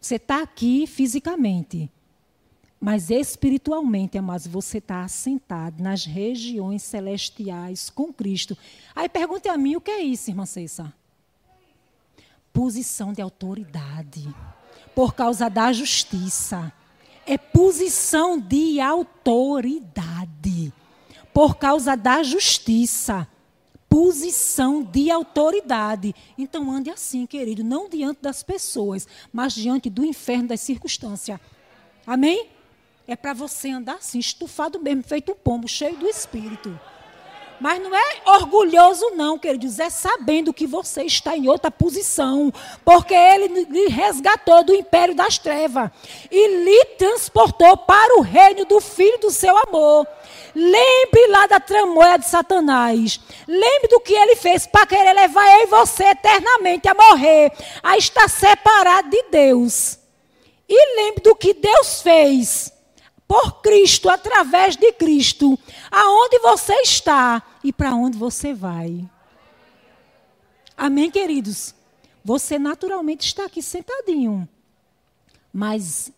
Você 0.00 0.16
está 0.16 0.42
aqui 0.42 0.86
fisicamente, 0.86 1.90
mas 2.82 3.10
espiritualmente, 3.10 4.18
amados, 4.18 4.48
você 4.48 4.78
está 4.78 5.04
assentado 5.04 5.80
nas 5.80 6.04
regiões 6.04 6.82
celestiais 6.82 7.88
com 7.88 8.12
Cristo. 8.12 8.58
Aí 8.92 9.08
pergunte 9.08 9.48
a 9.48 9.56
mim 9.56 9.76
o 9.76 9.80
que 9.80 9.92
é 9.92 10.02
isso, 10.02 10.28
irmã 10.28 10.44
Cessa? 10.44 10.92
Posição 12.52 13.12
de 13.12 13.22
autoridade. 13.22 14.28
Por 14.96 15.14
causa 15.14 15.48
da 15.48 15.72
justiça. 15.72 16.72
É 17.24 17.38
posição 17.38 18.40
de 18.40 18.80
autoridade. 18.80 20.72
Por 21.32 21.58
causa 21.58 21.96
da 21.96 22.24
justiça. 22.24 23.28
Posição 23.88 24.82
de 24.82 25.08
autoridade. 25.08 26.12
Então 26.36 26.68
ande 26.68 26.90
assim, 26.90 27.26
querido, 27.26 27.62
não 27.62 27.88
diante 27.88 28.22
das 28.22 28.42
pessoas, 28.42 29.06
mas 29.32 29.54
diante 29.54 29.88
do 29.88 30.04
inferno 30.04 30.48
das 30.48 30.60
circunstâncias. 30.62 31.38
Amém? 32.04 32.50
É 33.06 33.16
para 33.16 33.32
você 33.32 33.70
andar 33.70 33.96
assim, 33.96 34.18
estufado 34.18 34.78
mesmo, 34.78 35.02
feito 35.02 35.32
um 35.32 35.34
pombo, 35.34 35.66
cheio 35.66 35.96
do 35.96 36.08
espírito. 36.08 36.78
Mas 37.62 37.80
não 37.80 37.94
é 37.94 38.22
orgulhoso, 38.26 39.10
não, 39.10 39.38
queridos, 39.38 39.78
é 39.78 39.88
sabendo 39.88 40.52
que 40.52 40.66
você 40.66 41.04
está 41.04 41.36
em 41.36 41.48
outra 41.48 41.70
posição. 41.70 42.52
Porque 42.84 43.14
ele 43.14 43.64
lhe 43.64 43.86
resgatou 43.86 44.64
do 44.64 44.74
império 44.74 45.14
das 45.14 45.38
trevas 45.38 45.88
e 46.28 46.64
lhe 46.64 46.84
transportou 46.96 47.76
para 47.76 48.18
o 48.18 48.20
reino 48.20 48.64
do 48.64 48.80
filho 48.80 49.16
do 49.18 49.30
seu 49.30 49.56
amor. 49.68 50.06
Lembre 50.54 51.28
lá 51.28 51.46
da 51.46 51.60
tramóia 51.60 52.18
de 52.18 52.28
Satanás. 52.28 53.20
Lembre 53.46 53.88
do 53.88 54.00
que 54.00 54.12
ele 54.12 54.34
fez 54.34 54.66
para 54.66 54.86
querer 54.86 55.12
levar 55.12 55.48
eu 55.58 55.62
e 55.62 55.66
você 55.66 56.04
eternamente 56.04 56.88
a 56.88 56.94
morrer, 56.94 57.52
a 57.80 57.96
estar 57.96 58.28
separado 58.28 59.08
de 59.08 59.22
Deus. 59.30 60.00
E 60.68 60.96
lembre 60.96 61.22
do 61.22 61.36
que 61.36 61.54
Deus 61.54 62.02
fez 62.02 62.71
por 63.32 63.62
Cristo, 63.62 64.10
através 64.10 64.76
de 64.76 64.92
Cristo, 64.92 65.58
aonde 65.90 66.38
você 66.40 66.74
está 66.82 67.42
e 67.64 67.72
para 67.72 67.94
onde 67.94 68.18
você 68.18 68.52
vai. 68.52 69.08
Amém, 70.76 71.10
queridos? 71.10 71.74
Você 72.22 72.58
naturalmente 72.58 73.24
está 73.24 73.46
aqui 73.46 73.62
sentadinho, 73.62 74.46
mas 75.50 76.12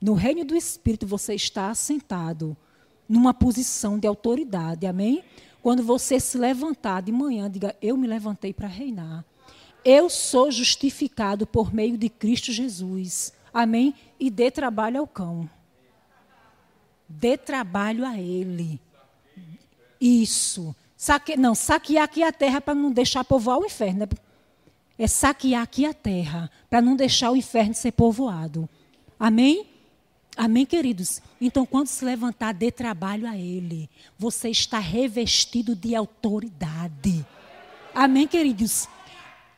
no 0.00 0.14
reino 0.14 0.44
do 0.44 0.56
Espírito 0.56 1.06
você 1.06 1.36
está 1.36 1.72
sentado 1.76 2.56
numa 3.08 3.32
posição 3.32 3.96
de 3.96 4.08
autoridade, 4.08 4.88
amém? 4.88 5.22
Quando 5.62 5.84
você 5.84 6.18
se 6.18 6.36
levantar 6.36 7.02
de 7.02 7.12
manhã, 7.12 7.48
diga: 7.48 7.76
Eu 7.80 7.96
me 7.96 8.08
levantei 8.08 8.52
para 8.52 8.66
reinar. 8.66 9.24
Eu 9.84 10.10
sou 10.10 10.50
justificado 10.50 11.46
por 11.46 11.72
meio 11.72 11.96
de 11.96 12.08
Cristo 12.08 12.50
Jesus. 12.50 13.32
Amém? 13.52 13.94
E 14.18 14.28
dê 14.28 14.50
trabalho 14.50 14.98
ao 14.98 15.06
cão. 15.06 15.48
Dê 17.18 17.36
trabalho 17.36 18.04
a 18.04 18.18
ele. 18.18 18.80
Isso. 20.00 20.74
Saque, 20.96 21.36
não, 21.36 21.54
saquear 21.54 22.04
aqui 22.04 22.22
a 22.22 22.32
terra 22.32 22.60
para 22.60 22.74
não 22.74 22.90
deixar 22.90 23.24
povoar 23.24 23.58
o 23.58 23.64
inferno. 23.64 24.00
Né? 24.00 24.08
É 24.98 25.06
saquear 25.06 25.62
aqui 25.62 25.84
a 25.84 25.92
terra 25.92 26.50
para 26.68 26.80
não 26.80 26.96
deixar 26.96 27.30
o 27.30 27.36
inferno 27.36 27.74
ser 27.74 27.92
povoado. 27.92 28.68
Amém? 29.18 29.66
Amém, 30.36 30.66
queridos? 30.66 31.22
Então, 31.40 31.64
quando 31.64 31.86
se 31.86 32.04
levantar, 32.04 32.52
dê 32.52 32.70
trabalho 32.70 33.28
a 33.28 33.36
ele. 33.36 33.88
Você 34.18 34.48
está 34.48 34.78
revestido 34.78 35.76
de 35.76 35.94
autoridade. 35.94 37.24
Amém, 37.94 38.26
queridos? 38.26 38.88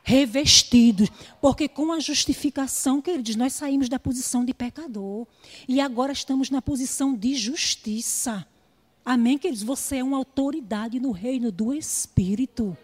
Revestidos. 0.07 1.09
Porque 1.41 1.67
com 1.67 1.91
a 1.91 1.99
justificação, 1.99 3.01
queridos, 3.01 3.35
nós 3.35 3.51
saímos 3.51 3.89
da 3.89 3.99
posição 3.99 4.45
de 4.45 4.53
pecador. 4.53 5.27
E 5.67 5.81
agora 5.81 6.13
estamos 6.13 6.49
na 6.49 6.61
posição 6.61 7.13
de 7.13 7.35
justiça. 7.35 8.47
Amém, 9.03 9.37
queridos? 9.37 9.63
Você 9.63 9.97
é 9.97 10.03
uma 10.03 10.15
autoridade 10.15 10.97
no 10.97 11.11
reino 11.11 11.51
do 11.51 11.73
Espírito. 11.73 12.75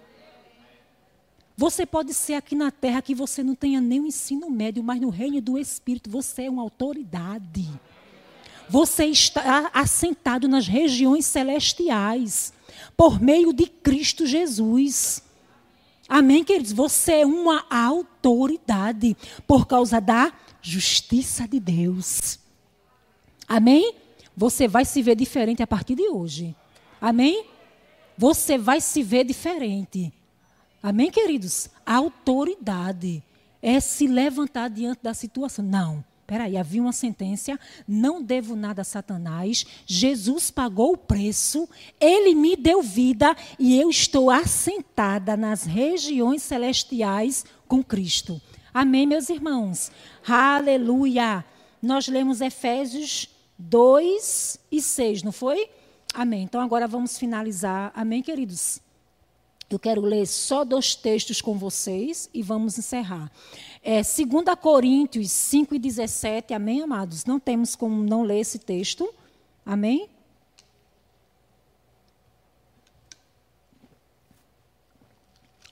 Você 1.55 1.85
pode 1.85 2.13
ser 2.13 2.33
aqui 2.33 2.55
na 2.55 2.71
terra 2.71 3.01
que 3.01 3.15
você 3.15 3.41
não 3.41 3.55
tenha 3.55 3.79
nem 3.79 4.07
ensino 4.07 4.49
médio, 4.49 4.83
mas 4.83 4.99
no 4.99 5.09
reino 5.09 5.39
do 5.39 5.57
Espírito 5.57 6.09
você 6.09 6.43
é 6.43 6.49
uma 6.49 6.61
autoridade. 6.61 7.69
Você 8.67 9.05
está 9.05 9.71
assentado 9.73 10.49
nas 10.49 10.67
regiões 10.67 11.25
celestiais 11.25 12.51
por 12.97 13.21
meio 13.21 13.53
de 13.53 13.65
Cristo 13.67 14.25
Jesus. 14.25 15.22
Amém, 16.07 16.43
queridos? 16.43 16.71
Você 16.73 17.21
é 17.21 17.25
uma 17.25 17.65
autoridade 17.69 19.15
por 19.47 19.65
causa 19.65 19.99
da 20.01 20.33
justiça 20.61 21.47
de 21.47 21.59
Deus. 21.59 22.39
Amém? 23.47 23.95
Você 24.35 24.67
vai 24.67 24.85
se 24.85 25.01
ver 25.01 25.15
diferente 25.15 25.61
a 25.63 25.67
partir 25.67 25.95
de 25.95 26.09
hoje. 26.09 26.55
Amém? 26.99 27.45
Você 28.17 28.57
vai 28.57 28.81
se 28.81 29.03
ver 29.03 29.23
diferente. 29.23 30.11
Amém, 30.81 31.09
queridos? 31.09 31.69
Autoridade 31.85 33.23
é 33.61 33.79
se 33.79 34.07
levantar 34.07 34.69
diante 34.69 34.99
da 35.01 35.13
situação. 35.13 35.63
Não. 35.63 36.03
Peraí, 36.25 36.57
havia 36.57 36.81
uma 36.81 36.93
sentença, 36.93 37.59
não 37.87 38.21
devo 38.21 38.55
nada 38.55 38.81
a 38.81 38.85
Satanás, 38.85 39.65
Jesus 39.85 40.49
pagou 40.49 40.93
o 40.93 40.97
preço, 40.97 41.67
ele 41.99 42.33
me 42.33 42.55
deu 42.55 42.81
vida 42.81 43.35
e 43.59 43.79
eu 43.79 43.89
estou 43.89 44.31
assentada 44.31 45.35
nas 45.35 45.63
regiões 45.63 46.41
celestiais 46.41 47.45
com 47.67 47.83
Cristo. 47.83 48.41
Amém, 48.73 49.05
meus 49.05 49.29
irmãos? 49.29 49.91
Aleluia! 50.25 51.45
Nós 51.81 52.07
lemos 52.07 52.39
Efésios 52.39 53.27
2 53.59 54.59
e 54.71 54.81
6, 54.81 55.23
não 55.23 55.31
foi? 55.31 55.69
Amém. 56.13 56.43
Então 56.43 56.61
agora 56.61 56.87
vamos 56.87 57.17
finalizar. 57.17 57.91
Amém, 57.95 58.21
queridos? 58.21 58.79
Eu 59.73 59.79
quero 59.79 60.01
ler 60.01 60.27
só 60.27 60.63
dois 60.63 60.93
textos 60.93 61.41
com 61.41 61.57
vocês 61.57 62.29
e 62.31 62.43
vamos 62.43 62.77
encerrar. 62.77 63.31
É, 63.81 64.03
2 64.03 64.55
Coríntios 64.61 65.31
5 65.31 65.73
e 65.73 65.79
17, 65.79 66.53
amém, 66.53 66.83
amados? 66.83 67.25
Não 67.25 67.39
temos 67.39 67.75
como 67.75 68.03
não 68.03 68.21
ler 68.21 68.39
esse 68.39 68.59
texto, 68.59 69.11
amém? 69.65 70.07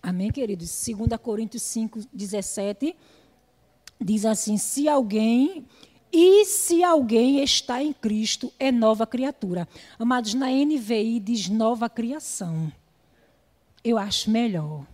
Amém, 0.02 0.32
queridos? 0.32 0.84
2 0.84 1.22
Coríntios 1.22 1.62
5, 1.62 2.00
17 2.12 2.96
diz 4.00 4.26
assim: 4.26 4.58
Se 4.58 4.90
alguém, 4.90 5.64
e 6.12 6.44
se 6.46 6.84
alguém 6.84 7.44
está 7.44 7.84
em 7.84 7.94
Cristo, 7.94 8.52
é 8.58 8.72
nova 8.72 9.06
criatura. 9.06 9.68
Amados, 10.00 10.34
na 10.34 10.48
NVI 10.50 11.20
diz 11.20 11.48
nova 11.48 11.88
criação. 11.88 12.74
Eu 13.84 13.98
acho 13.98 14.30
melhor. 14.30 14.86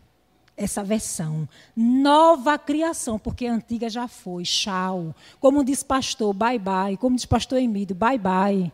essa 0.57 0.83
versão. 0.83 1.47
Nova 1.75 2.57
criação, 2.57 3.19
porque 3.19 3.45
a 3.45 3.53
antiga 3.53 3.89
já 3.89 4.07
foi. 4.07 4.43
Tchau. 4.43 5.15
Como 5.39 5.63
diz 5.63 5.83
pastor, 5.83 6.33
bye 6.33 6.57
bye. 6.57 6.97
Como 6.97 7.15
diz 7.15 7.25
pastor 7.25 7.59
Emílio, 7.59 7.95
bye 7.95 8.17
bye. 8.17 8.71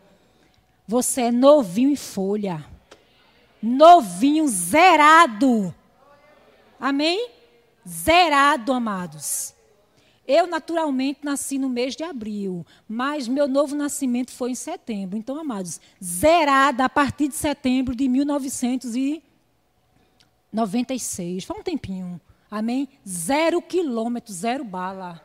Você 0.88 1.24
é 1.24 1.32
novinho 1.32 1.89
em 1.89 1.95
folha. 1.95 2.66
Novinho, 3.61 4.47
zerado. 4.47 5.76
Amém? 6.80 7.30
Zerado, 7.88 8.72
amados. 8.72 9.53
Eu, 10.26 10.47
naturalmente, 10.47 11.20
nasci 11.24 11.57
no 11.57 11.70
mês 11.70 11.97
de 11.97 12.03
abril, 12.03 12.66
mas 12.88 13.28
meu 13.28 13.45
novo 13.45 13.76
nascimento 13.76 14.32
foi 14.32 14.51
em 14.51 14.55
setembro. 14.55 15.18
Então, 15.18 15.38
amados, 15.38 15.82
zerada 16.01 16.86
a 16.86 16.89
partir 16.89 17.28
de 17.28 17.36
setembro 17.36 17.93
de 17.93 18.05
1996. 20.54 21.43
Foi 21.43 21.60
um 21.60 21.64
tempinho. 21.64 22.22
Amém? 22.49 22.88
Zero 23.08 23.62
quilômetro, 23.62 24.32
zero 24.32 24.64
bala. 24.64 25.22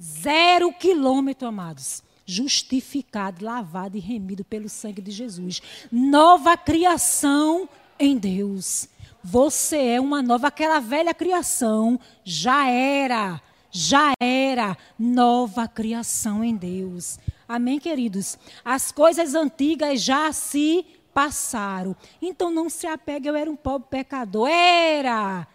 Zero 0.00 0.72
quilômetro, 0.72 1.48
amados. 1.48 2.02
Justificado, 2.24 3.44
lavado 3.44 3.96
e 3.96 4.00
remido 4.00 4.44
pelo 4.44 4.68
sangue 4.68 5.02
de 5.02 5.10
Jesus. 5.10 5.60
Nova 5.90 6.56
criação 6.56 7.68
em 7.98 8.16
Deus. 8.16 8.88
Você 9.22 9.76
é 9.78 10.00
uma 10.00 10.22
nova, 10.22 10.48
aquela 10.48 10.78
velha 10.78 11.12
criação 11.12 11.98
já 12.24 12.68
era 12.68 13.42
já 13.70 14.12
era 14.18 14.74
nova 14.98 15.68
criação 15.68 16.42
em 16.42 16.56
Deus. 16.56 17.18
Amém, 17.46 17.78
queridos? 17.78 18.38
As 18.64 18.90
coisas 18.90 19.34
antigas 19.34 20.00
já 20.00 20.32
se 20.32 20.86
passaram. 21.16 21.96
Então 22.20 22.50
não 22.50 22.68
se 22.68 22.86
apegue, 22.86 23.26
eu 23.26 23.34
era 23.34 23.50
um 23.50 23.56
pobre 23.56 23.88
pecador. 23.88 24.46
Era! 24.50 25.48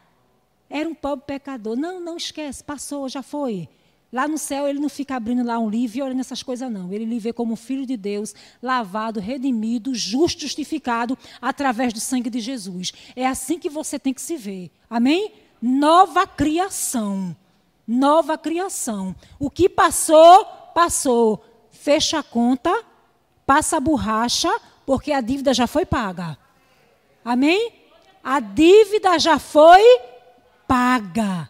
Era 0.68 0.90
um 0.90 0.96
pobre 0.96 1.24
pecador. 1.28 1.76
Não, 1.76 2.00
não 2.00 2.18
esquece, 2.18 2.64
passou, 2.64 3.08
já 3.08 3.22
foi. 3.22 3.70
Lá 4.12 4.28
no 4.28 4.40
céu 4.40 4.68
ele 4.68 4.80
não 4.80 4.90
fica 4.90 5.16
abrindo 5.16 5.46
lá 5.46 5.60
um 5.60 5.70
livro 5.70 6.00
e 6.00 6.02
olhando 6.02 6.20
essas 6.20 6.42
coisas, 6.42 6.72
não. 6.72 6.92
Ele 6.92 7.06
lhe 7.06 7.20
vê 7.20 7.32
como 7.32 7.56
filho 7.56 7.86
de 7.86 7.96
Deus, 7.96 8.34
lavado, 8.60 9.20
redimido, 9.20 9.94
justo, 9.94 10.42
justificado 10.42 11.16
através 11.40 11.94
do 11.94 12.00
sangue 12.00 12.32
de 12.32 12.40
Jesus. 12.40 12.92
É 13.16 13.28
assim 13.28 13.60
que 13.60 13.70
você 13.70 14.00
tem 14.00 14.16
que 14.16 14.22
se 14.22 14.38
ver. 14.38 14.72
Amém? 14.90 15.32
Nova 15.62 16.26
criação 16.26 17.36
nova 17.88 18.38
criação. 18.38 19.14
O 19.38 19.50
que 19.50 19.68
passou, 19.68 20.46
passou. 20.74 21.44
Fecha 21.72 22.20
a 22.20 22.24
conta, 22.24 22.84
passa 23.46 23.78
a 23.78 23.82
borracha, 23.82 24.50
porque 24.86 25.12
a 25.12 25.22
dívida 25.22 25.54
já 25.54 25.68
foi 25.68 25.86
paga. 25.86 26.38
Amém? 27.24 27.74
A 28.24 28.40
dívida 28.40 29.18
já 29.20 29.40
foi 29.40 29.82
paga. 30.68 31.50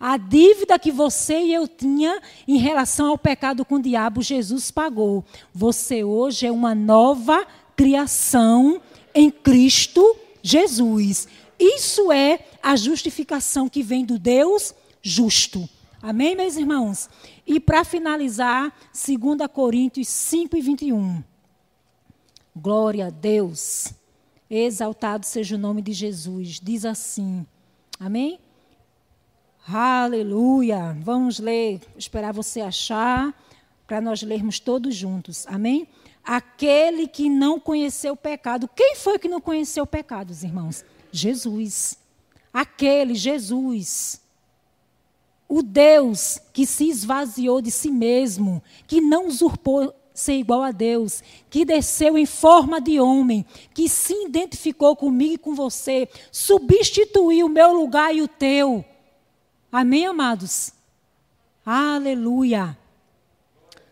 A 0.00 0.16
dívida 0.16 0.78
que 0.78 0.92
você 0.92 1.40
e 1.40 1.52
eu 1.52 1.66
tinha 1.66 2.20
em 2.46 2.56
relação 2.56 3.08
ao 3.08 3.18
pecado 3.18 3.64
com 3.64 3.76
o 3.76 3.82
diabo, 3.82 4.22
Jesus 4.22 4.70
pagou. 4.70 5.24
Você 5.52 6.04
hoje 6.04 6.46
é 6.46 6.52
uma 6.52 6.74
nova 6.74 7.44
criação 7.76 8.80
em 9.12 9.30
Cristo 9.30 10.16
Jesus. 10.40 11.26
Isso 11.58 12.12
é 12.12 12.46
a 12.62 12.76
justificação 12.76 13.68
que 13.68 13.82
vem 13.82 14.04
do 14.04 14.18
Deus 14.18 14.72
justo. 15.02 15.68
Amém, 16.00 16.36
meus 16.36 16.56
irmãos? 16.56 17.10
E 17.44 17.58
para 17.58 17.82
finalizar, 17.82 18.72
2 18.92 19.50
Coríntios 19.52 20.06
5 20.06 20.56
e 20.56 20.60
21. 20.60 21.24
Glória 22.60 23.06
a 23.06 23.10
Deus. 23.10 23.92
Exaltado 24.50 25.24
seja 25.24 25.54
o 25.54 25.58
nome 25.58 25.80
de 25.80 25.92
Jesus. 25.92 26.60
Diz 26.60 26.84
assim. 26.84 27.46
Amém? 28.00 28.40
Aleluia. 29.66 30.96
Vamos 31.00 31.38
ler, 31.38 31.80
esperar 31.96 32.32
você 32.32 32.60
achar, 32.60 33.32
para 33.86 34.00
nós 34.00 34.22
lermos 34.22 34.58
todos 34.58 34.94
juntos. 34.94 35.46
Amém? 35.46 35.86
Aquele 36.24 37.06
que 37.06 37.28
não 37.28 37.60
conheceu 37.60 38.14
o 38.14 38.16
pecado. 38.16 38.68
Quem 38.74 38.96
foi 38.96 39.18
que 39.18 39.28
não 39.28 39.40
conheceu 39.40 39.84
o 39.84 39.86
pecado, 39.86 40.32
irmãos? 40.42 40.84
Jesus. 41.12 41.96
Aquele, 42.52 43.14
Jesus 43.14 44.20
o 45.48 45.62
Deus 45.62 46.38
que 46.52 46.66
se 46.66 46.88
esvaziou 46.90 47.62
de 47.62 47.70
si 47.70 47.90
mesmo, 47.90 48.62
que 48.86 49.00
não 49.00 49.26
usurpou 49.26 49.94
ser 50.18 50.34
igual 50.34 50.62
a 50.62 50.72
Deus, 50.72 51.22
que 51.48 51.64
desceu 51.64 52.18
em 52.18 52.26
forma 52.26 52.80
de 52.80 53.00
homem, 53.00 53.46
que 53.72 53.88
se 53.88 54.12
identificou 54.24 54.96
comigo 54.96 55.34
e 55.34 55.38
com 55.38 55.54
você, 55.54 56.08
substituiu 56.32 57.46
o 57.46 57.50
meu 57.50 57.72
lugar 57.72 58.14
e 58.14 58.20
o 58.20 58.28
teu. 58.28 58.84
Amém, 59.70 60.06
amados? 60.06 60.72
Aleluia. 61.64 62.76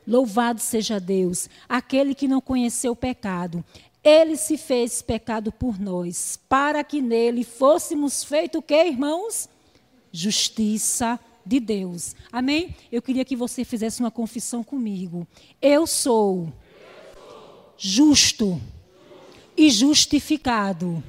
Louvado 0.07 0.61
seja 0.61 0.99
Deus, 0.99 1.49
aquele 1.68 2.14
que 2.14 2.27
não 2.27 2.41
conheceu 2.41 2.93
o 2.93 2.97
pecado. 2.97 3.64
Ele 4.03 4.37
se 4.37 4.57
fez 4.57 5.03
pecado 5.03 5.53
por 5.53 5.79
nós, 5.79 6.39
para 6.49 6.83
que 6.83 7.01
nele 7.01 7.45
fôssemos 7.45 8.24
feito 8.24 8.59
o 8.59 8.62
que, 8.62 8.85
irmãos? 8.85 9.49
Justiça 10.11 11.20
de 11.47 11.61
Deus. 11.61 12.16
Amém? 12.32 12.74
Eu 12.90 13.01
queria 13.01 13.24
que 13.24 13.36
você 13.36 13.64
fizesse 13.64 14.01
uma 14.01 14.11
confissão 14.11 14.64
comigo. 14.64 15.26
Eu 15.62 15.86
sou 15.86 16.53
justo 17.78 18.61
e 19.57 19.70
justificado 19.70 21.03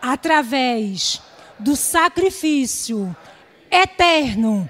através 0.00 1.20
do 1.58 1.76
sacrifício 1.76 3.14
eterno 3.70 4.68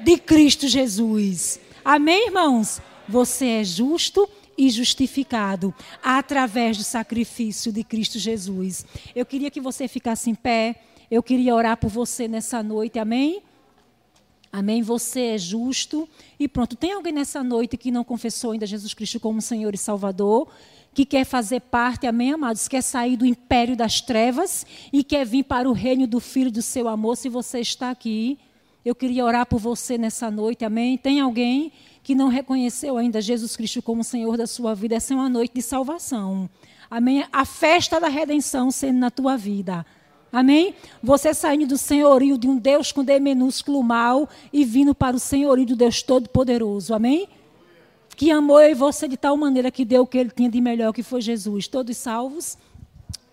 de 0.00 0.18
Cristo 0.18 0.66
Jesus. 0.66 1.60
Amém, 1.84 2.26
irmãos? 2.26 2.80
Você 3.08 3.46
é 3.46 3.64
justo 3.64 4.28
e 4.58 4.68
justificado 4.70 5.74
através 6.02 6.76
do 6.76 6.84
sacrifício 6.84 7.72
de 7.72 7.84
Cristo 7.84 8.18
Jesus. 8.18 8.84
Eu 9.14 9.24
queria 9.24 9.50
que 9.50 9.60
você 9.60 9.86
ficasse 9.86 10.28
em 10.28 10.34
pé. 10.34 10.76
Eu 11.10 11.22
queria 11.22 11.54
orar 11.54 11.76
por 11.76 11.90
você 11.90 12.26
nessa 12.26 12.62
noite. 12.62 12.98
Amém? 12.98 13.42
Amém? 14.52 14.82
Você 14.82 15.20
é 15.28 15.38
justo. 15.38 16.06
E 16.38 16.46
pronto. 16.46 16.76
Tem 16.76 16.92
alguém 16.92 17.12
nessa 17.12 17.42
noite 17.42 17.78
que 17.78 17.90
não 17.90 18.04
confessou 18.04 18.50
ainda 18.50 18.66
Jesus 18.66 18.92
Cristo 18.92 19.18
como 19.18 19.40
Senhor 19.40 19.74
e 19.74 19.78
Salvador? 19.78 20.46
Que 20.92 21.06
quer 21.06 21.24
fazer 21.24 21.60
parte, 21.60 22.06
amém, 22.06 22.32
amados? 22.32 22.68
Quer 22.68 22.82
sair 22.82 23.16
do 23.16 23.24
império 23.24 23.74
das 23.74 24.02
trevas 24.02 24.66
e 24.92 25.02
quer 25.02 25.24
vir 25.24 25.44
para 25.44 25.70
o 25.70 25.72
reino 25.72 26.06
do 26.06 26.20
Filho 26.20 26.52
do 26.52 26.60
seu 26.60 26.86
amor. 26.86 27.16
Se 27.16 27.30
você 27.30 27.60
está 27.60 27.90
aqui, 27.90 28.38
eu 28.84 28.94
queria 28.94 29.24
orar 29.24 29.46
por 29.46 29.58
você 29.58 29.96
nessa 29.96 30.30
noite, 30.30 30.66
amém? 30.66 30.98
Tem 30.98 31.18
alguém 31.18 31.72
que 32.02 32.14
não 32.14 32.28
reconheceu 32.28 32.98
ainda 32.98 33.22
Jesus 33.22 33.56
Cristo 33.56 33.80
como 33.80 34.04
Senhor 34.04 34.36
da 34.36 34.46
sua 34.46 34.74
vida? 34.74 34.96
Essa 34.96 35.14
é 35.14 35.16
uma 35.16 35.30
noite 35.30 35.54
de 35.54 35.62
salvação. 35.62 36.50
Amém? 36.90 37.24
A 37.32 37.46
festa 37.46 37.98
da 37.98 38.08
redenção 38.08 38.70
sendo 38.70 38.98
na 38.98 39.10
tua 39.10 39.34
vida. 39.34 39.86
Amém? 40.32 40.74
Você 41.02 41.34
saindo 41.34 41.66
do 41.66 41.76
senhorio 41.76 42.38
de 42.38 42.48
um 42.48 42.56
Deus 42.56 42.90
com 42.90 43.04
D 43.04 43.20
minúsculo 43.20 43.82
mal 43.82 44.26
e 44.50 44.64
vindo 44.64 44.94
para 44.94 45.14
o 45.14 45.20
senhorio 45.20 45.66
do 45.66 45.76
Deus 45.76 46.02
Todo-Poderoso. 46.02 46.94
Amém? 46.94 47.28
Que 48.16 48.30
amou 48.30 48.58
eu 48.58 48.70
e 48.70 48.74
você 48.74 49.06
de 49.06 49.18
tal 49.18 49.36
maneira 49.36 49.70
que 49.70 49.84
deu 49.84 50.04
o 50.04 50.06
que 50.06 50.16
ele 50.16 50.30
tinha 50.30 50.48
de 50.48 50.58
melhor, 50.58 50.94
que 50.94 51.02
foi 51.02 51.20
Jesus. 51.20 51.68
Todos 51.68 51.98
salvos? 51.98 52.56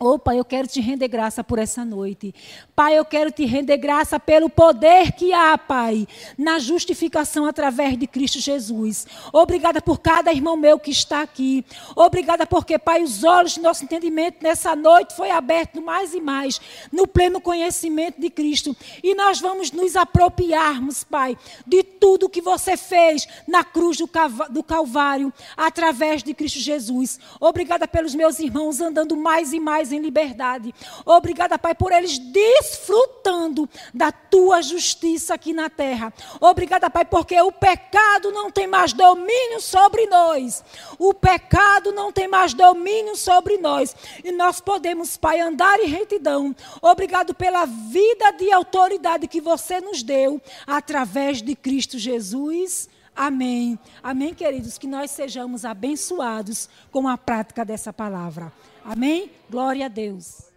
Oh, 0.01 0.17
Pai, 0.17 0.39
eu 0.39 0.45
quero 0.45 0.65
te 0.65 0.79
render 0.79 1.09
graça 1.09 1.43
por 1.43 1.59
essa 1.59 1.83
noite. 1.83 2.33
Pai, 2.73 2.97
eu 2.97 3.03
quero 3.03 3.33
te 3.33 3.43
render 3.45 3.75
graça 3.75 4.17
pelo 4.17 4.49
poder 4.49 5.11
que 5.11 5.33
há, 5.33 5.57
Pai, 5.57 6.07
na 6.37 6.57
justificação 6.57 7.45
através 7.45 7.97
de 7.97 8.07
Cristo 8.07 8.39
Jesus. 8.39 9.05
Obrigada 9.33 9.81
por 9.81 9.99
cada 9.99 10.31
irmão 10.31 10.55
meu 10.55 10.79
que 10.79 10.89
está 10.89 11.21
aqui. 11.21 11.65
Obrigada 11.97 12.47
porque, 12.47 12.79
Pai, 12.79 13.03
os 13.03 13.25
olhos 13.25 13.57
do 13.57 13.61
nosso 13.61 13.83
entendimento 13.83 14.37
nessa 14.41 14.73
noite 14.73 15.13
foi 15.13 15.31
aberto 15.31 15.81
mais 15.81 16.13
e 16.13 16.21
mais 16.21 16.61
no 16.93 17.05
pleno 17.05 17.41
conhecimento 17.41 18.21
de 18.21 18.29
Cristo. 18.29 18.73
E 19.03 19.13
nós 19.13 19.41
vamos 19.41 19.69
nos 19.69 19.97
apropriarmos, 19.97 21.03
Pai, 21.03 21.37
de 21.67 21.83
tudo 21.83 22.29
que 22.29 22.39
você 22.39 22.77
fez 22.77 23.27
na 23.45 23.65
cruz 23.65 23.97
do 23.97 24.63
Calvário 24.63 25.33
através 25.57 26.23
de 26.23 26.33
Cristo 26.33 26.59
Jesus. 26.59 27.19
Obrigada 27.37 27.85
pelos 27.85 28.15
meus 28.15 28.39
irmãos 28.39 28.79
andando 28.79 29.17
mais 29.17 29.51
e 29.51 29.59
mais 29.59 29.88
em 29.91 29.99
liberdade. 29.99 30.73
Obrigada, 31.05 31.57
Pai, 31.57 31.75
por 31.75 31.91
eles 31.91 32.17
desfrutando 32.17 33.69
da 33.93 34.11
tua 34.11 34.61
justiça 34.61 35.33
aqui 35.33 35.53
na 35.53 35.69
terra. 35.69 36.13
Obrigada, 36.39 36.89
Pai, 36.89 37.05
porque 37.05 37.39
o 37.41 37.51
pecado 37.51 38.31
não 38.31 38.51
tem 38.51 38.67
mais 38.67 38.93
domínio 38.93 39.59
sobre 39.59 40.05
nós. 40.07 40.63
O 40.97 41.13
pecado 41.13 41.91
não 41.91 42.11
tem 42.11 42.27
mais 42.27 42.53
domínio 42.53 43.15
sobre 43.15 43.57
nós. 43.57 43.95
E 44.23 44.31
nós 44.31 44.59
podemos, 44.59 45.17
Pai, 45.17 45.39
andar 45.39 45.79
em 45.79 45.87
retidão. 45.87 46.55
Obrigado 46.81 47.33
pela 47.33 47.65
vida 47.65 48.31
de 48.31 48.51
autoridade 48.51 49.27
que 49.27 49.41
você 49.41 49.79
nos 49.79 50.03
deu 50.03 50.41
através 50.65 51.41
de 51.41 51.55
Cristo 51.55 51.97
Jesus. 51.97 52.89
Amém. 53.15 53.77
Amém, 54.01 54.33
queridos. 54.33 54.77
Que 54.77 54.87
nós 54.87 55.11
sejamos 55.11 55.65
abençoados 55.65 56.69
com 56.89 57.07
a 57.07 57.17
prática 57.17 57.65
dessa 57.65 57.91
palavra. 57.91 58.51
Amém? 58.83 59.31
Glória 59.49 59.85
a 59.85 59.89
Deus. 59.89 60.48